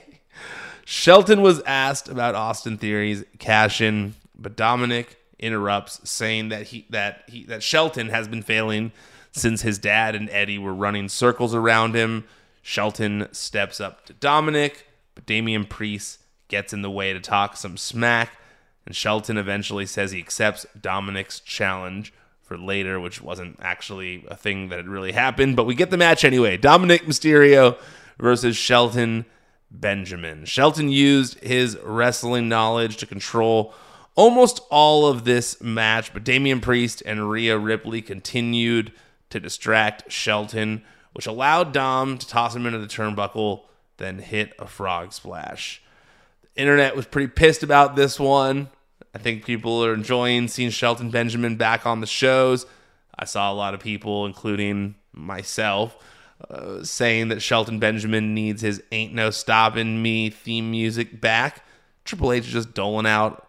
Shelton 0.83 1.41
was 1.41 1.61
asked 1.61 2.09
about 2.09 2.35
Austin 2.35 2.77
Theory's 2.77 3.23
cash 3.39 3.79
in, 3.79 4.15
but 4.37 4.57
Dominic 4.57 5.17
interrupts, 5.39 6.09
saying 6.09 6.49
that 6.49 6.63
he 6.63 6.87
that 6.89 7.23
he 7.29 7.45
that 7.45 7.63
Shelton 7.63 8.09
has 8.09 8.27
been 8.27 8.43
failing 8.43 8.91
since 9.31 9.61
his 9.61 9.77
dad 9.77 10.13
and 10.13 10.29
Eddie 10.29 10.57
were 10.57 10.73
running 10.73 11.07
circles 11.07 11.55
around 11.55 11.95
him. 11.95 12.25
Shelton 12.67 13.27
steps 13.31 13.79
up 13.79 14.07
to 14.07 14.13
Dominic, 14.13 14.87
but 15.13 15.27
Damian 15.27 15.65
Priest 15.65 16.23
gets 16.47 16.73
in 16.73 16.81
the 16.81 16.89
way 16.89 17.13
to 17.13 17.19
talk 17.19 17.55
some 17.55 17.77
smack, 17.77 18.39
and 18.87 18.95
Shelton 18.95 19.37
eventually 19.37 19.85
says 19.85 20.09
he 20.09 20.17
accepts 20.17 20.65
Dominic's 20.81 21.39
challenge 21.39 22.11
for 22.41 22.57
later, 22.57 22.99
which 22.99 23.21
wasn't 23.21 23.59
actually 23.61 24.25
a 24.29 24.35
thing 24.35 24.69
that 24.69 24.77
had 24.77 24.87
really 24.87 25.11
happened. 25.11 25.55
But 25.55 25.67
we 25.67 25.75
get 25.75 25.91
the 25.91 25.97
match 25.97 26.25
anyway. 26.25 26.57
Dominic 26.57 27.05
Mysterio 27.05 27.77
versus 28.17 28.57
Shelton 28.57 29.25
Benjamin. 29.69 30.45
Shelton 30.45 30.89
used 30.89 31.39
his 31.41 31.77
wrestling 31.83 32.49
knowledge 32.49 32.97
to 32.97 33.05
control 33.05 33.75
almost 34.15 34.59
all 34.71 35.05
of 35.05 35.23
this 35.23 35.61
match, 35.61 36.13
but 36.13 36.23
Damian 36.23 36.61
Priest 36.61 37.03
and 37.05 37.29
Rhea 37.29 37.59
Ripley 37.59 38.01
continued 38.01 38.91
to 39.29 39.39
distract 39.39 40.11
Shelton, 40.11 40.83
which 41.15 41.27
allowed 41.27 41.71
Dom 41.71 42.17
to 42.17 42.27
toss 42.27 42.53
him 42.53 42.65
into 42.65 42.77
the 42.77 42.87
turnbuckle, 42.87 43.61
then 43.95 44.19
hit 44.19 44.51
a 44.59 44.67
frog 44.67 45.13
splash. 45.13 45.81
The 46.41 46.61
internet 46.61 46.93
was 46.93 47.05
pretty 47.05 47.29
pissed 47.29 47.63
about 47.63 47.95
this 47.95 48.19
one. 48.19 48.67
I 49.13 49.17
think 49.17 49.45
people 49.45 49.85
are 49.85 49.93
enjoying 49.93 50.49
seeing 50.49 50.71
Shelton 50.71 51.11
Benjamin 51.11 51.55
back 51.55 51.85
on 51.85 52.01
the 52.01 52.05
shows. 52.05 52.65
I 53.17 53.23
saw 53.23 53.49
a 53.49 53.55
lot 53.55 53.73
of 53.73 53.79
people, 53.79 54.25
including 54.25 54.95
myself, 55.13 55.95
uh, 56.49 56.83
saying 56.83 57.29
that 57.29 57.41
Shelton 57.41 57.79
Benjamin 57.79 58.33
needs 58.33 58.61
his 58.61 58.83
Ain't 58.91 59.13
No 59.13 59.29
Stopping 59.29 60.01
Me 60.01 60.29
theme 60.29 60.69
music 60.69 61.21
back. 61.21 61.63
Triple 62.03 62.33
H 62.33 62.47
is 62.47 62.51
just 62.51 62.73
doling 62.73 63.07
out 63.07 63.47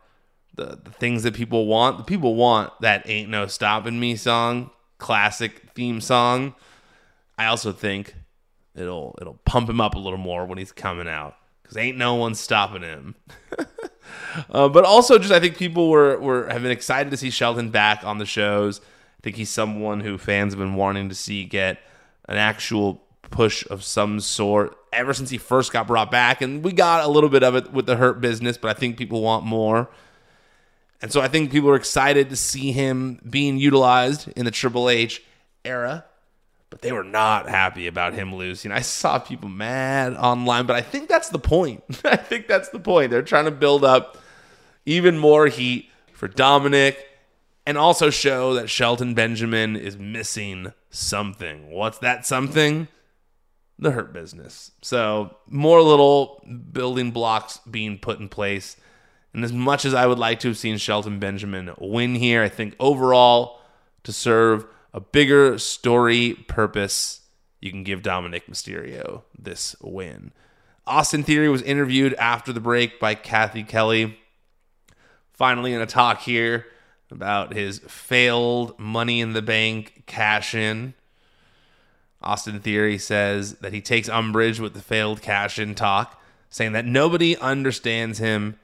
the, 0.55 0.79
the 0.85 0.92
things 0.92 1.24
that 1.24 1.35
people 1.35 1.66
want. 1.66 1.98
The 1.98 2.05
people 2.05 2.37
want 2.37 2.72
that 2.81 3.11
Ain't 3.11 3.29
No 3.29 3.48
Stopping 3.48 3.98
Me 3.98 4.14
song, 4.14 4.70
classic 4.98 5.62
theme 5.74 6.00
song. 6.00 6.55
I 7.38 7.46
also 7.46 7.72
think 7.72 8.14
it'll 8.75 9.16
it'll 9.20 9.38
pump 9.44 9.68
him 9.68 9.81
up 9.81 9.94
a 9.94 9.99
little 9.99 10.18
more 10.18 10.46
when 10.46 10.59
he's 10.59 10.72
coming 10.72 11.09
out 11.09 11.37
because 11.62 11.77
ain't 11.77 11.99
no 11.99 12.14
one 12.14 12.35
stopping 12.35 12.83
him. 12.83 13.14
uh, 14.51 14.68
but 14.68 14.85
also, 14.85 15.18
just 15.18 15.33
I 15.33 15.40
think 15.40 15.57
people 15.57 15.90
were 15.90 16.18
were 16.18 16.49
have 16.49 16.62
been 16.62 16.70
excited 16.70 17.11
to 17.11 17.16
see 17.16 17.31
Shelton 17.31 17.70
back 17.70 18.05
on 18.05 18.18
the 18.18 18.27
shows. 18.27 18.81
I 18.81 19.22
think 19.22 19.37
he's 19.37 19.51
someone 19.51 20.01
who 20.01 20.18
fans 20.18 20.53
have 20.53 20.59
been 20.59 20.75
wanting 20.75 21.09
to 21.09 21.14
see 21.14 21.44
get 21.44 21.81
an 22.29 22.37
actual 22.37 23.03
push 23.22 23.68
of 23.70 23.83
some 23.83 24.20
sort 24.20 24.77
ever 24.92 25.12
since 25.12 25.31
he 25.31 25.38
first 25.38 25.72
got 25.72 25.87
brought 25.87 26.11
back, 26.11 26.40
and 26.40 26.64
we 26.64 26.72
got 26.72 27.05
a 27.05 27.09
little 27.09 27.31
bit 27.31 27.42
of 27.42 27.57
it 27.57 27.72
with 27.72 27.87
the 27.87 27.96
Hurt 27.96 28.20
Business, 28.20 28.57
but 28.57 28.75
I 28.75 28.79
think 28.79 28.96
people 28.96 29.22
want 29.22 29.44
more. 29.44 29.90
And 31.03 31.12
so 31.12 31.20
I 31.20 31.29
think 31.29 31.51
people 31.51 31.68
are 31.68 31.77
excited 31.77 32.31
to 32.31 32.37
see 32.37 32.72
him 32.72 33.20
being 33.29 33.59
utilized 33.59 34.29
in 34.35 34.46
the 34.46 34.51
Triple 34.51 34.88
H 34.88 35.22
era 35.64 36.05
but 36.70 36.83
they 36.83 36.92
were 36.92 37.05
not 37.05 37.48
happy 37.48 37.87
about 37.87 38.14
him 38.14 38.35
losing. 38.35 38.72
I 38.72 38.81
saw 38.81 39.18
people 39.18 39.48
mad 39.48 40.14
online, 40.14 40.66
but 40.66 40.76
I 40.76 40.83
think 40.83 41.09
that's 41.09 41.29
the 41.29 41.38
point. 41.38 41.85
I 42.05 42.16
think 42.16 42.48
that's 42.48 42.70
the 42.70 42.81
point. 42.81 43.11
They're 43.11 43.22
trying 43.22 43.44
to 43.44 43.50
build 43.50 43.85
up 43.85 44.18
even 44.85 45.18
more 45.18 45.46
heat 45.46 45.90
for 46.12 46.29
Dominic 46.29 47.07
and 47.66 47.76
also 47.76 48.11
show 48.11 48.55
that 48.55 48.70
Shelton 48.70 49.14
Benjamin 49.14 49.76
is 49.76 49.96
missing 49.96 50.72
something. 50.90 51.70
What's 51.70 51.98
that 51.98 52.24
something? 52.24 52.88
The 53.79 53.90
hurt 53.90 54.12
business. 54.12 54.70
So, 54.83 55.37
more 55.48 55.83
little 55.83 56.42
building 56.72 57.11
blocks 57.11 57.59
being 57.70 57.98
put 57.98 58.20
in 58.20 58.29
place. 58.29 58.76
And 59.35 59.44
as 59.44 59.52
much 59.52 59.85
as 59.85 59.92
I 59.92 60.07
would 60.07 60.18
like 60.18 60.40
to 60.40 60.48
have 60.48 60.57
seen 60.57 60.79
Shelton 60.79 61.18
Benjamin 61.18 61.70
win 61.79 62.14
here, 62.14 62.42
I 62.42 62.48
think 62.48 62.74
overall 62.81 63.61
to 64.05 64.12
serve 64.12 64.64
a 64.96 65.00
bigger 65.00 65.59
story 65.59 66.32
purpose, 66.48 67.20
you 67.61 67.70
can 67.70 67.85
give 67.85 68.02
Dominic 68.02 68.46
Mysterio 68.46 69.22
this 69.38 69.76
win. 69.82 70.32
Austin 70.87 71.22
Theory 71.22 71.50
was 71.50 71.61
interviewed 71.62 72.14
after 72.14 72.50
the 72.50 72.61
break 72.61 72.98
by 72.98 73.14
Cathy 73.14 73.62
Kelley. 73.62 74.18
Finally, 75.35 75.74
in 75.74 75.82
a 75.82 75.87
talk 75.87 76.22
here 76.22 76.64
about 77.11 77.52
his 77.52 77.80
failed 77.80 78.78
Money 78.78 79.20
in 79.20 79.35
the 79.35 79.42
Bank 79.42 80.04
cash 80.06 80.54
in. 80.54 80.94
Austin 82.22 82.61
Theory 82.61 82.96
says 82.96 83.56
that 83.56 83.74
he 83.74 83.82
takes 83.82 84.09
umbrage 84.09 84.59
with 84.61 84.72
the 84.72 84.80
failed 84.80 85.20
cash 85.20 85.59
in 85.59 85.74
talk, 85.74 86.18
saying 86.48 86.72
that 86.72 86.87
nobody 86.87 87.37
understands 87.37 88.18
him 88.18 88.59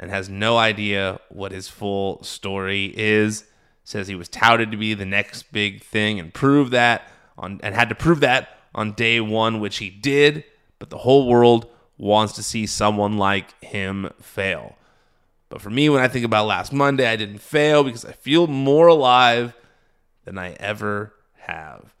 and 0.00 0.10
has 0.10 0.28
no 0.28 0.58
idea 0.58 1.20
what 1.28 1.52
his 1.52 1.68
full 1.68 2.20
story 2.24 2.92
is 2.96 3.44
says 3.86 4.08
he 4.08 4.16
was 4.16 4.28
touted 4.28 4.72
to 4.72 4.76
be 4.76 4.94
the 4.94 5.04
next 5.04 5.52
big 5.52 5.80
thing 5.80 6.18
and 6.18 6.34
prove 6.34 6.70
that 6.70 7.08
on 7.38 7.60
and 7.62 7.72
had 7.72 7.88
to 7.88 7.94
prove 7.94 8.18
that 8.18 8.58
on 8.74 8.90
day 8.92 9.20
one, 9.20 9.60
which 9.60 9.78
he 9.78 9.88
did. 9.88 10.42
But 10.80 10.90
the 10.90 10.98
whole 10.98 11.28
world 11.28 11.68
wants 11.96 12.32
to 12.32 12.42
see 12.42 12.66
someone 12.66 13.16
like 13.16 13.62
him 13.62 14.10
fail. 14.20 14.76
But 15.48 15.60
for 15.60 15.70
me, 15.70 15.88
when 15.88 16.02
I 16.02 16.08
think 16.08 16.24
about 16.24 16.48
last 16.48 16.72
Monday, 16.72 17.06
I 17.06 17.14
didn't 17.14 17.38
fail 17.38 17.84
because 17.84 18.04
I 18.04 18.10
feel 18.10 18.48
more 18.48 18.88
alive 18.88 19.54
than 20.24 20.36
I 20.36 20.54
ever 20.54 21.14
have. 21.42 21.94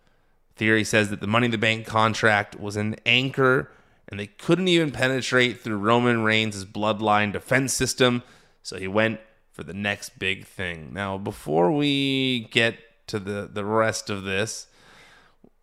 Theory 0.56 0.82
says 0.82 1.08
that 1.10 1.20
the 1.20 1.28
Money 1.28 1.44
in 1.44 1.50
the 1.52 1.58
Bank 1.58 1.86
contract 1.86 2.58
was 2.58 2.74
an 2.74 2.96
anchor 3.06 3.70
and 4.08 4.18
they 4.18 4.26
couldn't 4.26 4.66
even 4.66 4.90
penetrate 4.90 5.60
through 5.60 5.76
Roman 5.76 6.24
Reigns' 6.24 6.64
bloodline 6.64 7.32
defense 7.32 7.72
system. 7.72 8.24
So 8.64 8.76
he 8.76 8.88
went 8.88 9.20
for 9.56 9.64
the 9.64 9.72
next 9.72 10.18
big 10.18 10.44
thing. 10.44 10.90
Now, 10.92 11.16
before 11.16 11.72
we 11.72 12.46
get 12.50 12.76
to 13.06 13.18
the 13.18 13.48
the 13.50 13.64
rest 13.64 14.10
of 14.10 14.22
this, 14.22 14.66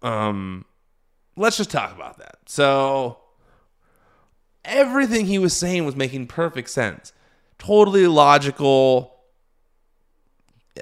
um, 0.01 0.65
let's 1.38 1.58
just 1.58 1.69
talk 1.69 1.93
about 1.93 2.17
that. 2.17 2.38
So, 2.47 3.19
everything 4.65 5.27
he 5.27 5.38
was 5.38 5.56
saying 5.56 5.86
was 5.86 5.95
making 5.95 6.25
perfect 6.25 6.71
sense, 6.71 7.13
totally 7.60 8.08
logical. 8.08 9.13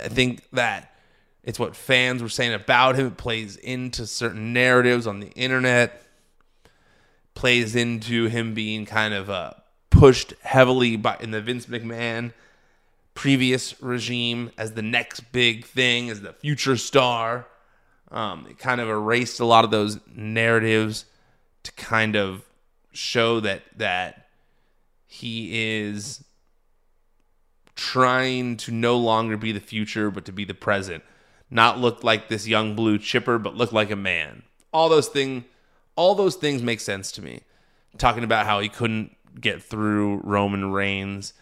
I 0.01 0.07
think 0.07 0.49
that 0.53 0.95
it's 1.43 1.59
what 1.59 1.75
fans 1.75 2.23
were 2.23 2.29
saying 2.29 2.53
about 2.53 2.95
him. 2.95 3.07
It 3.07 3.17
plays 3.17 3.57
into 3.57 4.07
certain 4.07 4.53
narratives 4.53 5.05
on 5.05 5.19
the 5.19 5.31
internet, 5.31 6.01
plays 7.33 7.75
into 7.75 8.27
him 8.27 8.53
being 8.53 8.85
kind 8.85 9.13
of 9.13 9.29
uh, 9.29 9.51
pushed 9.89 10.33
heavily 10.43 10.95
by 10.95 11.17
in 11.19 11.31
the 11.31 11.41
Vince 11.41 11.65
McMahon 11.65 12.31
previous 13.21 13.79
regime 13.83 14.49
as 14.57 14.71
the 14.71 14.81
next 14.81 15.31
big 15.31 15.63
thing, 15.63 16.09
as 16.09 16.21
the 16.21 16.33
future 16.33 16.75
star. 16.75 17.45
Um, 18.09 18.47
it 18.49 18.57
kind 18.57 18.81
of 18.81 18.89
erased 18.89 19.39
a 19.39 19.45
lot 19.45 19.63
of 19.63 19.69
those 19.69 19.99
narratives 20.11 21.05
to 21.61 21.71
kind 21.73 22.15
of 22.15 22.43
show 22.93 23.39
that 23.41 23.61
that 23.77 24.25
he 25.05 25.81
is 25.83 26.23
trying 27.75 28.57
to 28.57 28.71
no 28.71 28.97
longer 28.97 29.37
be 29.37 29.51
the 29.51 29.59
future 29.59 30.09
but 30.09 30.25
to 30.25 30.31
be 30.31 30.43
the 30.43 30.55
present. 30.55 31.03
Not 31.51 31.77
look 31.77 32.03
like 32.03 32.27
this 32.27 32.47
young 32.47 32.75
blue 32.75 32.97
chipper 32.97 33.37
but 33.37 33.55
look 33.55 33.71
like 33.71 33.91
a 33.91 33.95
man. 33.95 34.41
All 34.73 34.89
those 34.89 35.09
things 35.09 35.43
all 35.95 36.15
those 36.15 36.37
things 36.37 36.63
make 36.63 36.79
sense 36.79 37.11
to 37.11 37.21
me. 37.21 37.41
Talking 37.99 38.23
about 38.23 38.47
how 38.47 38.61
he 38.61 38.67
couldn't 38.67 39.15
get 39.39 39.61
through 39.61 40.21
roman 40.23 40.71
reigns 40.71 41.33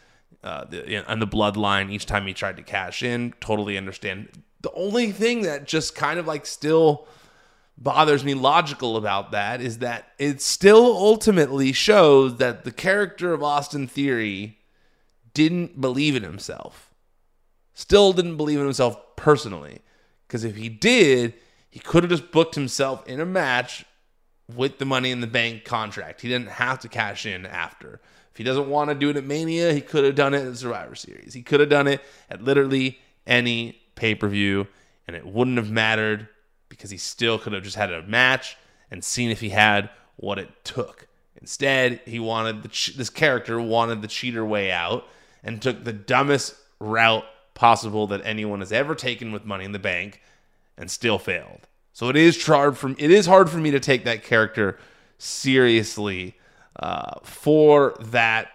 uh, 0.44 0.66
the, 0.66 1.06
on 1.10 1.20
the 1.20 1.28
bloodline 1.28 1.92
each 1.92 2.06
time 2.06 2.26
he 2.28 2.34
tried 2.34 2.58
to 2.58 2.64
cash 2.64 3.04
in. 3.04 3.34
Totally 3.40 3.78
understand. 3.78 4.30
The 4.62 4.72
only 4.74 5.12
thing 5.12 5.44
that 5.44 5.66
just 5.66 5.96
kind 5.96 6.20
of 6.20 6.28
like 6.28 6.46
still 6.46 7.08
bothers 7.78 8.24
me 8.24 8.34
logical 8.34 8.98
about 8.98 9.32
that 9.32 9.62
is 9.62 9.80
that 9.80 10.10
it 10.18 10.42
still 10.42 10.98
ultimately 10.98 11.72
shows 11.72 12.38
that 12.38 12.66
the 12.66 12.72
character 12.72 13.34
of 13.34 13.42
Austin 13.42 13.88
Theory 13.88 14.60
didn't 15.34 15.80
believe 15.80 16.16
in 16.16 16.24
himself. 16.24 16.94
Still 17.74 18.12
didn't 18.12 18.38
believe 18.38 18.60
in 18.60 18.66
himself 18.66 19.16
personally. 19.16 19.82
Because 20.28 20.44
if 20.44 20.58
he 20.58 20.70
did, 20.70 21.34
he 21.70 21.80
could 21.80 22.04
have 22.04 22.10
just 22.10 22.32
booked 22.32 22.56
himself 22.56 23.08
in 23.08 23.20
a 23.20 23.26
match 23.26 23.86
with 24.54 24.80
the 24.80 24.86
money 24.86 25.12
in 25.12 25.22
the 25.22 25.28
bank 25.28 25.64
contract. 25.64 26.22
He 26.22 26.28
didn't 26.28 26.50
have 26.50 26.80
to 26.80 26.90
cash 26.90 27.26
in 27.26 27.46
after 27.46 28.02
he 28.40 28.46
doesn't 28.46 28.70
want 28.70 28.90
to 28.90 28.96
do 28.96 29.10
it 29.10 29.18
at 29.18 29.26
Mania, 29.26 29.74
he 29.74 29.82
could 29.82 30.06
have 30.06 30.16
done 30.16 30.34
it 30.34 30.48
at 30.48 30.56
Survivor 30.56 30.96
Series. 30.96 31.34
He 31.34 31.42
could 31.42 31.60
have 31.60 31.68
done 31.68 31.88
it 31.88 32.02
at 32.30 32.42
literally 32.42 32.98
any 33.28 33.82
pay 33.96 34.16
per 34.16 34.30
view, 34.30 34.66
and 35.06 35.18
it 35.18 35.28
wouldn't 35.28 35.58
have 35.58 35.70
mattered 35.70 36.30
because 36.70 36.90
he 36.90 36.96
still 36.96 37.38
could 37.38 37.52
have 37.52 37.64
just 37.64 37.76
had 37.76 37.92
a 37.92 38.02
match 38.04 38.56
and 38.90 39.04
seen 39.04 39.30
if 39.30 39.42
he 39.42 39.50
had 39.50 39.90
what 40.16 40.40
it 40.40 40.48
took. 40.64 41.10
Instead, 41.42 42.00
he 42.06 42.18
wanted 42.18 42.64
the 42.64 42.70
this 42.96 43.10
character 43.10 43.60
wanted 43.60 44.02
the 44.02 44.08
cheater 44.08 44.46
way 44.46 44.72
out 44.72 45.06
and 45.44 45.62
took 45.62 45.84
the 45.84 45.92
dumbest 45.92 46.56
route 46.80 47.26
possible 47.56 48.08
that 48.08 48.22
anyone 48.24 48.62
has 48.62 48.72
ever 48.72 48.96
taken 48.96 49.34
with 49.34 49.44
Money 49.44 49.66
in 49.66 49.74
the 49.74 49.80
Bank, 49.80 50.22
and 50.78 50.90
still 50.90 51.20
failed. 51.20 51.68
So 51.92 52.08
it 52.08 52.16
is 52.16 52.46
hard 52.46 52.78
for 52.78 52.92
it 52.92 53.12
is 53.12 53.26
hard 53.26 53.50
for 53.50 53.58
me 53.58 53.72
to 53.72 53.82
take 53.82 54.06
that 54.06 54.24
character 54.24 54.80
seriously 55.18 56.38
uh, 56.80 57.20
for 57.24 57.96
that 58.00 58.50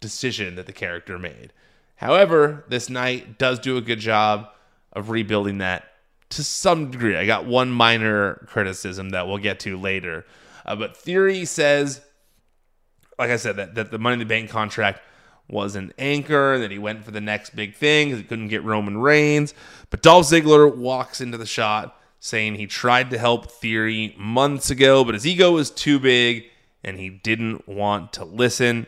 decision 0.00 0.56
that 0.56 0.66
the 0.66 0.72
character 0.72 1.18
made. 1.18 1.52
However, 1.96 2.64
this 2.68 2.88
night 2.88 3.38
does 3.38 3.58
do 3.58 3.76
a 3.76 3.80
good 3.80 4.00
job 4.00 4.48
of 4.92 5.10
rebuilding 5.10 5.58
that 5.58 5.84
to 6.30 6.44
some 6.44 6.90
degree. 6.90 7.16
I 7.16 7.26
got 7.26 7.46
one 7.46 7.70
minor 7.70 8.46
criticism 8.46 9.10
that 9.10 9.26
we'll 9.26 9.38
get 9.38 9.60
to 9.60 9.78
later. 9.78 10.24
Uh, 10.64 10.76
but 10.76 10.96
Theory 10.96 11.44
says, 11.44 12.00
like 13.18 13.30
I 13.30 13.36
said, 13.36 13.56
that, 13.56 13.74
that 13.74 13.90
the 13.90 13.98
Money 13.98 14.14
in 14.14 14.18
the 14.20 14.26
Bank 14.26 14.50
contract 14.50 15.00
was 15.48 15.76
an 15.76 15.92
anchor, 15.98 16.58
that 16.58 16.70
he 16.70 16.78
went 16.78 17.04
for 17.04 17.10
the 17.10 17.20
next 17.20 17.56
big 17.56 17.74
thing 17.74 18.08
because 18.08 18.20
he 18.20 18.26
couldn't 18.26 18.48
get 18.48 18.62
Roman 18.64 18.98
Reigns. 18.98 19.54
But 19.90 20.02
Dolph 20.02 20.26
Ziggler 20.26 20.74
walks 20.74 21.20
into 21.20 21.38
the 21.38 21.46
shot 21.46 21.98
saying 22.20 22.56
he 22.56 22.66
tried 22.66 23.10
to 23.10 23.18
help 23.18 23.50
Theory 23.50 24.14
months 24.18 24.70
ago, 24.70 25.04
but 25.04 25.14
his 25.14 25.26
ego 25.26 25.52
was 25.52 25.70
too 25.70 25.98
big 25.98 26.44
and 26.84 26.98
he 26.98 27.08
didn't 27.08 27.68
want 27.68 28.12
to 28.14 28.24
listen. 28.24 28.86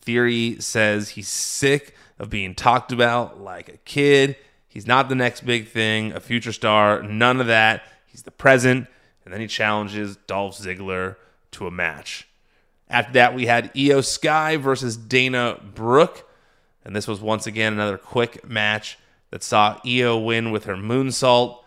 Theory 0.00 0.56
says 0.60 1.10
he's 1.10 1.28
sick 1.28 1.94
of 2.18 2.30
being 2.30 2.54
talked 2.54 2.92
about 2.92 3.40
like 3.40 3.68
a 3.68 3.76
kid. 3.78 4.36
He's 4.68 4.86
not 4.86 5.08
the 5.08 5.14
next 5.14 5.46
big 5.46 5.68
thing, 5.68 6.12
a 6.12 6.20
future 6.20 6.52
star, 6.52 7.02
none 7.02 7.40
of 7.40 7.46
that. 7.46 7.82
He's 8.06 8.22
the 8.22 8.30
present. 8.30 8.86
And 9.24 9.32
then 9.32 9.40
he 9.40 9.46
challenges 9.46 10.16
Dolph 10.16 10.58
Ziggler 10.58 11.16
to 11.52 11.66
a 11.66 11.70
match. 11.70 12.28
After 12.90 13.12
that, 13.14 13.34
we 13.34 13.46
had 13.46 13.72
Iyo 13.74 14.04
Sky 14.04 14.56
versus 14.56 14.96
Dana 14.96 15.58
Brooke. 15.74 16.28
And 16.84 16.94
this 16.94 17.08
was 17.08 17.20
once 17.20 17.46
again 17.46 17.72
another 17.72 17.96
quick 17.96 18.46
match 18.46 18.98
that 19.30 19.42
saw 19.42 19.78
Iyo 19.84 20.22
win 20.22 20.50
with 20.50 20.64
her 20.64 20.76
moonsault. 20.76 21.60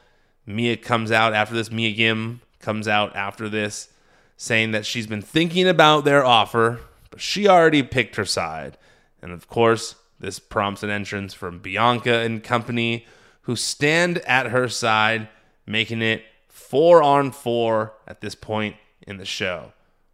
Mia 0.46 0.78
comes 0.78 1.12
out 1.12 1.34
after 1.34 1.56
this. 1.56 1.72
Mia 1.72 1.90
Yim 1.90 2.42
comes 2.60 2.88
out 2.88 3.16
after 3.16 3.50
this 3.50 3.90
saying 4.38 4.72
that 4.72 4.86
she's 4.86 5.08
been 5.08 5.22
thinking 5.22 5.68
about 5.68 6.06
their 6.06 6.24
offer, 6.24 6.80
but 7.10 7.20
she 7.20 7.48
already 7.48 7.84
picked 7.84 8.16
her 8.16 8.26
side. 8.26 8.78
And 9.22 9.32
of 9.32 9.48
course, 9.48 9.96
this 10.20 10.40
prompts 10.40 10.84
an 10.84 10.90
entrance 10.90 11.34
from 11.34 11.60
Bianca 11.60 12.20
and 12.20 12.44
company, 12.44 13.06
who 13.42 13.56
stand 13.56 14.20
at 14.20 14.48
her 14.48 14.70
side, 14.70 15.28
making 15.66 16.02
it 16.02 16.24
four 16.48 17.02
on 17.02 17.32
four 17.32 17.94
at 18.08 18.22
this 18.22 18.36
point 18.36 18.76
in 19.06 19.18
the 19.18 19.26
show. 19.26 19.74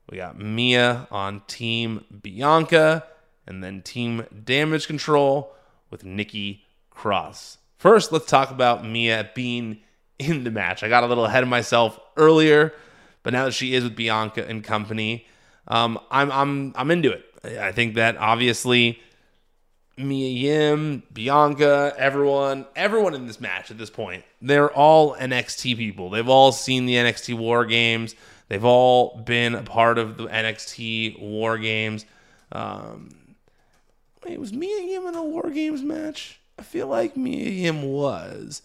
We 0.10 0.18
got 0.18 0.40
Mia 0.40 1.08
on 1.12 1.42
Team 1.48 2.06
Bianca, 2.22 3.06
and 3.48 3.64
then 3.64 3.82
Team 3.82 4.26
Damage 4.44 4.88
Control 4.88 5.54
with 5.90 6.06
Nikki 6.06 6.66
Cross. 6.90 7.58
First, 7.78 8.12
let's 8.12 8.28
talk 8.28 8.52
about 8.52 8.86
Mia 8.86 9.30
being 9.34 9.80
in 10.20 10.44
the 10.44 10.52
match. 10.52 10.84
I 10.84 10.90
got 10.90 11.04
a 11.04 11.08
little 11.08 11.26
ahead 11.26 11.44
of 11.44 11.50
myself 11.50 12.00
earlier, 12.16 12.74
but 13.24 13.34
now 13.34 13.46
that 13.46 13.54
she 13.54 13.74
is 13.74 13.84
with 13.84 13.96
Bianca 13.96 14.48
and 14.48 14.64
company, 14.64 15.26
um, 15.68 16.00
I'm 16.12 16.32
I'm 16.32 16.74
I'm 16.76 16.92
into 16.92 17.12
it. 17.12 17.26
I 17.60 17.72
think 17.72 17.96
that 17.96 18.18
obviously 18.18 19.02
Mia 19.98 20.30
Yim, 20.30 21.04
Bianca, 21.14 21.94
everyone, 21.98 22.66
everyone 22.76 23.14
in 23.14 23.28
this 23.28 23.40
match 23.40 23.70
at 23.70 23.78
this 23.78 23.90
point, 23.90 24.24
they're 24.42 24.72
all 24.72 25.16
NXT 25.16 25.78
people. 25.78 26.10
They've 26.10 26.28
all 26.28 26.52
seen 26.52 26.86
the 26.86 26.96
NXT 26.96 27.38
War 27.38 27.66
Games. 27.66 28.16
They've 28.50 28.66
all 28.66 29.18
been 29.18 29.54
a 29.54 29.62
part 29.62 29.98
of 29.98 30.18
the 30.18 30.28
NXT 30.28 31.20
War 31.20 31.58
Games. 31.58 32.06
Um, 32.52 33.36
wait, 34.26 34.40
was 34.40 34.52
Mia 34.54 34.82
Yim 34.82 35.08
in 35.08 35.16
a 35.16 35.24
War 35.24 35.50
Games 35.52 35.84
match? 35.84 36.40
I 36.58 36.64
feel 36.64 36.88
like 36.88 37.16
Mia 37.16 37.50
Yim 37.50 37.84
was. 37.84 38.64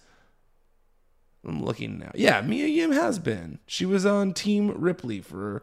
I'm 1.48 1.64
looking 1.64 1.98
now. 1.98 2.12
Yeah, 2.14 2.40
Mia 2.40 2.66
Yim 2.66 2.92
has 2.92 3.18
been. 3.18 3.58
She 3.66 3.86
was 3.86 4.04
on 4.04 4.34
Team 4.34 4.72
Ripley 4.76 5.20
for 5.20 5.62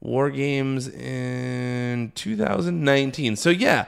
War 0.00 0.30
Games 0.30 0.88
in 0.88 2.12
2019. 2.14 3.36
So 3.36 3.50
yeah, 3.50 3.86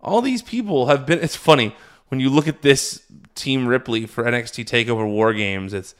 all 0.00 0.20
these 0.20 0.42
people 0.42 0.86
have 0.86 1.06
been. 1.06 1.20
It's 1.20 1.36
funny 1.36 1.74
when 2.08 2.20
you 2.20 2.30
look 2.30 2.48
at 2.48 2.62
this 2.62 3.02
Team 3.34 3.66
Ripley 3.66 4.06
for 4.06 4.24
NXT 4.24 4.64
Takeover 4.64 5.08
War 5.08 5.32
Games. 5.32 5.72
It's 5.72 5.94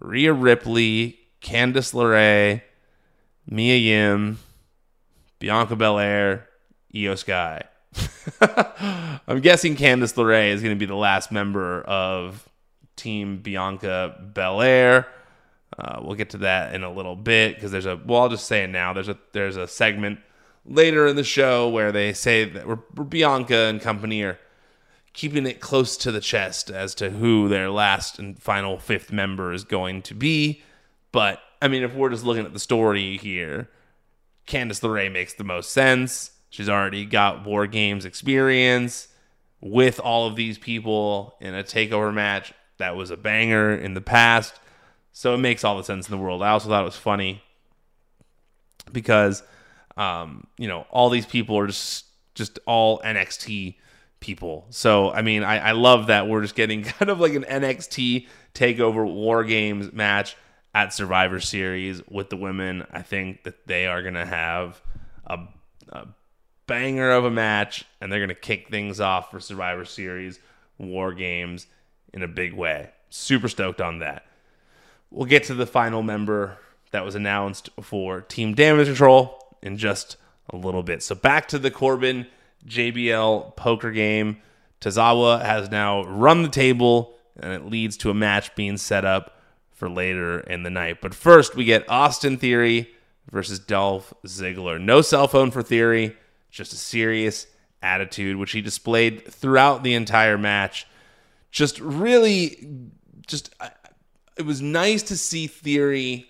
Rhea 0.00 0.32
Ripley, 0.32 1.18
Candice 1.40 1.92
LeRae, 1.94 2.62
Mia 3.46 3.76
Yim, 3.76 4.38
Bianca 5.38 5.76
Belair, 5.76 6.48
Iyo 6.94 7.16
Sky. 7.16 7.62
I'm 9.26 9.40
guessing 9.40 9.76
Candice 9.76 10.14
LeRae 10.14 10.50
is 10.50 10.62
going 10.62 10.74
to 10.74 10.78
be 10.78 10.86
the 10.86 10.94
last 10.94 11.32
member 11.32 11.82
of 11.82 12.48
Team 12.98 13.38
Bianca 13.38 14.14
Belair. 14.34 15.06
Uh, 15.78 16.00
we'll 16.02 16.16
get 16.16 16.30
to 16.30 16.38
that 16.38 16.74
in 16.74 16.82
a 16.82 16.92
little 16.92 17.16
bit 17.16 17.54
because 17.54 17.70
there's 17.70 17.86
a. 17.86 17.96
Well, 17.96 18.22
I'll 18.22 18.28
just 18.28 18.46
say 18.46 18.64
it 18.64 18.68
now. 18.68 18.92
There's 18.92 19.08
a 19.08 19.18
there's 19.32 19.56
a 19.56 19.66
segment 19.66 20.20
later 20.66 21.06
in 21.06 21.16
the 21.16 21.24
show 21.24 21.68
where 21.68 21.92
they 21.92 22.12
say 22.12 22.44
that 22.44 22.66
we're, 22.66 22.80
we're 22.94 23.04
Bianca 23.04 23.56
and 23.56 23.80
company 23.80 24.22
are 24.22 24.38
keeping 25.12 25.46
it 25.46 25.60
close 25.60 25.96
to 25.96 26.12
the 26.12 26.20
chest 26.20 26.70
as 26.70 26.94
to 26.96 27.10
who 27.10 27.48
their 27.48 27.70
last 27.70 28.18
and 28.18 28.40
final 28.40 28.78
fifth 28.78 29.10
member 29.10 29.52
is 29.52 29.64
going 29.64 30.02
to 30.02 30.14
be. 30.14 30.62
But 31.12 31.40
I 31.60 31.68
mean, 31.68 31.82
if 31.82 31.94
we're 31.94 32.10
just 32.10 32.24
looking 32.24 32.44
at 32.44 32.52
the 32.52 32.58
story 32.58 33.16
here, 33.16 33.68
Candice 34.46 34.80
LeRae 34.80 35.12
makes 35.12 35.34
the 35.34 35.44
most 35.44 35.72
sense. 35.72 36.32
She's 36.50 36.68
already 36.68 37.04
got 37.04 37.44
war 37.44 37.66
games 37.66 38.04
experience 38.04 39.08
with 39.60 39.98
all 40.00 40.26
of 40.26 40.36
these 40.36 40.56
people 40.56 41.36
in 41.40 41.54
a 41.54 41.64
takeover 41.64 42.14
match 42.14 42.52
that 42.78 42.96
was 42.96 43.10
a 43.10 43.16
banger 43.16 43.74
in 43.74 43.94
the 43.94 44.00
past. 44.00 44.54
So 45.12 45.34
it 45.34 45.38
makes 45.38 45.64
all 45.64 45.76
the 45.76 45.84
sense 45.84 46.08
in 46.08 46.16
the 46.16 46.22
world. 46.22 46.42
I 46.42 46.50
also 46.50 46.68
thought 46.68 46.82
it 46.82 46.84
was 46.84 46.96
funny 46.96 47.42
because 48.92 49.42
um, 49.98 50.46
you 50.56 50.68
know, 50.68 50.86
all 50.90 51.10
these 51.10 51.26
people 51.26 51.58
are 51.58 51.66
just 51.66 52.06
just 52.34 52.58
all 52.66 53.00
NXT 53.00 53.74
people. 54.20 54.66
So 54.70 55.10
I 55.10 55.22
mean, 55.22 55.42
I, 55.42 55.58
I 55.58 55.72
love 55.72 56.06
that 56.06 56.28
we're 56.28 56.42
just 56.42 56.54
getting 56.54 56.82
kind 56.84 57.10
of 57.10 57.20
like 57.20 57.34
an 57.34 57.44
NXT 57.44 58.26
takeover 58.54 59.04
war 59.04 59.44
games 59.44 59.92
match 59.92 60.36
at 60.74 60.94
Survivor 60.94 61.40
Series 61.40 62.00
with 62.08 62.30
the 62.30 62.36
women. 62.36 62.86
I 62.92 63.02
think 63.02 63.42
that 63.42 63.66
they 63.66 63.86
are 63.86 64.02
gonna 64.02 64.26
have 64.26 64.80
a, 65.26 65.40
a 65.88 66.06
banger 66.66 67.10
of 67.10 67.24
a 67.24 67.30
match 67.30 67.84
and 68.00 68.12
they're 68.12 68.20
gonna 68.20 68.34
kick 68.34 68.68
things 68.68 69.00
off 69.00 69.32
for 69.32 69.40
Survivor 69.40 69.84
Series 69.84 70.38
war 70.78 71.12
games 71.12 71.66
in 72.12 72.22
a 72.22 72.28
big 72.28 72.54
way. 72.54 72.90
Super 73.10 73.48
stoked 73.48 73.80
on 73.80 74.00
that. 74.00 74.26
We'll 75.10 75.26
get 75.26 75.44
to 75.44 75.54
the 75.54 75.66
final 75.66 76.02
member 76.02 76.58
that 76.90 77.04
was 77.04 77.14
announced 77.14 77.70
for 77.80 78.20
Team 78.22 78.54
Damage 78.54 78.86
Control 78.86 79.56
in 79.62 79.76
just 79.76 80.16
a 80.50 80.56
little 80.56 80.82
bit. 80.82 81.02
So 81.02 81.14
back 81.14 81.48
to 81.48 81.58
the 81.58 81.70
Corbin 81.70 82.26
JBL 82.66 83.56
poker 83.56 83.90
game. 83.90 84.42
Tozawa 84.80 85.42
has 85.42 85.70
now 85.70 86.04
run 86.04 86.42
the 86.42 86.48
table, 86.48 87.14
and 87.38 87.52
it 87.52 87.66
leads 87.66 87.96
to 87.98 88.10
a 88.10 88.14
match 88.14 88.54
being 88.54 88.76
set 88.76 89.04
up 89.04 89.40
for 89.72 89.88
later 89.88 90.40
in 90.40 90.62
the 90.62 90.70
night. 90.70 91.00
But 91.00 91.14
first, 91.14 91.56
we 91.56 91.64
get 91.64 91.88
Austin 91.88 92.36
Theory 92.36 92.90
versus 93.30 93.58
Dolph 93.58 94.12
Ziggler. 94.26 94.80
No 94.80 95.00
cell 95.02 95.28
phone 95.28 95.50
for 95.50 95.62
Theory, 95.62 96.16
just 96.50 96.72
a 96.72 96.76
serious 96.76 97.46
attitude, 97.82 98.36
which 98.36 98.52
he 98.52 98.60
displayed 98.60 99.26
throughout 99.26 99.82
the 99.82 99.94
entire 99.94 100.38
match. 100.38 100.86
Just 101.50 101.80
really, 101.80 102.68
just 103.26 103.54
it 104.36 104.44
was 104.44 104.60
nice 104.60 105.02
to 105.04 105.16
see 105.16 105.46
Theory 105.46 106.28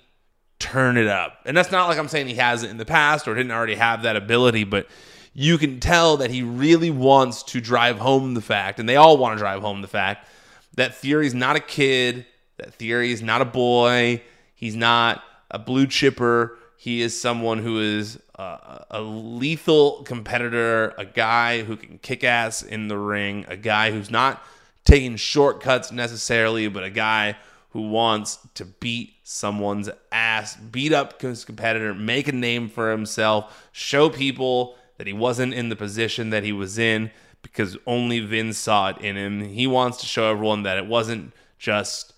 turn 0.58 0.96
it 0.96 1.06
up. 1.06 1.38
And 1.44 1.56
that's 1.56 1.70
not 1.70 1.88
like 1.88 1.98
I'm 1.98 2.08
saying 2.08 2.28
he 2.28 2.34
hasn't 2.34 2.70
in 2.70 2.78
the 2.78 2.84
past 2.84 3.28
or 3.28 3.34
didn't 3.34 3.52
already 3.52 3.76
have 3.76 4.02
that 4.02 4.16
ability, 4.16 4.64
but 4.64 4.86
you 5.34 5.58
can 5.58 5.78
tell 5.78 6.16
that 6.16 6.30
he 6.30 6.42
really 6.42 6.90
wants 6.90 7.42
to 7.44 7.60
drive 7.60 7.98
home 7.98 8.34
the 8.34 8.40
fact, 8.40 8.80
and 8.80 8.88
they 8.88 8.96
all 8.96 9.16
want 9.18 9.36
to 9.36 9.38
drive 9.38 9.60
home 9.60 9.82
the 9.82 9.88
fact 9.88 10.28
that 10.74 10.96
Theory's 10.96 11.34
not 11.34 11.56
a 11.56 11.60
kid, 11.60 12.26
that 12.56 12.74
Theory 12.74 13.12
is 13.12 13.22
not 13.22 13.40
a 13.40 13.44
boy, 13.44 14.22
he's 14.54 14.74
not 14.74 15.22
a 15.50 15.58
blue 15.58 15.86
chipper. 15.86 16.58
He 16.76 17.02
is 17.02 17.20
someone 17.20 17.58
who 17.58 17.80
is 17.80 18.20
a, 18.36 18.84
a 18.92 19.00
lethal 19.00 20.04
competitor, 20.04 20.94
a 20.96 21.04
guy 21.04 21.62
who 21.62 21.76
can 21.76 21.98
kick 21.98 22.22
ass 22.22 22.62
in 22.62 22.86
the 22.86 22.96
ring, 22.96 23.44
a 23.48 23.56
guy 23.56 23.90
who's 23.90 24.12
not 24.12 24.42
taking 24.88 25.16
shortcuts 25.16 25.92
necessarily, 25.92 26.66
but 26.68 26.82
a 26.82 26.90
guy 26.90 27.36
who 27.70 27.90
wants 27.90 28.38
to 28.54 28.64
beat 28.64 29.14
someone's 29.22 29.90
ass, 30.10 30.56
beat 30.56 30.92
up 30.92 31.20
his 31.20 31.44
competitor, 31.44 31.94
make 31.94 32.26
a 32.26 32.32
name 32.32 32.68
for 32.68 32.90
himself, 32.90 33.68
show 33.70 34.08
people 34.08 34.76
that 34.96 35.06
he 35.06 35.12
wasn't 35.12 35.52
in 35.52 35.68
the 35.68 35.76
position 35.76 36.30
that 36.30 36.42
he 36.42 36.52
was 36.52 36.78
in 36.78 37.10
because 37.42 37.76
only 37.86 38.20
Vince 38.20 38.56
saw 38.56 38.88
it 38.88 38.98
in 38.98 39.16
him. 39.16 39.44
He 39.44 39.66
wants 39.66 39.98
to 39.98 40.06
show 40.06 40.30
everyone 40.30 40.62
that 40.62 40.78
it 40.78 40.86
wasn't 40.86 41.34
just 41.58 42.14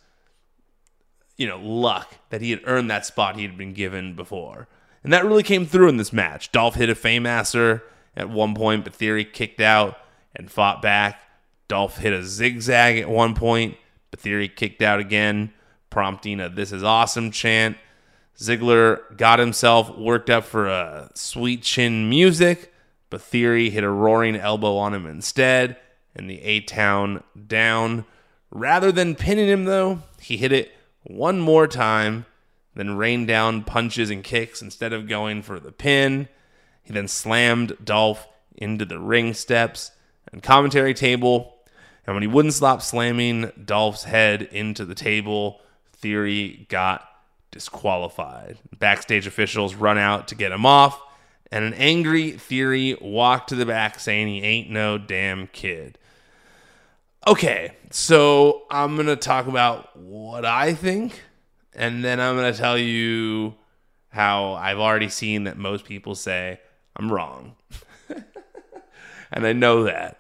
you 1.37 1.47
know, 1.47 1.59
luck 1.59 2.17
that 2.29 2.43
he 2.43 2.51
had 2.51 2.61
earned 2.65 2.91
that 2.91 3.07
spot 3.07 3.35
he 3.35 3.43
had 3.43 3.57
been 3.57 3.73
given 3.73 4.15
before. 4.15 4.69
And 5.03 5.11
that 5.13 5.25
really 5.25 5.43
came 5.43 5.65
through 5.65 5.89
in 5.89 5.97
this 5.97 6.13
match. 6.13 6.53
Dolph 6.53 6.75
hit 6.75 6.91
a 6.91 6.95
Fameasser 6.95 7.81
at 8.15 8.29
one 8.29 8.55
point, 8.55 8.85
but 8.85 8.95
Theory 8.95 9.25
kicked 9.25 9.61
out 9.61 9.97
and 10.37 10.51
fought 10.51 10.83
back. 10.83 11.23
Dolph 11.71 11.99
hit 11.99 12.13
a 12.13 12.25
zigzag 12.25 12.99
at 12.99 13.09
one 13.09 13.33
point, 13.33 13.77
but 14.11 14.19
Theory 14.19 14.49
kicked 14.49 14.83
out 14.83 14.99
again, 14.99 15.53
prompting 15.89 16.41
a 16.41 16.49
This 16.49 16.73
is 16.73 16.83
awesome 16.83 17.31
chant. 17.31 17.77
Ziggler 18.37 19.17
got 19.17 19.39
himself 19.39 19.97
worked 19.97 20.29
up 20.29 20.45
for 20.45 20.67
a 20.67 21.13
sweet 21.15 21.63
chin 21.63 22.11
music, 22.11 22.75
but 23.09 23.23
Theory 23.23 23.71
hit 23.71 23.85
a 23.85 23.89
roaring 23.89 24.35
elbow 24.35 24.79
on 24.79 24.93
him 24.93 25.07
instead, 25.07 25.77
and 26.13 26.29
the 26.29 26.43
A 26.43 26.61
Town 26.61 27.23
down. 27.47 28.05
Rather 28.51 28.91
than 28.91 29.15
pinning 29.15 29.49
him, 29.49 29.65
though, 29.65 30.01
he 30.21 30.37
hit 30.37 30.51
it 30.51 30.73
one 31.05 31.39
more 31.39 31.69
time, 31.69 32.27
then 32.75 32.97
rained 32.97 33.29
down 33.29 33.63
punches 33.63 34.11
and 34.11 34.25
kicks 34.25 34.61
instead 34.61 34.93
of 34.93 35.07
going 35.07 35.41
for 35.41 35.61
the 35.61 35.71
pin. 35.71 36.29
He 36.83 36.93
then 36.93 37.07
slammed 37.07 37.77
Dolph 37.85 38.27
into 38.57 38.85
the 38.85 38.99
ring 38.99 39.35
steps 39.35 39.93
and 40.33 40.43
commentary 40.43 40.95
table 40.95 41.59
and 42.11 42.17
when 42.17 42.23
he 42.23 42.27
wouldn't 42.27 42.55
stop 42.55 42.83
slamming 42.83 43.53
Dolph's 43.65 44.03
head 44.03 44.43
into 44.43 44.85
the 44.85 44.97
table, 44.97 45.61
Theory 45.93 46.67
got 46.69 47.09
disqualified. 47.53 48.59
Backstage 48.77 49.29
officials 49.29 49.77
run 49.77 49.97
out 49.97 50.27
to 50.27 50.35
get 50.35 50.51
him 50.51 50.67
off, 50.67 51.01
and 51.53 51.65
an 51.65 51.73
angry 51.75 52.33
Theory 52.33 52.97
walked 53.01 53.51
to 53.51 53.55
the 53.55 53.65
back 53.65 54.01
saying 54.01 54.27
he 54.27 54.43
ain't 54.43 54.71
no 54.71 54.99
damn 54.99 55.47
kid. 55.47 55.99
Okay, 57.29 57.77
so 57.91 58.63
I'm 58.73 58.97
going 58.97 59.07
to 59.07 59.15
talk 59.15 59.47
about 59.47 59.97
what 59.97 60.45
I 60.45 60.75
think, 60.75 61.23
and 61.75 62.05
then 62.05 62.19
I'm 62.19 62.35
going 62.35 62.53
to 62.53 62.59
tell 62.59 62.77
you 62.77 63.55
how 64.09 64.55
I've 64.55 64.81
already 64.81 65.11
seen 65.11 65.45
that 65.45 65.57
most 65.57 65.85
people 65.85 66.17
say 66.17 66.59
I'm 66.97 67.13
wrong. 67.13 67.55
and 69.31 69.47
I 69.47 69.53
know 69.53 69.85
that 69.85 70.20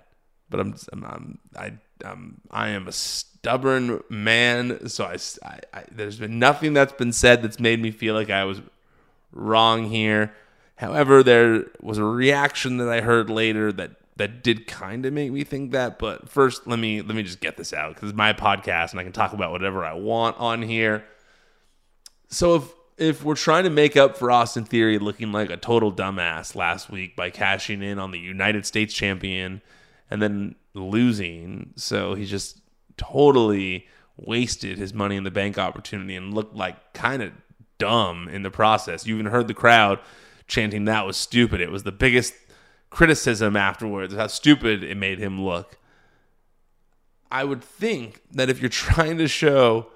but 0.50 0.60
I'm, 0.60 0.74
I'm, 0.92 1.04
I'm 1.04 1.38
I 1.56 1.72
um, 2.04 2.40
I 2.50 2.70
am 2.70 2.88
a 2.88 2.92
stubborn 2.92 4.02
man. 4.08 4.88
So 4.88 5.04
I, 5.04 5.16
I, 5.44 5.60
I, 5.72 5.84
there's 5.90 6.18
been 6.18 6.38
nothing 6.38 6.72
that's 6.72 6.92
been 6.92 7.12
said 7.12 7.42
that's 7.42 7.60
made 7.60 7.80
me 7.80 7.90
feel 7.90 8.14
like 8.14 8.30
I 8.30 8.44
was 8.44 8.60
wrong 9.32 9.86
here. 9.86 10.34
However, 10.76 11.22
there 11.22 11.66
was 11.80 11.98
a 11.98 12.04
reaction 12.04 12.78
that 12.78 12.88
I 12.88 13.00
heard 13.00 13.30
later 13.30 13.72
that 13.72 13.92
that 14.16 14.42
did 14.42 14.66
kind 14.66 15.06
of 15.06 15.12
make 15.12 15.32
me 15.32 15.44
think 15.44 15.72
that. 15.72 15.98
But 15.98 16.28
first, 16.28 16.66
let 16.66 16.78
me 16.78 17.00
let 17.02 17.14
me 17.14 17.22
just 17.22 17.40
get 17.40 17.56
this 17.56 17.72
out 17.72 17.94
because 17.94 18.10
it's 18.10 18.16
my 18.16 18.32
podcast 18.32 18.90
and 18.90 19.00
I 19.00 19.04
can 19.04 19.12
talk 19.12 19.32
about 19.32 19.52
whatever 19.52 19.84
I 19.84 19.94
want 19.94 20.38
on 20.38 20.62
here. 20.62 21.04
So 22.28 22.56
if 22.56 22.72
if 22.96 23.24
we're 23.24 23.34
trying 23.34 23.64
to 23.64 23.70
make 23.70 23.96
up 23.96 24.16
for 24.16 24.30
Austin 24.30 24.64
Theory 24.64 24.98
looking 24.98 25.32
like 25.32 25.50
a 25.50 25.56
total 25.56 25.90
dumbass 25.90 26.54
last 26.54 26.90
week 26.90 27.16
by 27.16 27.30
cashing 27.30 27.82
in 27.82 27.98
on 27.98 28.10
the 28.10 28.18
United 28.18 28.66
States 28.66 28.92
champion 28.92 29.62
and 30.10 30.20
then 30.20 30.56
losing, 30.74 31.72
so 31.76 32.14
he 32.14 32.26
just 32.26 32.60
totally 32.96 33.86
wasted 34.16 34.76
his 34.76 34.92
money 34.92 35.16
in 35.16 35.24
the 35.24 35.30
bank 35.30 35.56
opportunity 35.56 36.14
and 36.14 36.34
looked 36.34 36.54
like 36.54 36.92
kind 36.92 37.22
of 37.22 37.32
dumb 37.78 38.28
in 38.28 38.42
the 38.42 38.50
process. 38.50 39.06
You 39.06 39.14
even 39.14 39.26
heard 39.26 39.48
the 39.48 39.54
crowd 39.54 39.98
chanting 40.46 40.84
that 40.84 41.06
was 41.06 41.16
stupid. 41.16 41.60
It 41.60 41.70
was 41.70 41.84
the 41.84 41.92
biggest 41.92 42.34
criticism 42.90 43.56
afterwards 43.56 44.14
how 44.14 44.26
stupid 44.26 44.82
it 44.82 44.96
made 44.96 45.18
him 45.18 45.40
look. 45.40 45.78
I 47.30 47.44
would 47.44 47.62
think 47.62 48.20
that 48.32 48.50
if 48.50 48.60
you're 48.60 48.68
trying 48.68 49.16
to 49.18 49.28
show 49.28 49.86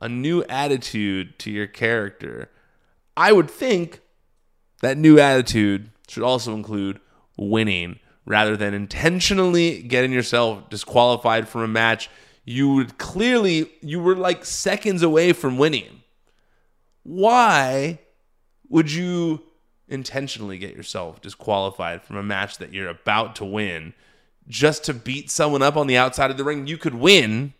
a 0.00 0.08
new 0.08 0.42
attitude 0.44 1.38
to 1.40 1.50
your 1.50 1.66
character, 1.66 2.50
I 3.16 3.32
would 3.32 3.50
think 3.50 4.00
that 4.80 4.96
new 4.96 5.18
attitude 5.18 5.90
should 6.08 6.22
also 6.22 6.54
include 6.54 7.00
winning 7.36 7.98
rather 8.26 8.56
than 8.56 8.74
intentionally 8.74 9.82
getting 9.82 10.12
yourself 10.12 10.68
disqualified 10.70 11.48
from 11.48 11.62
a 11.62 11.68
match 11.68 12.08
you 12.44 12.74
would 12.74 12.98
clearly 12.98 13.70
you 13.80 14.00
were 14.00 14.16
like 14.16 14.44
seconds 14.44 15.02
away 15.02 15.32
from 15.32 15.58
winning. 15.58 16.02
Why 17.02 17.98
would 18.68 18.92
you 18.92 19.42
intentionally 19.88 20.58
get 20.58 20.74
yourself 20.74 21.20
disqualified 21.20 22.02
from 22.02 22.16
a 22.16 22.22
match 22.22 22.58
that 22.58 22.72
you're 22.72 22.88
about 22.88 23.36
to 23.36 23.44
win 23.44 23.94
just 24.46 24.84
to 24.84 24.94
beat 24.94 25.30
someone 25.30 25.62
up 25.62 25.76
on 25.76 25.86
the 25.86 25.96
outside 25.96 26.30
of 26.30 26.36
the 26.36 26.44
ring? 26.44 26.66
You 26.66 26.76
could 26.76 26.94
win 26.94 27.54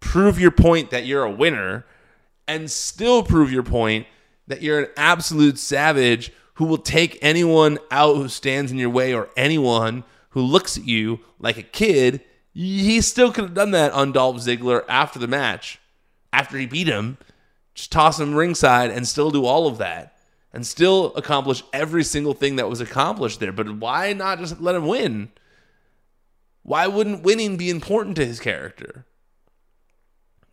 prove 0.00 0.38
your 0.38 0.50
point 0.50 0.90
that 0.90 1.06
you're 1.06 1.24
a 1.24 1.30
winner 1.30 1.84
and 2.46 2.70
still 2.70 3.22
prove 3.22 3.50
your 3.50 3.62
point 3.62 4.06
that 4.46 4.60
you're 4.60 4.80
an 4.80 4.90
absolute 4.96 5.58
savage 5.58 6.30
who 6.54 6.64
will 6.64 6.78
take 6.78 7.18
anyone 7.20 7.78
out 7.90 8.16
who 8.16 8.28
stands 8.28 8.70
in 8.70 8.78
your 8.78 8.90
way 8.90 9.12
or 9.14 9.28
anyone 9.36 10.04
who 10.30 10.40
looks 10.40 10.76
at 10.76 10.86
you 10.86 11.20
like 11.38 11.56
a 11.56 11.62
kid. 11.62 12.20
He 12.52 13.00
still 13.00 13.32
could 13.32 13.44
have 13.44 13.54
done 13.54 13.72
that 13.72 13.92
on 13.92 14.12
Dolph 14.12 14.36
Ziggler 14.36 14.84
after 14.88 15.18
the 15.18 15.26
match, 15.26 15.78
after 16.32 16.56
he 16.56 16.66
beat 16.66 16.86
him. 16.86 17.18
Just 17.74 17.90
toss 17.90 18.20
him 18.20 18.34
ringside 18.34 18.90
and 18.90 19.06
still 19.06 19.30
do 19.30 19.44
all 19.44 19.66
of 19.66 19.78
that 19.78 20.16
and 20.52 20.64
still 20.64 21.12
accomplish 21.16 21.64
every 21.72 22.04
single 22.04 22.32
thing 22.32 22.54
that 22.56 22.70
was 22.70 22.80
accomplished 22.80 23.40
there. 23.40 23.50
But 23.50 23.76
why 23.76 24.12
not 24.12 24.38
just 24.38 24.60
let 24.60 24.76
him 24.76 24.86
win? 24.86 25.30
Why 26.62 26.86
wouldn't 26.86 27.24
winning 27.24 27.56
be 27.56 27.68
important 27.68 28.14
to 28.16 28.24
his 28.24 28.38
character? 28.38 29.04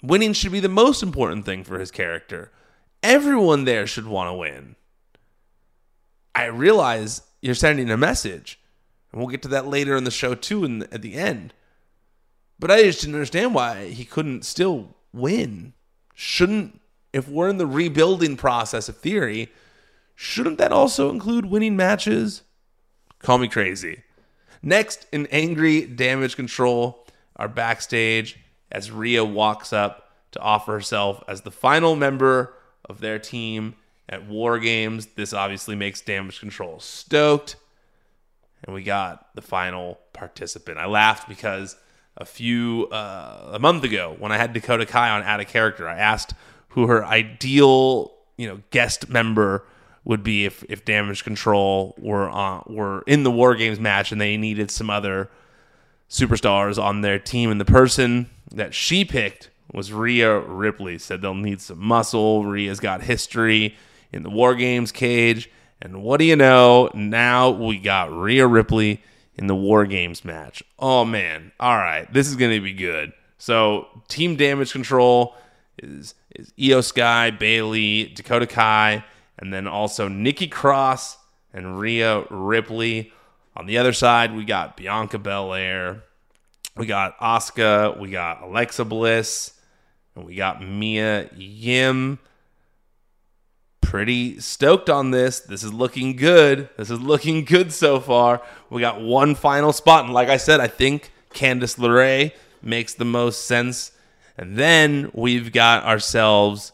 Winning 0.02 0.34
should 0.34 0.52
be 0.52 0.60
the 0.60 0.68
most 0.68 1.04
important 1.04 1.46
thing 1.46 1.64
for 1.64 1.80
his 1.80 1.92
character. 1.92 2.52
Everyone 3.04 3.66
there 3.66 3.86
should 3.86 4.08
want 4.08 4.30
to 4.30 4.34
win. 4.34 4.76
I 6.34 6.46
realize 6.46 7.22
you're 7.42 7.56
sending 7.56 7.90
a 7.90 7.98
message, 7.98 8.60
and 9.12 9.20
we'll 9.20 9.30
get 9.30 9.42
to 9.44 9.48
that 9.50 9.68
later 9.68 9.96
in 9.96 10.04
the 10.04 10.12
show 10.12 10.36
too, 10.36 10.64
in 10.64 10.80
the, 10.80 10.94
at 10.94 11.02
the 11.02 11.16
end. 11.16 11.54
But 12.60 12.72
I 12.72 12.84
just 12.84 13.02
didn't 13.02 13.16
understand 13.16 13.56
why 13.56 13.88
he 13.90 14.06
couldn't 14.06 14.46
still 14.46 14.96
win. 15.12 15.74
Shouldn't, 16.14 16.80
if 17.12 17.28
we're 17.28 17.50
in 17.50 17.58
the 17.58 17.66
rebuilding 17.66 18.38
process 18.38 18.88
of 18.88 18.98
theory, 18.98 19.52
shouldn't 20.16 20.60
that 20.60 20.72
also 20.72 21.10
include 21.10 21.48
winning 21.48 21.76
matches? 21.76 22.44
Call 23.20 23.40
me 23.40 23.48
crazy. 23.48 24.04
Next, 24.62 25.08
in 25.12 25.26
angry 25.28 25.86
damage 25.86 26.36
control, 26.36 27.06
are 27.36 27.48
backstage 27.48 28.40
as 28.72 28.92
Rhea 28.92 29.26
walks 29.26 29.74
up 29.74 30.12
to 30.32 30.40
offer 30.40 30.74
herself 30.74 31.24
as 31.28 31.42
the 31.42 31.52
final 31.52 31.96
member 31.96 32.54
of 32.86 33.00
their 33.00 33.18
team 33.18 33.76
at 34.10 34.26
War 34.26 34.60
Games. 34.60 35.08
This 35.16 35.34
obviously 35.34 35.76
makes 35.76 36.02
damage 36.02 36.40
control 36.40 36.80
stoked. 36.80 37.56
And 38.64 38.76
we 38.76 38.84
got 38.84 39.34
the 39.36 39.42
final 39.42 40.00
participant. 40.14 40.78
I 40.78 40.86
laughed 40.86 41.28
because 41.28 41.76
a 42.18 42.26
few, 42.26 42.88
uh, 42.92 43.52
a 43.54 43.60
month 43.60 43.84
ago, 43.84 44.16
when 44.20 44.32
I 44.32 44.38
had 44.38 44.54
Dakota 44.54 44.86
Kai 44.86 45.10
on 45.10 45.24
Out 45.24 45.40
of 45.40 45.48
Character, 45.48 45.88
I 45.90 45.98
asked 45.98 46.34
who 46.70 46.88
her 46.88 47.04
ideal, 47.04 48.14
you 48.38 48.48
know, 48.48 48.62
guest 48.70 49.10
member 49.10 49.66
would 50.04 50.24
be 50.24 50.46
if, 50.46 50.64
if 50.70 50.86
Damage 50.86 51.24
Control 51.24 51.96
were 51.98 52.30
on, 52.30 52.64
were 52.68 53.04
in 53.08 53.24
the 53.24 53.32
War 53.32 53.56
Games 53.56 53.80
match 53.80 54.12
and 54.12 54.20
they 54.20 54.38
needed 54.38 54.72
some 54.72 54.90
other 54.90 55.30
superstars 56.10 56.82
on 56.82 57.02
their 57.02 57.20
team. 57.20 57.52
And 57.52 57.60
the 57.60 57.66
person 57.66 58.30
that 58.52 58.74
she 58.74 59.06
picked 59.06 59.50
was 59.74 59.94
Rhea 59.94 60.40
Ripley. 60.40 60.98
Said 60.98 61.22
they'll 61.22 61.34
need 61.34 61.62
some 61.62 61.80
muscle. 61.80 62.46
Rhea's 62.46 62.80
got 62.80 63.04
history 63.04 63.76
in 64.12 64.24
the 64.24 64.30
War 64.30 64.56
Games 64.56 64.92
cage. 64.92 65.50
And 65.82 66.04
what 66.04 66.18
do 66.18 66.26
you 66.26 66.36
know? 66.36 66.90
Now 66.94 67.50
we 67.50 67.80
got 67.80 68.12
Rhea 68.12 68.46
Ripley 68.46 69.02
in 69.36 69.48
the 69.48 69.56
War 69.56 69.86
Games 69.86 70.24
match. 70.24 70.64
Oh 70.78 71.06
man. 71.06 71.52
All 71.60 71.78
right. 71.78 72.12
This 72.14 72.28
is 72.28 72.36
going 72.36 72.52
to 72.52 72.62
be 72.62 72.74
good. 72.74 73.14
So, 73.38 73.88
team 74.08 74.36
damage 74.36 74.72
control 74.72 75.36
is 75.80 76.14
is 76.36 76.54
Iyo 76.60 76.84
Sky, 76.84 77.32
Bayley, 77.32 78.06
Dakota 78.16 78.48
Kai, 78.48 79.04
and 79.38 79.54
then 79.54 79.68
also 79.68 80.08
Nikki 80.08 80.48
Cross 80.48 81.18
and 81.54 81.80
Rhea 81.80 82.24
Ripley. 82.30 83.12
On 83.56 83.66
the 83.66 83.78
other 83.78 83.94
side, 83.94 84.36
we 84.36 84.46
got 84.46 84.78
Bianca 84.78 85.18
Belair, 85.20 86.04
we 86.78 86.86
got 86.86 87.18
Asuka, 87.20 88.00
we 88.00 88.12
got 88.12 88.42
Alexa 88.44 88.86
Bliss, 88.86 89.54
and 90.16 90.26
we 90.26 90.36
got 90.36 90.62
Mia 90.64 91.30
Yim. 91.36 92.20
Pretty 93.92 94.40
stoked 94.40 94.90
on 94.90 95.12
this. 95.12 95.42
This 95.42 95.66
is 95.66 95.74
looking 95.74 96.16
good. 96.16 96.70
This 96.78 96.90
is 96.90 97.02
looking 97.02 97.44
good 97.44 97.74
so 97.74 98.00
far. 98.00 98.42
We 98.70 98.80
got 98.80 99.02
one 99.02 99.36
final 99.36 99.74
spot. 99.74 100.06
And 100.06 100.14
like 100.14 100.30
I 100.30 100.38
said, 100.38 100.62
I 100.62 100.68
think 100.68 101.12
Candice 101.34 101.78
LeRae 101.78 102.32
makes 102.62 102.94
the 102.94 103.04
most 103.04 103.44
sense. 103.44 103.92
And 104.38 104.56
then 104.56 105.12
we've 105.14 105.52
got 105.52 105.84
ourselves 105.84 106.72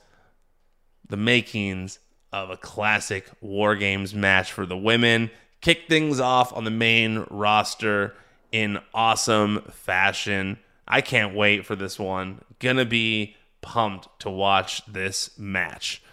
the 1.09 1.17
makings 1.17 1.97
of 2.31 2.51
a 2.51 2.57
classic 2.57 3.25
War 3.41 3.75
Games 3.75 4.13
match 4.13 4.51
for 4.51 4.67
the 4.67 4.77
women. 4.77 5.31
Kick 5.59 5.87
things 5.89 6.19
off 6.19 6.53
on 6.53 6.65
the 6.65 6.69
main 6.69 7.25
roster 7.31 8.13
in 8.51 8.77
awesome 8.93 9.63
fashion. 9.71 10.59
I 10.87 11.01
can't 11.01 11.33
wait 11.33 11.65
for 11.65 11.75
this 11.75 11.97
one. 11.97 12.41
Gonna 12.59 12.85
be 12.85 13.35
pumped 13.61 14.07
to 14.19 14.29
watch 14.29 14.85
this 14.85 15.35
match. 15.39 16.03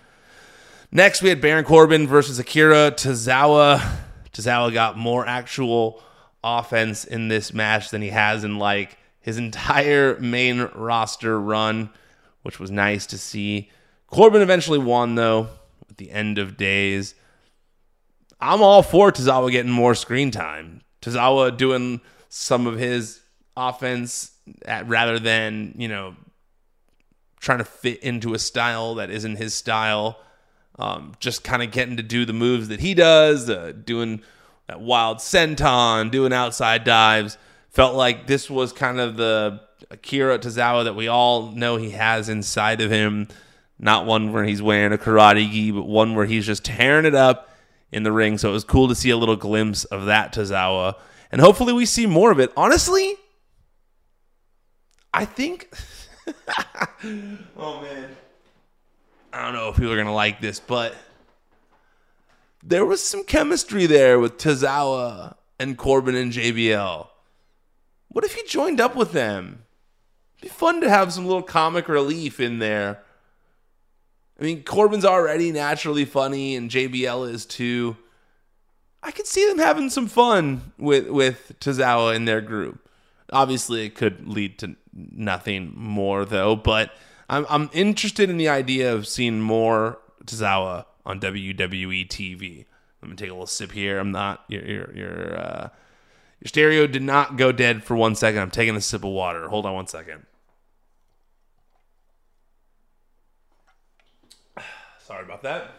Next, 0.97 1.23
we 1.23 1.29
had 1.29 1.41
Baron 1.41 1.65
Corbin 1.65 2.07
versus 2.07 2.39
Akira 2.39 2.93
Tozawa. 2.93 3.85
Tozawa 4.33 4.73
got 4.73 4.97
more 4.97 5.27
actual 5.27 6.01
offense 6.45 7.05
in 7.05 7.27
this 7.27 7.53
match 7.53 7.91
than 7.91 8.01
he 8.01 8.11
has 8.11 8.45
in 8.45 8.61
like 8.61 8.97
his 9.19 9.37
entire 9.39 10.17
main 10.21 10.69
roster 10.73 11.41
run, 11.41 11.91
which 12.43 12.61
was 12.61 12.71
nice 12.71 13.07
to 13.07 13.19
see. 13.19 13.73
Corbin 14.07 14.41
eventually 14.41 14.79
won 14.79 15.17
though 15.17 15.49
at 15.91 15.97
the 15.97 16.13
end 16.13 16.39
of 16.39 16.57
days. 16.57 17.17
I'm 18.41 18.63
all 18.63 18.85
for 18.85 19.11
Tozawa 19.11 19.51
getting 19.51 19.73
more 19.73 19.97
screen 19.97 20.31
time. 20.31 20.83
Tozawa 21.03 21.57
doing 21.57 22.03
some 22.29 22.69
of 22.69 22.79
his 22.79 23.21
offense 23.57 24.31
at, 24.65 24.87
rather 24.87 25.19
than, 25.19 25.75
you 25.77 25.89
know, 25.89 26.15
trying 27.41 27.59
to 27.59 27.65
fit 27.65 27.99
into 28.05 28.33
a 28.33 28.39
style 28.39 28.95
that 28.95 29.11
isn't 29.11 29.37
his 29.37 29.55
style. 29.55 30.21
Um, 30.79 31.15
just 31.21 31.45
kind 31.45 31.63
of 31.63 31.71
getting 31.71 31.97
to 31.99 32.03
do 32.03 32.25
the 32.25 32.33
moves 32.33 32.69
that 32.69 32.81
he 32.81 32.95
does, 32.95 33.49
uh, 33.49 33.73
doing 33.85 34.23
that 34.67 34.81
wild 34.81 35.19
senton, 35.19 36.11
doing 36.11 36.33
outside 36.33 36.85
dives. 36.85 37.39
Felt 37.71 37.95
like 37.95 38.27
this 38.27 38.51
was 38.51 38.73
kind 38.73 38.99
of 38.99 39.17
the 39.17 39.61
Akira 39.91 40.39
Tozawa 40.39 40.85
that 40.85 40.97
we 40.97 41.07
all 41.07 41.53
know 41.53 41.77
he 41.77 41.91
has 41.91 42.29
inside 42.29 42.81
of 42.81 42.91
him. 42.91 43.29
Not 43.79 44.07
one 44.07 44.33
where 44.33 44.45
he's 44.45 44.63
wearing 44.63 44.93
a 44.93 44.99
karate 44.99 45.51
gi, 45.51 45.71
but 45.73 45.85
one 45.85 46.15
where 46.15 46.27
he's 46.27 46.47
just 46.47 46.65
tearing 46.65 47.05
it 47.05 47.15
up 47.15 47.51
in 47.93 48.03
the 48.03 48.13
ring. 48.13 48.39
So 48.39 48.51
it 48.51 48.53
was 48.53 48.65
cool 48.65 48.89
to 48.89 48.95
see 48.95 49.11
a 49.11 49.17
little 49.17 49.37
glimpse 49.37 49.85
of 49.85 50.07
that 50.07 50.33
Tozawa 50.33 50.97
and 51.35 51.41
hopefully 51.41 51.73
we 51.73 51.85
see 51.85 52.07
more 52.07 52.31
of 52.31 52.39
it. 52.39 52.53
Honestly, 52.57 53.17
I 55.13 55.25
think. 55.25 55.69
oh 57.57 57.83
man, 57.83 58.17
I 59.35 59.45
don't 59.45 59.55
know 59.55 59.71
if 59.71 59.77
people 59.77 59.93
are 59.93 59.97
gonna 59.97 60.15
like 60.15 60.41
this, 60.41 60.61
but 60.61 60.95
there 62.63 62.87
was 62.87 63.03
some 63.03 63.25
chemistry 63.25 63.85
there 63.87 64.21
with 64.21 64.39
Tozawa 64.39 65.35
and 65.59 65.77
Corbin 65.77 66.15
and 66.15 66.33
JBL. 66.33 67.09
What 68.09 68.25
if 68.25 68.35
he 68.35 68.45
joined 68.47 68.81
up 68.81 68.95
with 68.95 69.11
them? 69.11 69.65
It'd 70.39 70.53
be 70.53 70.57
fun 70.57 70.81
to 70.83 70.89
have 70.89 71.13
some 71.13 71.27
little 71.27 71.43
comic 71.43 71.89
relief 71.89 72.39
in 72.39 72.61
there. 72.61 73.03
I 74.39 74.45
mean, 74.45 74.63
Corbin's 74.63 75.05
already 75.05 75.51
naturally 75.51 76.05
funny, 76.05 76.55
and 76.55 76.71
JBL 76.71 77.29
is 77.29 77.45
too. 77.45 77.97
I 79.03 79.11
could 79.11 79.27
see 79.27 79.49
them 79.49 79.59
having 79.59 79.91
some 79.91 80.07
fun 80.07 80.73
with 80.79 81.09
with 81.09 81.57
Tozawa 81.59 82.15
in 82.15 82.25
their 82.25 82.41
group. 82.41 82.89
Obviously, 83.33 83.85
it 83.85 83.97
could 83.97 84.29
lead 84.29 84.61
to 84.61 84.77
nothing 84.93 85.73
more 85.75 86.25
though. 86.25 86.55
But 86.55 86.93
I'm 87.29 87.47
I'm 87.49 87.71
interested 87.73 88.31
in 88.31 88.37
the 88.37 88.49
idea 88.49 88.93
of 88.93 89.07
seeing 89.07 89.41
more 89.41 89.99
Tozawa 90.25 90.87
on 91.07 91.21
WWE 91.21 92.09
TV. 92.09 92.67
Let 93.03 93.11
me 93.11 93.17
take 93.17 93.31
a 93.31 93.33
little 93.33 93.47
sip 93.47 93.73
here. 93.73 93.99
I'm 93.99 94.13
not 94.13 94.45
your 94.49 94.65
your 94.65 94.95
your 94.95 95.39
uh, 95.39 95.69
your 96.41 96.49
stereo 96.49 96.87
did 96.87 97.03
not 97.03 97.37
go 97.37 97.53
dead 97.53 97.85
for 97.85 97.97
one 97.97 98.15
second. 98.15 98.41
I'm 98.41 98.51
taking 98.51 98.77
a 98.77 98.81
sip 98.81 99.05
of 99.05 99.11
water. 99.11 99.49
Hold 99.49 99.67
on 99.67 99.75
one 99.75 99.87
second. 99.87 100.27
Sorry 105.05 105.25
about 105.25 105.43
that. 105.43 105.71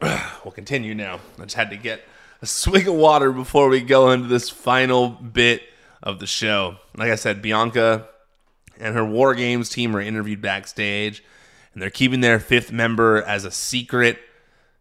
we'll 0.44 0.52
continue 0.52 0.94
now. 0.94 1.20
I 1.38 1.44
just 1.44 1.56
had 1.56 1.70
to 1.70 1.76
get 1.76 2.02
a 2.42 2.46
swig 2.46 2.88
of 2.88 2.94
water 2.94 3.32
before 3.32 3.68
we 3.68 3.80
go 3.80 4.10
into 4.10 4.28
this 4.28 4.48
final 4.48 5.08
bit 5.08 5.62
of 6.02 6.18
the 6.18 6.26
show. 6.26 6.76
Like 6.96 7.10
I 7.10 7.16
said, 7.16 7.42
Bianca 7.42 8.08
and 8.80 8.94
her 8.94 9.04
War 9.04 9.34
Games 9.34 9.68
team 9.68 9.94
are 9.96 10.00
interviewed 10.00 10.40
backstage, 10.40 11.22
and 11.72 11.82
they're 11.82 11.90
keeping 11.90 12.20
their 12.20 12.40
fifth 12.40 12.72
member 12.72 13.22
as 13.22 13.44
a 13.44 13.50
secret. 13.50 14.18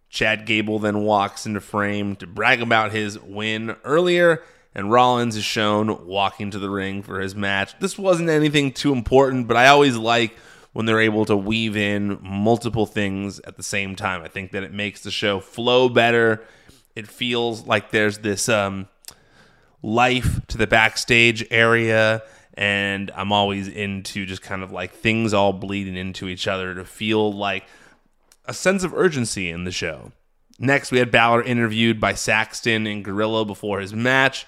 Chad 0.09 0.45
Gable 0.45 0.79
then 0.79 1.01
walks 1.01 1.45
into 1.45 1.61
frame 1.61 2.15
to 2.15 2.25
brag 2.25 2.61
about 2.61 2.91
his 2.91 3.19
win 3.19 3.75
earlier, 3.83 4.41
and 4.73 4.91
Rollins 4.91 5.35
is 5.35 5.43
shown 5.43 6.07
walking 6.07 6.51
to 6.51 6.59
the 6.59 6.69
ring 6.69 7.03
for 7.03 7.19
his 7.19 7.35
match. 7.35 7.77
This 7.79 7.97
wasn't 7.97 8.29
anything 8.29 8.71
too 8.71 8.93
important, 8.93 9.47
but 9.47 9.57
I 9.57 9.67
always 9.67 9.97
like 9.97 10.35
when 10.73 10.85
they're 10.85 10.99
able 10.99 11.25
to 11.25 11.35
weave 11.35 11.75
in 11.75 12.19
multiple 12.21 12.85
things 12.85 13.39
at 13.41 13.57
the 13.57 13.63
same 13.63 13.95
time. 13.95 14.23
I 14.23 14.27
think 14.27 14.51
that 14.51 14.63
it 14.63 14.73
makes 14.73 15.01
the 15.01 15.11
show 15.11 15.39
flow 15.39 15.89
better. 15.89 16.45
It 16.95 17.07
feels 17.07 17.65
like 17.65 17.91
there's 17.91 18.19
this 18.19 18.49
um, 18.49 18.87
life 19.81 20.45
to 20.47 20.57
the 20.57 20.67
backstage 20.67 21.45
area 21.51 22.23
and 22.59 23.09
I'm 23.15 23.31
always 23.31 23.69
into 23.69 24.25
just 24.25 24.41
kind 24.41 24.63
of 24.63 24.71
like 24.73 24.91
things 24.91 25.33
all 25.33 25.53
bleeding 25.53 25.95
into 25.95 26.27
each 26.27 26.45
other 26.45 26.75
to 26.75 26.83
feel 26.83 27.31
like 27.31 27.65
a 28.43 28.53
sense 28.53 28.83
of 28.83 28.93
urgency 28.93 29.49
in 29.49 29.63
the 29.63 29.71
show. 29.71 30.11
Next, 30.59 30.91
we 30.91 30.99
had 30.99 31.09
Balor 31.09 31.43
interviewed 31.43 32.01
by 32.01 32.15
Saxton 32.15 32.85
and 32.85 33.03
Gorilla 33.03 33.45
before 33.45 33.79
his 33.79 33.93
match. 33.93 34.45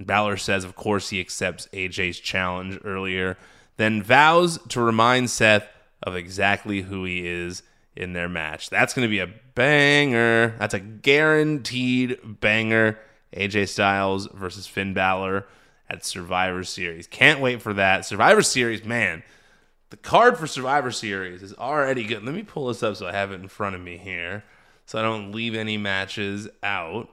Balor 0.00 0.38
says, 0.38 0.64
of 0.64 0.76
course, 0.76 1.10
he 1.10 1.20
accepts 1.20 1.68
AJ's 1.74 2.20
challenge 2.20 2.80
earlier, 2.84 3.36
then 3.76 4.02
vows 4.02 4.58
to 4.68 4.80
remind 4.80 5.28
Seth 5.28 5.68
of 6.02 6.16
exactly 6.16 6.80
who 6.80 7.04
he 7.04 7.28
is 7.28 7.62
in 7.94 8.14
their 8.14 8.30
match. 8.30 8.70
That's 8.70 8.94
going 8.94 9.06
to 9.06 9.10
be 9.10 9.18
a 9.18 9.30
banger. 9.54 10.56
That's 10.58 10.72
a 10.72 10.80
guaranteed 10.80 12.40
banger. 12.40 12.98
AJ 13.36 13.68
Styles 13.68 14.26
versus 14.32 14.66
Finn 14.66 14.94
Balor 14.94 15.46
at 15.88 16.04
Survivor 16.04 16.64
Series. 16.64 17.06
Can't 17.06 17.40
wait 17.40 17.62
for 17.62 17.74
that. 17.74 18.04
Survivor 18.04 18.42
Series, 18.42 18.84
man. 18.84 19.22
The 19.90 19.96
card 19.98 20.38
for 20.38 20.46
Survivor 20.46 20.90
Series 20.90 21.42
is 21.42 21.54
already 21.54 22.04
good. 22.04 22.24
Let 22.24 22.34
me 22.34 22.42
pull 22.42 22.68
this 22.68 22.82
up 22.82 22.96
so 22.96 23.06
I 23.06 23.12
have 23.12 23.30
it 23.30 23.40
in 23.40 23.48
front 23.48 23.74
of 23.74 23.82
me 23.82 23.98
here 23.98 24.44
so 24.86 24.98
I 24.98 25.02
don't 25.02 25.32
leave 25.32 25.54
any 25.54 25.76
matches 25.76 26.48
out. 26.62 27.08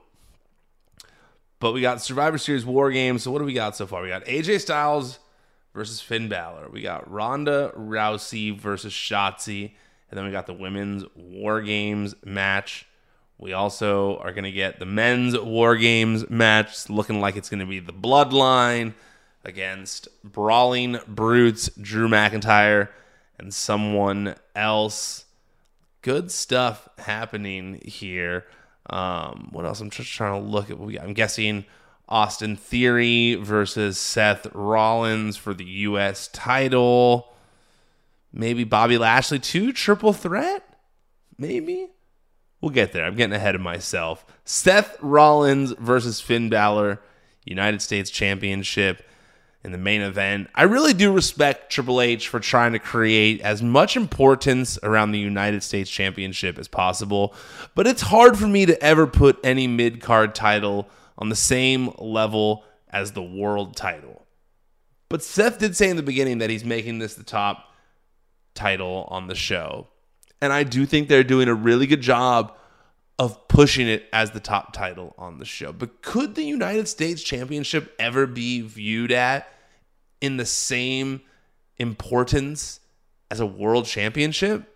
But 1.58 1.72
we 1.72 1.80
got 1.80 2.00
Survivor 2.00 2.38
Series 2.38 2.64
War 2.64 2.90
Games. 2.90 3.22
So 3.22 3.30
what 3.30 3.38
do 3.40 3.44
we 3.44 3.52
got 3.52 3.76
so 3.76 3.86
far? 3.86 4.02
We 4.02 4.08
got 4.08 4.24
AJ 4.24 4.60
Styles 4.60 5.18
versus 5.74 6.00
Finn 6.00 6.28
Balor. 6.28 6.70
We 6.70 6.80
got 6.80 7.10
Ronda 7.10 7.72
Rousey 7.76 8.58
versus 8.58 8.92
Shotzi. 8.92 9.72
And 10.10 10.18
then 10.18 10.24
we 10.24 10.32
got 10.32 10.46
the 10.46 10.54
women's 10.54 11.04
War 11.14 11.60
Games 11.60 12.14
match. 12.24 12.86
We 13.40 13.54
also 13.54 14.18
are 14.18 14.32
going 14.32 14.44
to 14.44 14.52
get 14.52 14.78
the 14.78 14.84
men's 14.84 15.36
War 15.38 15.74
Games 15.74 16.28
match, 16.28 16.90
looking 16.90 17.22
like 17.22 17.36
it's 17.36 17.48
going 17.48 17.60
to 17.60 17.66
be 17.66 17.80
the 17.80 17.92
Bloodline 17.92 18.92
against 19.46 20.08
Brawling 20.22 20.98
Brutes, 21.08 21.70
Drew 21.80 22.06
McIntyre, 22.06 22.88
and 23.38 23.54
someone 23.54 24.34
else. 24.54 25.24
Good 26.02 26.30
stuff 26.30 26.86
happening 26.98 27.80
here. 27.82 28.44
Um, 28.90 29.48
what 29.52 29.64
else? 29.64 29.80
I'm 29.80 29.88
just 29.88 30.12
trying 30.12 30.42
to 30.42 30.46
look 30.46 30.70
at. 30.70 30.78
I'm 31.02 31.14
guessing 31.14 31.64
Austin 32.10 32.56
Theory 32.56 33.36
versus 33.36 33.98
Seth 33.98 34.48
Rollins 34.52 35.38
for 35.38 35.54
the 35.54 35.64
U.S. 35.64 36.28
title. 36.28 37.32
Maybe 38.34 38.64
Bobby 38.64 38.98
Lashley 38.98 39.38
too. 39.38 39.72
Triple 39.72 40.12
threat? 40.12 40.78
Maybe. 41.38 41.88
We'll 42.60 42.70
get 42.70 42.92
there. 42.92 43.04
I'm 43.04 43.16
getting 43.16 43.34
ahead 43.34 43.54
of 43.54 43.60
myself. 43.60 44.24
Seth 44.44 44.96
Rollins 45.00 45.72
versus 45.72 46.20
Finn 46.20 46.50
Balor, 46.50 47.00
United 47.44 47.80
States 47.80 48.10
Championship 48.10 49.02
in 49.62 49.72
the 49.72 49.78
main 49.78 50.00
event. 50.00 50.48
I 50.54 50.62
really 50.62 50.94
do 50.94 51.12
respect 51.12 51.70
Triple 51.70 52.00
H 52.00 52.28
for 52.28 52.40
trying 52.40 52.72
to 52.72 52.78
create 52.78 53.40
as 53.40 53.62
much 53.62 53.96
importance 53.96 54.78
around 54.82 55.12
the 55.12 55.18
United 55.18 55.62
States 55.62 55.90
Championship 55.90 56.58
as 56.58 56.68
possible, 56.68 57.34
but 57.74 57.86
it's 57.86 58.02
hard 58.02 58.38
for 58.38 58.46
me 58.46 58.66
to 58.66 58.82
ever 58.82 59.06
put 59.06 59.38
any 59.44 59.66
mid 59.66 60.00
card 60.00 60.34
title 60.34 60.88
on 61.18 61.28
the 61.28 61.36
same 61.36 61.90
level 61.98 62.64
as 62.88 63.12
the 63.12 63.22
world 63.22 63.76
title. 63.76 64.26
But 65.08 65.22
Seth 65.22 65.58
did 65.58 65.76
say 65.76 65.90
in 65.90 65.96
the 65.96 66.02
beginning 66.02 66.38
that 66.38 66.50
he's 66.50 66.64
making 66.64 66.98
this 66.98 67.14
the 67.14 67.24
top 67.24 67.74
title 68.54 69.06
on 69.10 69.26
the 69.26 69.34
show. 69.34 69.88
And 70.40 70.52
I 70.52 70.62
do 70.62 70.86
think 70.86 71.08
they're 71.08 71.24
doing 71.24 71.48
a 71.48 71.54
really 71.54 71.86
good 71.86 72.00
job 72.00 72.56
of 73.18 73.48
pushing 73.48 73.86
it 73.86 74.08
as 74.12 74.30
the 74.30 74.40
top 74.40 74.72
title 74.72 75.14
on 75.18 75.38
the 75.38 75.44
show. 75.44 75.72
But 75.72 76.00
could 76.00 76.34
the 76.34 76.42
United 76.42 76.88
States 76.88 77.22
Championship 77.22 77.94
ever 77.98 78.26
be 78.26 78.62
viewed 78.62 79.12
at 79.12 79.52
in 80.22 80.38
the 80.38 80.46
same 80.46 81.20
importance 81.76 82.80
as 83.30 83.40
a 83.40 83.46
world 83.46 83.84
championship? 83.84 84.74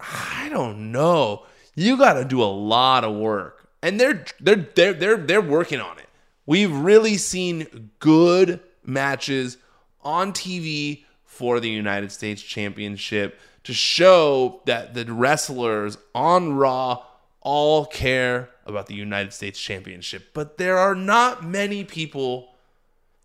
I 0.00 0.48
don't 0.50 0.92
know. 0.92 1.44
You 1.74 1.98
got 1.98 2.14
to 2.14 2.24
do 2.24 2.42
a 2.42 2.44
lot 2.44 3.04
of 3.04 3.14
work. 3.14 3.68
And 3.82 4.00
they're 4.00 4.24
they're 4.40 4.66
they're 4.74 4.92
they're 4.92 5.16
they're 5.18 5.40
working 5.40 5.80
on 5.80 5.98
it. 5.98 6.08
We've 6.46 6.74
really 6.74 7.16
seen 7.16 7.90
good 7.98 8.60
matches 8.82 9.58
on 10.00 10.32
TV 10.32 11.04
for 11.24 11.60
the 11.60 11.68
United 11.68 12.10
States 12.10 12.42
Championship 12.42 13.38
to 13.68 13.74
show 13.74 14.62
that 14.64 14.94
the 14.94 15.04
wrestlers 15.12 15.98
on 16.14 16.54
Raw 16.54 17.04
all 17.42 17.84
care 17.84 18.48
about 18.64 18.86
the 18.86 18.94
United 18.94 19.34
States 19.34 19.60
Championship. 19.60 20.30
But 20.32 20.56
there 20.56 20.78
are 20.78 20.94
not 20.94 21.44
many 21.44 21.84
people, 21.84 22.54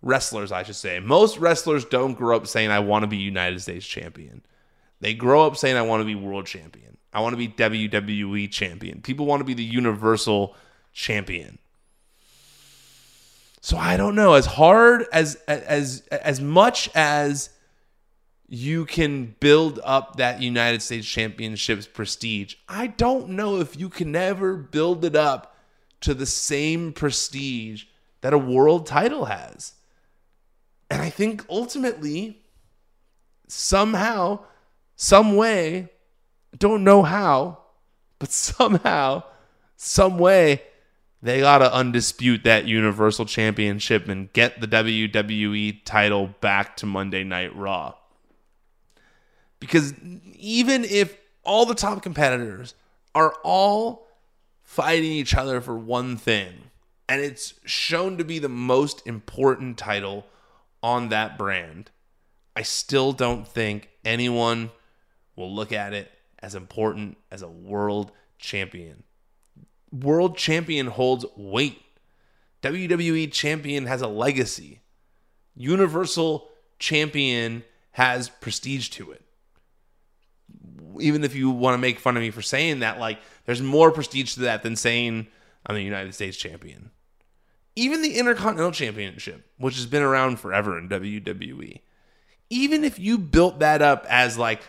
wrestlers, 0.01 0.51
I 0.51 0.63
should 0.63 0.75
say. 0.75 0.99
Most 0.99 1.37
wrestlers 1.37 1.85
don't 1.85 2.15
grow 2.15 2.35
up 2.35 2.45
saying, 2.47 2.71
I 2.71 2.79
want 2.79 3.03
to 3.03 3.07
be 3.07 3.15
United 3.15 3.61
States 3.61 3.87
champion. 3.87 4.41
They 4.99 5.13
grow 5.13 5.47
up 5.47 5.55
saying, 5.55 5.77
I 5.77 5.81
want 5.83 6.01
to 6.01 6.05
be 6.05 6.13
world 6.13 6.45
champion. 6.45 6.97
I 7.13 7.21
want 7.21 7.31
to 7.31 7.37
be 7.37 7.47
WWE 7.47 8.51
champion. 8.51 8.99
People 8.99 9.25
want 9.25 9.39
to 9.39 9.45
be 9.45 9.53
the 9.53 9.63
universal 9.63 10.57
champion. 10.91 11.57
So 13.61 13.77
I 13.77 13.95
don't 13.95 14.15
know. 14.15 14.33
As 14.33 14.45
hard 14.45 15.05
as 15.13 15.35
as 15.47 16.05
as 16.11 16.41
much 16.41 16.89
as 16.93 17.49
you 18.53 18.85
can 18.85 19.35
build 19.39 19.79
up 19.83 20.17
that 20.17 20.39
United 20.39 20.79
States 20.79 21.07
Championship's 21.07 21.87
prestige. 21.87 22.53
I 22.69 22.85
don't 22.85 23.29
know 23.29 23.59
if 23.59 23.79
you 23.79 23.89
can 23.89 24.15
ever 24.15 24.55
build 24.55 25.03
it 25.03 25.15
up 25.15 25.55
to 26.01 26.13
the 26.13 26.27
same 26.27 26.93
prestige 26.93 27.85
that 28.21 28.31
a 28.31 28.37
world 28.37 28.85
title 28.85 29.25
has. 29.25 29.73
And 30.91 31.01
I 31.01 31.09
think 31.09 31.43
ultimately, 31.49 32.43
somehow, 33.47 34.41
some 34.95 35.35
way, 35.35 35.89
don't 36.55 36.83
know 36.83 37.01
how, 37.01 37.57
but 38.19 38.29
somehow, 38.31 39.23
some 39.77 40.19
way, 40.19 40.61
they 41.23 41.39
got 41.39 41.57
to 41.57 41.69
undispute 41.75 42.43
that 42.43 42.67
Universal 42.67 43.25
Championship 43.25 44.07
and 44.07 44.31
get 44.31 44.61
the 44.61 44.67
WWE 44.67 45.83
title 45.85 46.35
back 46.39 46.77
to 46.77 46.85
Monday 46.85 47.23
Night 47.23 47.55
Raw. 47.55 47.95
Because 49.63 49.93
even 50.35 50.83
if 50.83 51.17
all 51.45 51.65
the 51.65 51.73
top 51.73 52.03
competitors 52.03 52.75
are 53.15 53.33
all 53.45 54.05
fighting 54.61 55.13
each 55.13 55.33
other 55.33 55.61
for 55.61 55.77
one 55.77 56.17
thing, 56.17 56.53
and 57.07 57.21
it's 57.21 57.53
shown 57.63 58.17
to 58.17 58.25
be 58.25 58.39
the 58.39 58.49
most 58.49 59.07
important 59.07 59.77
title 59.77 60.25
on 60.81 61.07
that 61.07 61.37
brand, 61.37 61.91
I 62.57 62.63
still 62.63 63.13
don't 63.13 63.47
think 63.47 63.87
anyone 64.03 64.71
will 65.37 65.55
look 65.55 65.71
at 65.71 65.93
it 65.93 66.11
as 66.39 66.55
important 66.55 67.17
as 67.31 67.41
a 67.41 67.47
world 67.47 68.11
champion. 68.37 69.03
World 69.93 70.35
champion 70.35 70.87
holds 70.87 71.25
weight. 71.37 71.81
WWE 72.63 73.31
champion 73.31 73.85
has 73.85 74.01
a 74.01 74.09
legacy. 74.09 74.81
Universal 75.55 76.49
champion 76.79 77.63
has 77.91 78.27
prestige 78.27 78.89
to 78.89 79.13
it 79.13 79.21
even 80.99 81.23
if 81.23 81.35
you 81.35 81.49
want 81.49 81.73
to 81.73 81.79
make 81.79 81.99
fun 81.99 82.17
of 82.17 82.21
me 82.21 82.31
for 82.31 82.41
saying 82.41 82.79
that, 82.79 82.99
like 82.99 83.19
there's 83.45 83.61
more 83.61 83.91
prestige 83.91 84.33
to 84.35 84.41
that 84.41 84.63
than 84.63 84.75
saying 84.75 85.27
I'm 85.65 85.75
the 85.75 85.83
United 85.83 86.13
States 86.13 86.37
champion. 86.37 86.91
Even 87.75 88.01
the 88.01 88.17
Intercontinental 88.17 88.71
Championship, 88.71 89.47
which 89.57 89.75
has 89.75 89.87
been 89.87 90.03
around 90.03 90.39
forever 90.39 90.77
in 90.77 90.89
WWE, 90.89 91.79
even 92.49 92.83
if 92.83 92.99
you 92.99 93.17
built 93.17 93.59
that 93.59 93.81
up 93.81 94.05
as 94.09 94.37
like 94.37 94.61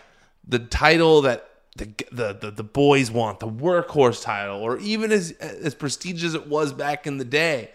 the 0.47 0.59
title 0.59 1.21
that 1.21 1.47
the, 1.75 1.93
the 2.11 2.33
the 2.33 2.51
the 2.51 2.63
boys 2.63 3.11
want, 3.11 3.39
the 3.39 3.47
workhorse 3.47 4.23
title, 4.23 4.61
or 4.61 4.77
even 4.79 5.11
as 5.11 5.31
as 5.31 5.75
prestigious 5.75 6.29
as 6.29 6.35
it 6.35 6.47
was 6.47 6.73
back 6.73 7.05
in 7.05 7.17
the 7.17 7.25
day, 7.25 7.71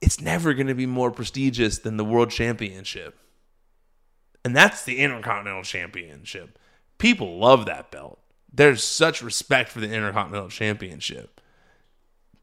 it's 0.00 0.20
never 0.20 0.54
going 0.54 0.68
to 0.68 0.74
be 0.74 0.86
more 0.86 1.10
prestigious 1.10 1.78
than 1.78 1.96
the 1.96 2.04
world 2.04 2.30
championship. 2.30 3.18
And 4.44 4.54
that's 4.54 4.84
the 4.84 4.98
Intercontinental 4.98 5.62
Championship. 5.62 6.58
People 6.98 7.38
love 7.38 7.66
that 7.66 7.90
belt. 7.90 8.18
There's 8.52 8.84
such 8.84 9.22
respect 9.22 9.70
for 9.70 9.80
the 9.80 9.92
Intercontinental 9.92 10.48
Championship. 10.48 11.40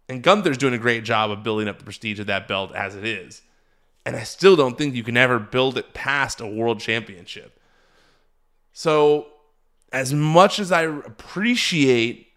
And 0.10 0.22
Gunther's 0.22 0.58
doing 0.58 0.74
a 0.74 0.78
great 0.78 1.06
job 1.06 1.32
of 1.32 1.42
building 1.44 1.70
up 1.70 1.78
the 1.78 1.86
prestige 1.86 2.20
of 2.20 2.28
that 2.28 2.48
belt 2.48 2.74
as 2.76 2.96
it 2.96 3.06
is. 3.06 3.42
And 4.06 4.16
I 4.16 4.24
still 4.24 4.56
don't 4.56 4.78
think 4.78 4.94
you 4.94 5.04
can 5.04 5.16
ever 5.16 5.40
build 5.40 5.78
it 5.78 5.94
past 5.94 6.42
a 6.42 6.48
world 6.48 6.80
championship. 6.80 7.60
So, 8.74 9.28
as 9.94 10.14
much 10.14 10.60
as 10.60 10.72
I 10.72 10.84
appreciate 10.84 12.28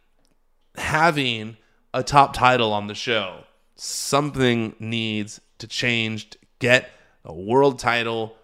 having 0.77 1.57
a 1.93 2.03
top 2.03 2.35
title 2.35 2.73
on 2.73 2.87
the 2.87 2.95
show, 2.95 3.45
something 3.77 4.75
needs 4.79 5.41
to 5.59 5.67
change 5.67 6.31
to 6.31 6.39
get 6.59 6.91
a 7.25 7.33
world 7.33 7.79
title 7.79 8.37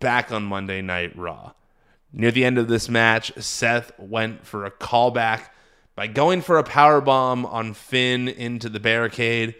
back 0.00 0.30
on 0.30 0.44
Monday 0.44 0.82
Night 0.82 1.16
Raw. 1.16 1.52
Near 2.12 2.30
the 2.30 2.44
end 2.44 2.58
of 2.58 2.68
this 2.68 2.88
match, 2.88 3.32
Seth 3.38 3.92
went 3.98 4.46
for 4.46 4.64
a 4.64 4.70
callback 4.70 5.48
by 5.94 6.06
going 6.06 6.40
for 6.42 6.58
a 6.58 6.64
power 6.64 7.00
bomb 7.00 7.44
on 7.44 7.74
Finn 7.74 8.28
into 8.28 8.68
the 8.68 8.80
barricade, 8.80 9.54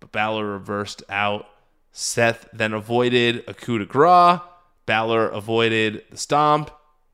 but 0.00 0.12
Balor 0.12 0.46
reversed 0.46 1.02
out. 1.08 1.46
Seth 1.90 2.48
then 2.52 2.72
avoided 2.72 3.42
a 3.48 3.54
coup 3.54 3.78
de 3.78 3.86
grace. 3.86 4.40
Balor 4.86 5.28
avoided 5.28 6.04
the 6.10 6.16
stomp. 6.16 6.70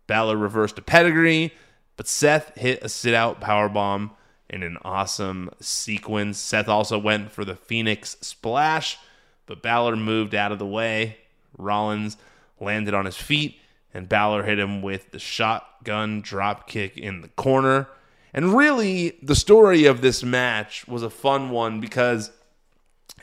Balor 0.06 0.36
reversed 0.36 0.78
a 0.78 0.82
pedigree, 0.82 1.52
but 1.96 2.06
Seth 2.06 2.56
hit 2.56 2.82
a 2.82 2.88
sit 2.88 3.14
out 3.14 3.40
power 3.40 3.68
bomb 3.68 4.10
in 4.50 4.62
an 4.62 4.76
awesome 4.82 5.50
sequence. 5.60 6.38
Seth 6.38 6.68
also 6.68 6.98
went 6.98 7.32
for 7.32 7.44
the 7.44 7.56
Phoenix 7.56 8.16
splash, 8.20 8.98
but 9.46 9.62
Balor 9.62 9.96
moved 9.96 10.34
out 10.34 10.52
of 10.52 10.58
the 10.58 10.66
way. 10.66 11.18
Rollins 11.56 12.16
landed 12.60 12.92
on 12.94 13.06
his 13.06 13.16
feet, 13.16 13.58
and 13.94 14.08
Balor 14.08 14.42
hit 14.42 14.58
him 14.58 14.82
with 14.82 15.12
the 15.12 15.18
shotgun 15.18 16.20
drop 16.20 16.68
kick 16.68 16.98
in 16.98 17.20
the 17.20 17.28
corner. 17.28 17.88
And 18.34 18.54
really, 18.54 19.16
the 19.22 19.36
story 19.36 19.84
of 19.86 20.00
this 20.00 20.24
match 20.24 20.86
was 20.88 21.04
a 21.04 21.10
fun 21.10 21.50
one 21.50 21.80
because 21.80 22.32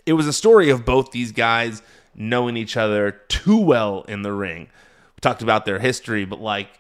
it 0.05 0.13
was 0.13 0.26
a 0.26 0.34
story 0.34 0.69
of 0.69 0.86
both 0.86 1.11
these 1.11 1.34
guys 1.34 1.82
knowing 2.15 2.55
each 2.55 2.78
other 2.78 3.11
too 3.28 3.57
well 3.57 4.03
in 4.07 4.22
the 4.22 4.32
ring. 4.32 4.61
We 4.61 5.19
talked 5.19 5.41
about 5.41 5.65
their 5.65 5.80
history, 5.80 6.24
but 6.24 6.39
like 6.39 6.80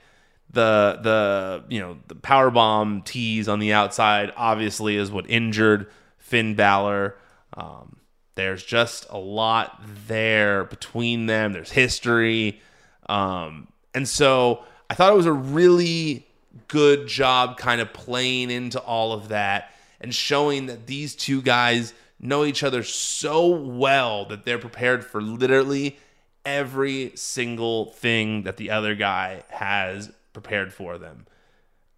the 0.49 0.99
the 1.01 1.63
you 1.69 1.79
know 1.79 1.97
the 2.07 2.15
power 2.15 2.49
bomb 2.49 3.01
tease 3.03 3.47
on 3.47 3.59
the 3.59 3.73
outside 3.73 4.33
obviously 4.35 4.95
is 4.95 5.11
what 5.11 5.29
injured 5.29 5.87
Finn 6.17 6.55
Balor. 6.55 7.17
Um, 7.53 7.97
there's 8.35 8.63
just 8.63 9.05
a 9.09 9.17
lot 9.17 9.81
there 10.07 10.63
between 10.63 11.25
them. 11.25 11.51
There's 11.51 11.71
history. 11.71 12.61
Um, 13.09 13.67
and 13.93 14.07
so 14.07 14.63
I 14.89 14.93
thought 14.93 15.13
it 15.13 15.17
was 15.17 15.25
a 15.25 15.33
really 15.33 16.27
good 16.67 17.07
job 17.07 17.57
kind 17.57 17.81
of 17.81 17.93
playing 17.93 18.51
into 18.51 18.79
all 18.79 19.13
of 19.13 19.29
that 19.29 19.73
and 19.99 20.13
showing 20.13 20.65
that 20.65 20.87
these 20.87 21.15
two 21.15 21.41
guys 21.41 21.93
know 22.19 22.45
each 22.45 22.63
other 22.63 22.83
so 22.83 23.47
well 23.49 24.25
that 24.25 24.45
they're 24.45 24.59
prepared 24.59 25.03
for 25.05 25.21
literally 25.21 25.97
every 26.45 27.11
single 27.15 27.91
thing 27.91 28.43
that 28.43 28.57
the 28.57 28.69
other 28.71 28.95
guy 28.95 29.43
has 29.49 30.11
prepared 30.33 30.73
for 30.73 30.97
them. 30.97 31.25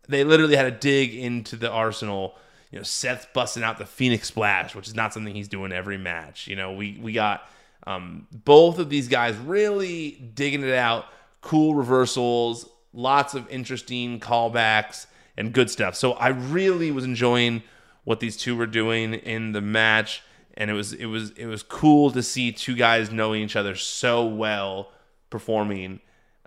They 0.08 0.24
literally 0.24 0.56
had 0.56 0.64
to 0.64 0.72
dig 0.72 1.16
into 1.16 1.56
the 1.56 1.72
arsenal 1.72 2.36
you 2.74 2.80
know, 2.80 2.84
Seth 2.84 3.32
busting 3.34 3.62
out 3.62 3.78
the 3.78 3.86
Phoenix 3.86 4.30
Splash, 4.30 4.74
which 4.74 4.88
is 4.88 4.96
not 4.96 5.14
something 5.14 5.36
he's 5.36 5.48
doing 5.48 5.72
every 5.72 6.00
match. 6.00 6.48
You 6.48 6.56
know, 6.56 6.74
we 6.74 6.98
we 7.00 7.14
got 7.14 7.48
um, 7.86 8.26
both 8.32 8.80
of 8.80 8.90
these 8.90 9.08
guys 9.08 9.38
really 9.38 10.12
digging 10.34 10.64
it 10.64 10.74
out, 10.74 11.06
cool 11.44 11.76
reversals, 11.76 12.68
lots 12.94 13.36
of 13.36 13.48
interesting 13.50 14.20
callbacks 14.20 15.06
and 15.38 15.54
good 15.54 15.70
stuff. 15.70 15.96
So 15.96 16.14
I 16.14 16.30
really 16.30 16.90
was 16.90 17.04
enjoying 17.04 17.62
what 18.06 18.20
these 18.20 18.36
two 18.36 18.58
were 18.58 18.66
doing 18.66 19.14
in 19.14 19.52
the 19.52 19.62
match, 19.62 20.24
and 20.56 20.72
it 20.72 20.74
was 20.74 20.94
it 20.94 21.06
was 21.06 21.32
it 21.32 21.46
was 21.46 21.62
cool 21.62 22.10
to 22.12 22.24
see 22.24 22.52
two 22.52 22.76
guys 22.76 23.12
knowing 23.12 23.44
each 23.44 23.56
other 23.56 23.76
so 23.76 24.26
well 24.26 24.92
performing. 25.30 26.00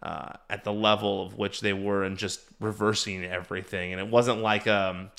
Uh, 0.03 0.35
at 0.51 0.63
the 0.63 0.73
level 0.73 1.25
of 1.25 1.39
which 1.39 1.63
they 1.63 1.73
were 1.73 2.05
and 2.05 2.19
just 2.19 2.41
reversing 2.61 3.25
everything. 3.25 3.93
And 3.93 4.01
it 4.01 4.07
wasn't 4.07 4.41
like 4.41 4.67
um, 4.67 5.11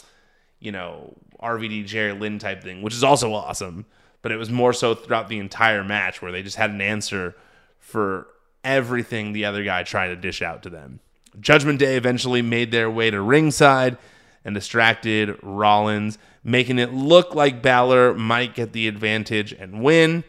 you 0.59 0.71
know, 0.71 1.15
RVD 1.41 1.86
Jerry 1.88 2.13
Lynn 2.13 2.39
type 2.39 2.63
thing, 2.63 2.84
which 2.84 2.93
is 2.93 3.03
also 3.03 3.34
awesome. 3.34 3.86
But 4.21 4.32
it 4.32 4.38
was 4.38 4.49
more 4.49 4.73
so 4.73 4.93
throughout 4.95 5.30
the 5.30 5.39
entire 5.39 5.84
match 5.84 6.21
where 6.21 6.32
they 6.32 6.43
just 6.43 6.57
had 6.57 6.69
an 6.69 6.80
answer 6.80 7.36
for 7.80 8.28
everything 8.68 9.34
the 9.34 9.45
other 9.45 9.63
guy 9.63 9.84
tried 9.84 10.09
to 10.09 10.15
dish 10.15 10.41
out 10.41 10.63
to 10.63 10.70
them. 10.70 10.99
Judgment 11.39 11.80
Day 11.80 11.97
eventually 11.97 12.41
made 12.41 12.72
their 12.72 12.89
way 12.89 13.09
to 13.09 13.22
ringside 13.22 13.97
and 14.43 14.53
distracted 14.53 15.38
Rollins, 15.41 16.18
making 16.43 16.80
it 16.80 16.93
look 16.93 17.34
like 17.34 17.61
Balor 17.61 18.13
might 18.13 18.55
get 18.55 18.74
the 18.74 18.88
advantage 18.88 19.51
and 19.53 19.82
win. 19.82 20.24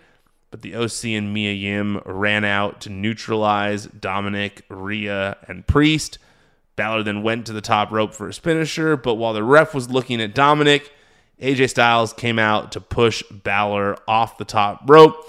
But 0.50 0.62
the 0.62 0.74
OC 0.74 1.04
and 1.04 1.34
Mia 1.34 1.52
Yim 1.52 2.00
ran 2.06 2.44
out 2.44 2.80
to 2.82 2.90
neutralize 2.90 3.86
Dominic, 3.86 4.64
Rhea, 4.70 5.36
and 5.46 5.66
Priest 5.66 6.18
Balor 6.78 7.02
then 7.02 7.22
went 7.24 7.44
to 7.46 7.52
the 7.52 7.60
top 7.60 7.90
rope 7.90 8.14
for 8.14 8.28
his 8.28 8.38
finisher, 8.38 8.96
but 8.96 9.16
while 9.16 9.34
the 9.34 9.42
ref 9.42 9.74
was 9.74 9.90
looking 9.90 10.22
at 10.22 10.32
Dominic, 10.32 10.94
AJ 11.42 11.70
Styles 11.70 12.12
came 12.12 12.38
out 12.38 12.72
to 12.72 12.80
push 12.80 13.22
Balor 13.30 13.98
off 14.06 14.38
the 14.38 14.44
top 14.44 14.88
rope, 14.88 15.28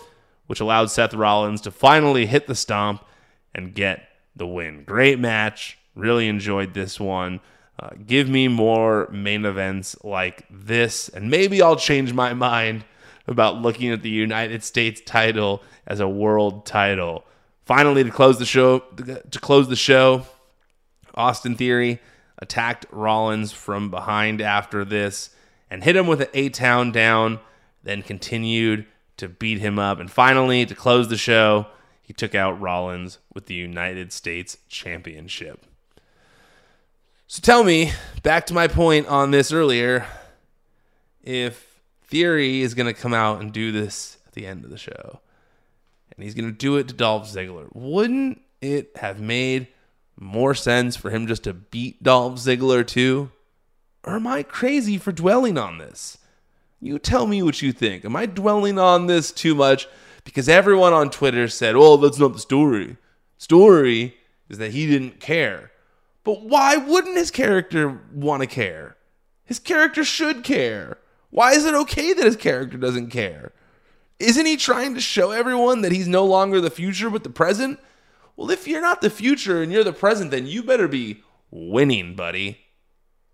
which 0.49 0.59
allowed 0.59 0.89
Seth 0.89 1.13
Rollins 1.13 1.61
to 1.61 1.69
finally 1.69 2.25
hit 2.25 2.47
the 2.47 2.55
stomp 2.55 3.05
and 3.53 3.75
get 3.75 4.01
the 4.35 4.47
win. 4.47 4.83
Great 4.83 5.19
match. 5.19 5.77
Really 5.93 6.27
enjoyed 6.27 6.73
this 6.73 6.99
one. 6.99 7.39
Uh, 7.79 7.89
give 8.07 8.27
me 8.27 8.47
more 8.47 9.07
main 9.11 9.45
events 9.45 9.95
like 10.03 10.47
this, 10.49 11.07
and 11.07 11.29
maybe 11.29 11.61
I'll 11.61 11.75
change 11.75 12.13
my 12.13 12.33
mind 12.33 12.83
about 13.27 13.61
looking 13.61 13.91
at 13.91 14.01
the 14.01 14.09
United 14.09 14.63
States 14.63 15.01
title 15.05 15.61
as 15.85 15.99
a 15.99 16.09
world 16.09 16.65
title. 16.65 17.25
Finally, 17.65 18.03
to 18.05 18.09
close 18.09 18.39
the 18.39 18.45
show, 18.45 18.79
to 18.79 19.39
close 19.39 19.69
the 19.69 19.75
show, 19.75 20.25
Austin 21.13 21.55
Theory 21.55 21.99
attacked 22.39 22.87
Rollins 22.89 23.51
from 23.51 23.91
behind 23.91 24.41
after 24.41 24.83
this 24.83 25.29
and 25.69 25.83
hit 25.83 25.95
him 25.95 26.07
with 26.07 26.21
an 26.21 26.29
A 26.33 26.49
Town 26.49 26.91
down, 26.91 27.39
then 27.83 28.01
continued 28.01 28.87
to 29.19 29.29
beat 29.29 29.59
him 29.59 29.77
up. 29.79 29.99
And 29.99 30.09
finally, 30.11 30.65
to 30.65 30.75
close 30.75 31.07
the 31.07 31.17
show, 31.17 31.67
he 32.01 32.13
took 32.13 32.33
out 32.33 32.59
Rollins 32.59 33.19
with 33.33 33.45
the 33.45 33.53
United 33.53 34.11
States 34.11 34.57
Championship. 34.67 35.65
So 37.27 37.41
tell 37.41 37.63
me, 37.63 37.91
back 38.23 38.47
to 38.47 38.55
my 38.55 38.67
point 38.67 39.07
on 39.07 39.29
this 39.29 39.51
earlier, 39.51 40.07
if 41.23 41.79
Theory 42.07 42.61
is 42.61 42.73
going 42.73 42.87
to 42.87 42.99
come 42.99 43.13
out 43.13 43.39
and 43.39 43.53
do 43.53 43.71
this 43.71 44.17
at 44.25 44.33
the 44.33 44.47
end 44.47 44.63
of 44.63 44.71
the 44.71 44.77
show, 44.77 45.19
and 46.15 46.23
he's 46.23 46.33
going 46.33 46.49
to 46.49 46.57
do 46.57 46.77
it 46.77 46.87
to 46.87 46.93
Dolph 46.95 47.31
Ziggler, 47.31 47.67
wouldn't 47.71 48.41
it 48.61 48.97
have 48.97 49.19
made 49.19 49.67
more 50.19 50.55
sense 50.55 50.95
for 50.95 51.11
him 51.11 51.27
just 51.27 51.43
to 51.43 51.53
beat 51.53 52.01
Dolph 52.01 52.35
Ziggler 52.39 52.85
too? 52.85 53.29
Or 54.03 54.15
am 54.15 54.25
I 54.25 54.41
crazy 54.41 54.97
for 54.97 55.11
dwelling 55.11 55.57
on 55.57 55.77
this? 55.77 56.17
You 56.79 56.97
tell 56.99 57.27
me 57.27 57.43
what 57.43 57.61
you 57.61 57.71
think. 57.71 58.05
Am 58.05 58.15
I 58.15 58.25
dwelling 58.25 58.79
on 58.79 59.07
this 59.07 59.31
too 59.31 59.53
much? 59.55 59.87
Because 60.23 60.47
everyone 60.47 60.93
on 60.93 61.09
Twitter 61.09 61.47
said, 61.47 61.75
oh, 61.75 61.97
that's 61.97 62.19
not 62.19 62.33
the 62.33 62.39
story. 62.39 62.97
Story 63.37 64.15
is 64.49 64.57
that 64.57 64.71
he 64.71 64.87
didn't 64.87 65.19
care. 65.19 65.71
But 66.23 66.43
why 66.43 66.77
wouldn't 66.77 67.17
his 67.17 67.31
character 67.31 68.01
want 68.13 68.41
to 68.41 68.47
care? 68.47 68.97
His 69.43 69.59
character 69.59 70.03
should 70.03 70.43
care. 70.43 70.97
Why 71.31 71.53
is 71.53 71.65
it 71.65 71.73
okay 71.73 72.13
that 72.13 72.25
his 72.25 72.35
character 72.35 72.77
doesn't 72.77 73.09
care? 73.09 73.51
Isn't 74.19 74.45
he 74.45 74.57
trying 74.57 74.93
to 74.95 75.01
show 75.01 75.31
everyone 75.31 75.81
that 75.81 75.91
he's 75.91 76.07
no 76.07 76.25
longer 76.25 76.59
the 76.59 76.69
future 76.69 77.09
but 77.09 77.23
the 77.23 77.29
present? 77.29 77.79
Well, 78.35 78.51
if 78.51 78.67
you're 78.67 78.81
not 78.81 79.01
the 79.01 79.09
future 79.09 79.61
and 79.61 79.71
you're 79.71 79.83
the 79.83 79.93
present, 79.93 80.31
then 80.31 80.45
you 80.45 80.63
better 80.63 80.87
be 80.87 81.23
winning, 81.51 82.15
buddy. 82.15 82.59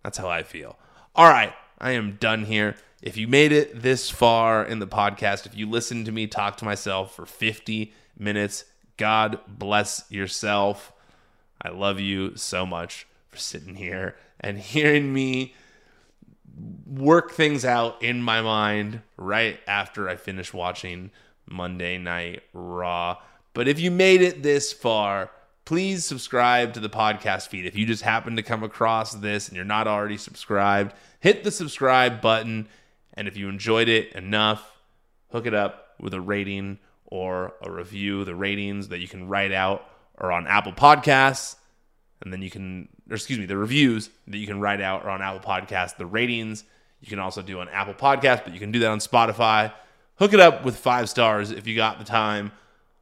That's 0.04 0.18
how 0.18 0.30
I 0.30 0.44
feel. 0.44 0.78
All 1.16 1.28
right, 1.28 1.54
I 1.80 1.92
am 1.92 2.18
done 2.20 2.46
here. 2.46 2.76
If 3.02 3.18
you 3.18 3.28
made 3.28 3.52
it 3.52 3.82
this 3.82 4.10
far 4.10 4.64
in 4.64 4.80
the 4.80 4.88
podcast, 4.88 5.46
if 5.46 5.56
you 5.56 5.70
listened 5.70 6.06
to 6.06 6.12
me 6.12 6.28
talk 6.28 6.58
to 6.58 6.66
myself 6.66 7.16
for 7.16 7.26
50 7.26 7.94
minutes, 8.18 8.66
God 8.98 9.40
bless 9.48 10.10
yourself. 10.10 10.94
I 11.62 11.70
love 11.70 12.00
you 12.00 12.36
so 12.36 12.66
much 12.66 13.06
for 13.30 13.38
sitting 13.38 13.76
here 13.76 14.16
and 14.40 14.58
hearing 14.58 15.14
me 15.14 15.54
work 16.88 17.32
things 17.32 17.66
out 17.66 18.02
in 18.02 18.22
my 18.22 18.42
mind 18.42 19.02
right 19.18 19.60
after 19.68 20.08
I 20.08 20.16
finish 20.16 20.54
watching 20.54 21.12
Monday 21.46 21.98
Night 21.98 22.44
Raw. 22.54 23.18
But 23.54 23.68
if 23.68 23.80
you 23.80 23.92
made 23.92 24.22
it 24.22 24.44
this 24.44 24.72
far, 24.72 25.32
please 25.66 26.06
subscribe 26.06 26.74
to 26.74 26.80
the 26.80 26.90
podcast 26.90 27.48
feed. 27.48 27.66
If 27.66 27.76
you 27.76 27.86
just 27.86 28.04
happen 28.04 28.36
to 28.36 28.44
come 28.44 28.64
across 28.64 29.14
this 29.14 29.48
and 29.48 29.56
you're 29.56 29.66
not 29.66 29.88
already 29.88 30.18
subscribed, 30.18 30.94
hit 31.20 31.44
the 31.44 31.52
subscribe 31.52 32.22
button. 32.22 32.68
And 33.18 33.28
if 33.28 33.38
you 33.38 33.50
enjoyed 33.50 33.88
it 33.88 34.14
enough, 34.14 34.78
hook 35.32 35.46
it 35.46 35.54
up 35.54 35.96
with 36.00 36.14
a 36.14 36.22
rating 36.22 36.80
or 37.06 37.54
a 37.62 37.72
review. 37.72 38.26
The 38.26 38.36
ratings 38.36 38.90
that 38.90 39.00
you 39.00 39.08
can 39.08 39.28
write 39.28 39.52
out 39.52 39.88
are 40.18 40.32
on 40.32 40.48
Apple 40.48 40.74
Podcasts. 40.74 41.56
And 42.22 42.32
then 42.32 42.42
you 42.42 42.50
can, 42.50 42.90
or 43.10 43.16
excuse 43.16 43.40
me, 43.40 43.46
the 43.46 43.58
reviews 43.58 44.10
that 44.28 44.38
you 44.38 44.48
can 44.48 44.60
write 44.60 44.82
out 44.82 45.04
are 45.04 45.10
on 45.10 45.22
Apple 45.22 45.40
Podcasts. 45.40 45.98
The 45.98 46.06
ratings 46.06 46.64
you 47.02 47.08
can 47.08 47.20
also 47.20 47.42
do 47.42 47.60
on 47.60 47.70
Apple 47.70 47.94
Podcasts, 47.94 48.44
but 48.44 48.54
you 48.54 48.60
can 48.60 48.72
do 48.72 48.80
that 48.80 48.90
on 48.90 49.00
Spotify. 49.00 49.72
Hook 50.16 50.34
it 50.34 50.40
up 50.40 50.64
with 50.64 50.78
five 50.78 51.10
stars 51.10 51.52
if 51.52 51.68
you 51.68 51.76
got 51.76 52.00
the 52.00 52.06
time 52.06 52.52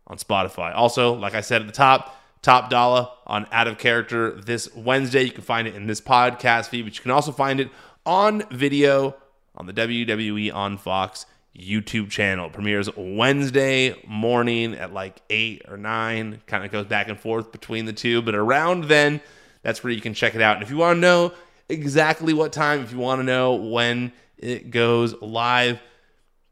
on 0.08 0.18
Spotify. 0.18 0.76
Also, 0.76 1.14
like 1.14 1.36
I 1.36 1.42
said 1.42 1.62
at 1.62 1.68
the 1.68 1.74
top, 1.74 2.20
top 2.42 2.70
dollar 2.70 3.08
on 3.26 3.48
Out 3.52 3.68
of 3.68 3.78
Character 3.78 4.32
this 4.42 4.74
Wednesday. 4.76 5.24
You 5.24 5.32
can 5.32 5.44
find 5.44 5.68
it 5.68 5.76
in 5.76 5.88
this 5.88 6.02
podcast 6.02 6.68
feed, 6.68 6.84
but 6.84 6.96
you 6.96 7.02
can 7.02 7.12
also 7.12 7.32
find 7.32 7.60
it 7.60 7.70
on 8.06 8.44
video 8.52 9.16
on 9.56 9.66
the 9.66 9.74
WWE 9.74 10.54
on 10.54 10.78
Fox 10.78 11.26
YouTube 11.58 12.10
channel. 12.10 12.48
It 12.48 12.54
premieres 12.54 12.90
Wednesday 12.96 13.96
morning 14.08 14.74
at 14.74 14.94
like 14.94 15.22
8 15.30 15.64
or 15.68 15.78
9. 15.78 16.42
Kind 16.48 16.66
of 16.66 16.72
goes 16.72 16.86
back 16.86 17.10
and 17.10 17.20
forth 17.20 17.52
between 17.52 17.86
the 17.86 17.94
two, 17.94 18.22
but 18.22 18.36
around 18.36 18.86
then, 18.86 19.22
that's 19.62 19.84
where 19.84 19.94
you 19.94 20.02
can 20.02 20.14
check 20.14 20.36
it 20.36 20.42
out. 20.42 20.56
And 20.56 20.64
if 20.64 20.70
you 20.70 20.78
want 20.78 20.98
to 20.98 21.02
know 21.02 21.34
exactly 21.70 22.34
what 22.34 22.52
time, 22.52 22.82
if 22.82 22.92
you 22.92 22.98
want 22.98 23.20
to 23.20 23.24
know 23.24 23.56
when 23.56 24.12
it 24.38 24.72
goes 24.72 25.14
live, 25.22 25.80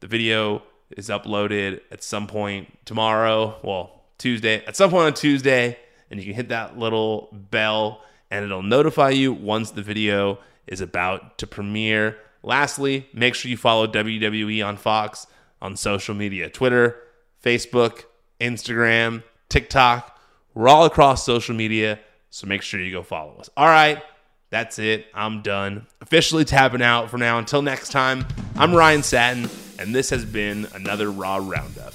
the 0.00 0.06
video 0.06 0.62
is 0.96 1.08
uploaded 1.08 1.80
at 1.90 2.02
some 2.02 2.26
point 2.26 2.78
tomorrow. 2.84 3.58
Well, 3.62 4.02
Tuesday, 4.18 4.64
at 4.66 4.76
some 4.76 4.90
point 4.90 5.06
on 5.06 5.14
Tuesday, 5.14 5.78
and 6.10 6.20
you 6.20 6.26
can 6.26 6.34
hit 6.34 6.48
that 6.50 6.78
little 6.78 7.28
bell 7.32 8.02
and 8.30 8.44
it'll 8.44 8.62
notify 8.62 9.10
you 9.10 9.32
once 9.32 9.72
the 9.72 9.82
video 9.82 10.38
is 10.66 10.80
about 10.80 11.38
to 11.38 11.46
premiere. 11.46 12.16
Lastly, 12.42 13.08
make 13.12 13.34
sure 13.34 13.50
you 13.50 13.56
follow 13.56 13.86
WWE 13.86 14.66
on 14.66 14.76
Fox 14.76 15.26
on 15.60 15.76
social 15.76 16.14
media 16.14 16.50
Twitter, 16.50 16.96
Facebook, 17.42 18.04
Instagram, 18.40 19.22
TikTok. 19.48 20.18
We're 20.54 20.68
all 20.68 20.84
across 20.84 21.24
social 21.24 21.54
media, 21.54 21.98
so 22.30 22.46
make 22.46 22.62
sure 22.62 22.80
you 22.80 22.92
go 22.92 23.02
follow 23.02 23.36
us. 23.36 23.48
All 23.56 23.66
right, 23.66 24.02
that's 24.50 24.78
it. 24.78 25.06
I'm 25.14 25.42
done. 25.42 25.86
Officially 26.00 26.44
tapping 26.44 26.82
out 26.82 27.10
for 27.10 27.18
now. 27.18 27.38
Until 27.38 27.62
next 27.62 27.90
time, 27.90 28.26
I'm 28.56 28.74
Ryan 28.74 29.02
Satin, 29.02 29.48
and 29.78 29.94
this 29.94 30.10
has 30.10 30.24
been 30.24 30.66
another 30.74 31.10
Raw 31.10 31.36
Roundup. 31.36 31.94